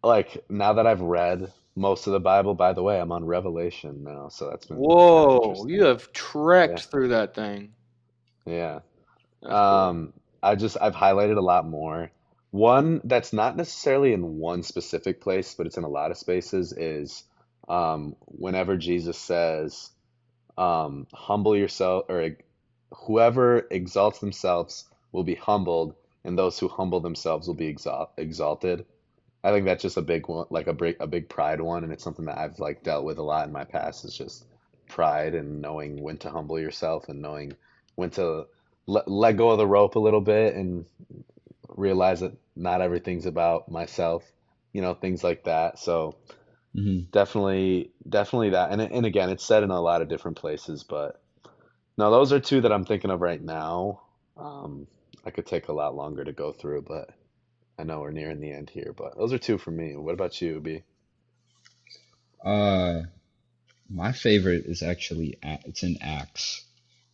[0.03, 4.03] like now that I've read most of the Bible, by the way, I'm on Revelation
[4.03, 6.91] now, so that's been Whoa, you have trekked Yeah.
[6.91, 7.73] through that thing.
[8.47, 8.81] Yeah.
[9.43, 10.13] That's cool.
[10.43, 12.11] I just I've highlighted a lot more.
[12.51, 16.73] One that's not necessarily in one specific place, but it's in a lot of spaces
[16.73, 17.25] is
[17.69, 19.91] um, whenever Jesus says,
[20.59, 22.31] um, humble yourself, or
[22.93, 25.95] whoever exalts themselves will be humbled,
[26.25, 28.85] and those who humble themselves will be exalt exalted.
[29.45, 31.93] I think that's just a big one, like a big a big pride one, and
[31.93, 34.05] it's something that I've like dealt with a lot in my past.
[34.05, 34.47] Is just
[34.89, 37.55] pride and knowing when to humble yourself and knowing
[37.95, 38.47] when to
[38.87, 40.87] let, let go of the rope a little bit and
[41.69, 44.25] realize that not everything's about myself,
[44.73, 45.79] you know, things like that.
[45.79, 46.17] So
[46.75, 47.07] Mhm.
[47.13, 48.73] definitely, definitely that.
[48.73, 51.21] And and again, it's said in a lot of different places, but
[51.99, 54.03] no, those are two that I'm thinking of right now.
[54.37, 54.87] Um,
[55.25, 57.11] I could take a lot longer to go through, but
[57.79, 58.95] I know we're nearing the end here.
[58.97, 59.97] But those are two for me.
[59.97, 60.83] What about you, B?
[62.45, 63.03] Uh,
[63.89, 66.65] my favorite is actually it's in Acts.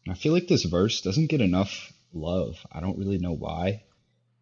[0.09, 2.65] I feel like this verse doesn't get enough love.
[2.71, 3.83] I don't really know why.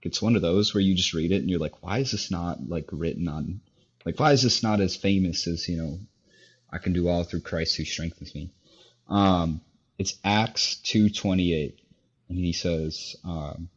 [0.03, 2.31] It's one of those where you just read it and you're like, why is this
[2.31, 3.61] not like written on,
[4.05, 5.99] like, why is this not as famous as, you know,
[6.71, 8.51] I can do all through Christ who strengthens me.
[9.09, 9.61] Um,
[9.99, 11.75] it's Acts 2:28,
[12.29, 13.69] and he says, um,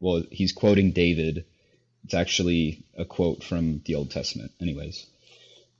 [0.00, 1.44] well, he's quoting David.
[2.04, 5.06] It's actually a quote from the Old Testament, anyways.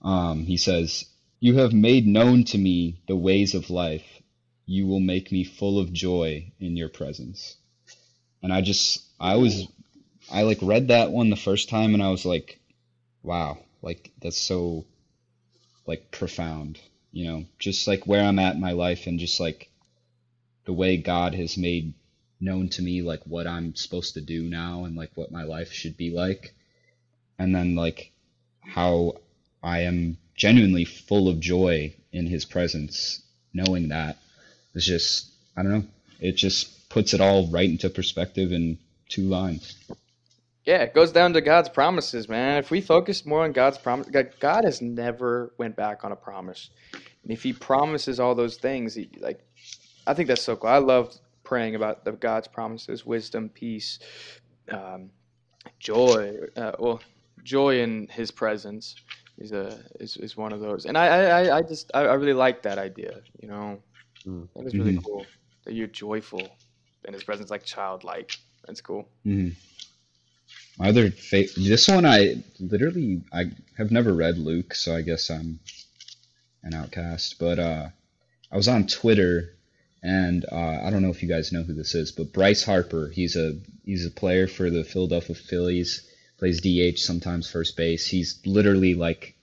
[0.02, 1.06] Um, he says,
[1.40, 4.19] You have made known to me the ways of life.
[4.70, 7.56] You will make me full of joy in your presence.
[8.40, 9.66] And I just, I was,
[10.30, 12.60] I like read that one the first time and I was like,
[13.24, 14.84] wow, like that's so
[15.88, 16.78] like profound,
[17.10, 19.68] you know, just like where I'm at in my life and just like
[20.66, 21.94] the way God has made
[22.40, 25.72] known to me like what I'm supposed to do now and like what my life
[25.72, 26.54] should be like.
[27.40, 28.12] And then like
[28.60, 29.14] how
[29.64, 33.20] I am genuinely full of joy in his presence
[33.52, 34.16] knowing that
[34.74, 35.84] is just I don't know,
[36.20, 38.78] it just puts it all right into perspective in
[39.08, 39.76] two lines.
[40.64, 42.58] Yeah, it goes down to God's promises, man.
[42.58, 46.70] If we focus more on God's promise, God has never went back on a promise.
[46.92, 49.40] And if He promises all those things, he, like,
[50.06, 50.70] I think that's so cool.
[50.70, 51.14] I love
[51.44, 53.98] praying about the God's promises, wisdom, peace,
[54.70, 55.10] um,
[55.78, 56.36] joy.
[56.56, 57.00] Uh, well,
[57.42, 58.96] joy in His presence
[59.38, 60.84] is a is, is one of those.
[60.84, 63.20] And I I, I just I, I really like that idea.
[63.40, 63.82] You know,
[64.26, 64.48] mm.
[64.54, 65.00] that is really mm-hmm.
[65.00, 65.26] cool
[65.64, 66.42] that you're joyful
[67.04, 68.36] and His presence, like childlike.
[68.66, 69.08] That's cool.
[69.26, 69.50] Mm-hmm.
[70.78, 75.30] My other fa- this one I literally I have never read Luke, so I guess
[75.30, 75.60] I'm
[76.62, 77.38] an outcast.
[77.38, 77.88] But uh,
[78.50, 79.54] I was on Twitter,
[80.02, 83.08] and uh, I don't know if you guys know who this is, but Bryce Harper.
[83.08, 86.06] He's a he's a player for the Philadelphia Phillies.
[86.38, 88.06] Plays DH, sometimes first base.
[88.06, 89.34] He's literally like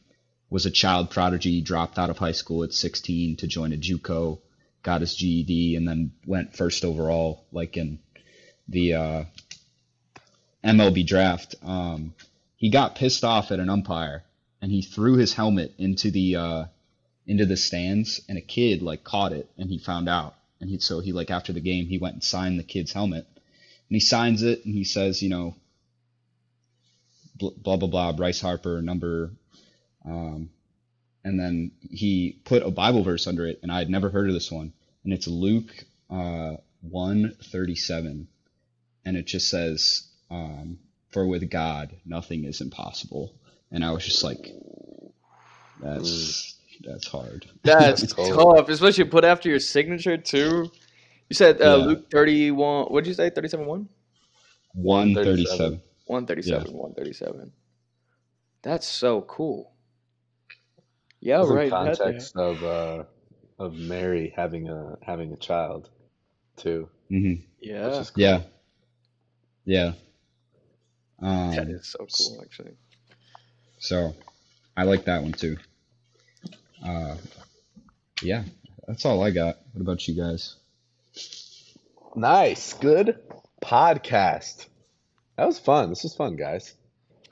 [0.49, 1.61] was a child prodigy.
[1.61, 4.39] Dropped out of high school at 16 to join a JUCO,
[4.83, 7.99] got his GED, and then went first overall, like in
[8.67, 9.23] the uh,
[10.63, 12.13] MLB draft, um,
[12.55, 14.23] he got pissed off at an umpire
[14.61, 16.65] and he threw his helmet into the uh,
[17.25, 20.79] into the stands, and a kid like caught it and he found out, and he
[20.79, 23.99] so he like after the game he went and signed the kid's helmet, and he
[23.99, 25.55] signs it and he says, you know,
[27.37, 29.31] blah blah blah, Bryce Harper number,
[30.05, 30.49] um,
[31.23, 34.33] and then he put a Bible verse under it, and I had never heard of
[34.33, 34.73] this one,
[35.03, 38.27] and it's Luke uh, one thirty seven,
[39.05, 40.79] and it just says um,
[41.09, 43.33] for with God, nothing is impossible.
[43.71, 44.51] And I was just like,
[45.79, 47.45] that's that's hard.
[47.63, 50.71] That's tough, especially put after your signature too.
[51.29, 51.85] You said uh, yeah.
[51.85, 52.85] Luke thirty one.
[52.85, 53.29] What did you say?
[53.29, 53.89] Thirty seven one.
[54.73, 55.81] One thirty seven.
[56.05, 56.73] One thirty seven.
[56.73, 57.51] One thirty seven.
[58.61, 59.71] That's so cool.
[61.19, 61.69] Yeah, There's right.
[61.69, 63.03] Context of uh,
[63.59, 65.89] of Mary having a having a child,
[66.55, 66.89] too.
[67.11, 67.43] Mm-hmm.
[67.61, 67.89] Yeah.
[67.89, 68.05] Cool.
[68.15, 68.41] Yeah.
[69.65, 69.91] Yeah.
[71.19, 72.73] Um, that is so cool, actually.
[73.79, 74.15] So,
[74.75, 75.57] I like that one too.
[76.83, 77.15] Uh,
[78.21, 78.43] yeah,
[78.87, 79.57] that's all I got.
[79.73, 80.55] What about you guys?
[82.15, 83.19] Nice, good
[83.61, 84.67] podcast.
[85.35, 85.89] That was fun.
[85.89, 86.73] This was fun, guys.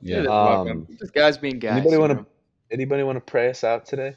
[0.02, 1.78] Yeah, um, just guys being guys.
[1.78, 2.26] Anybody want to?
[2.72, 4.16] Anybody want to pray us out today?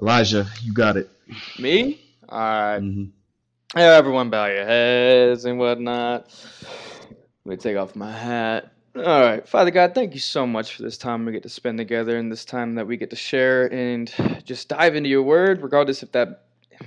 [0.00, 1.10] Elijah, you got it.
[1.58, 2.00] Me?
[2.28, 2.78] All right.
[2.78, 3.78] mm-hmm.
[3.78, 6.28] Everyone, bow your heads and whatnot.
[7.44, 8.72] Let me take off my hat.
[8.94, 11.78] All right, Father God, thank you so much for this time we get to spend
[11.78, 14.12] together and this time that we get to share and
[14.44, 16.44] just dive into your word, regardless if that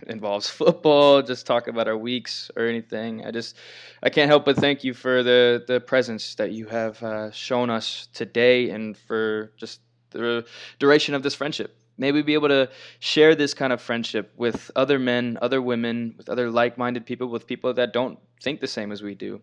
[0.08, 3.26] involves football, just talk about our weeks or anything.
[3.26, 3.58] I just,
[4.04, 7.70] I can't help but thank you for the the presence that you have uh, shown
[7.72, 10.46] us today and for just the
[10.80, 11.76] duration of this friendship.
[11.98, 12.70] May we be able to
[13.00, 17.28] share this kind of friendship with other men, other women, with other like minded people,
[17.28, 19.42] with people that don't think the same as we do.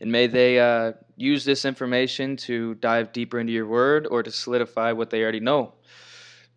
[0.00, 4.30] And may they uh, use this information to dive deeper into your word or to
[4.30, 5.74] solidify what they already know.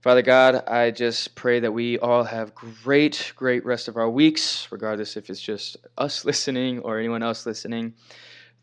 [0.02, 4.68] Father God, I just pray that we all have great, great rest of our weeks,
[4.70, 7.94] regardless if it's just us listening or anyone else listening.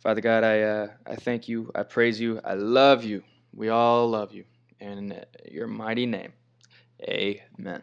[0.01, 1.71] Father God, I, uh, I thank you.
[1.75, 2.41] I praise you.
[2.45, 3.23] I love you.
[3.55, 4.45] We all love you.
[4.81, 6.33] In your mighty name.
[7.09, 7.83] Amen.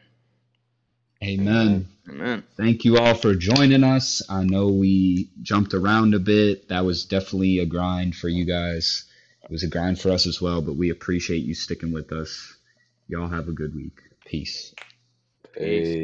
[1.24, 1.88] Amen.
[2.10, 2.44] Amen.
[2.58, 4.24] Thank you all for joining us.
[4.30, 6.70] I know we jumped around a bit.
[6.70, 9.06] That was definitely a grind for you guys.
[9.44, 12.56] It was a grind for us as well, but we appreciate you sticking with us.
[13.08, 14.00] Y'all have a good week.
[14.26, 14.74] Peace.
[15.54, 15.98] Peace.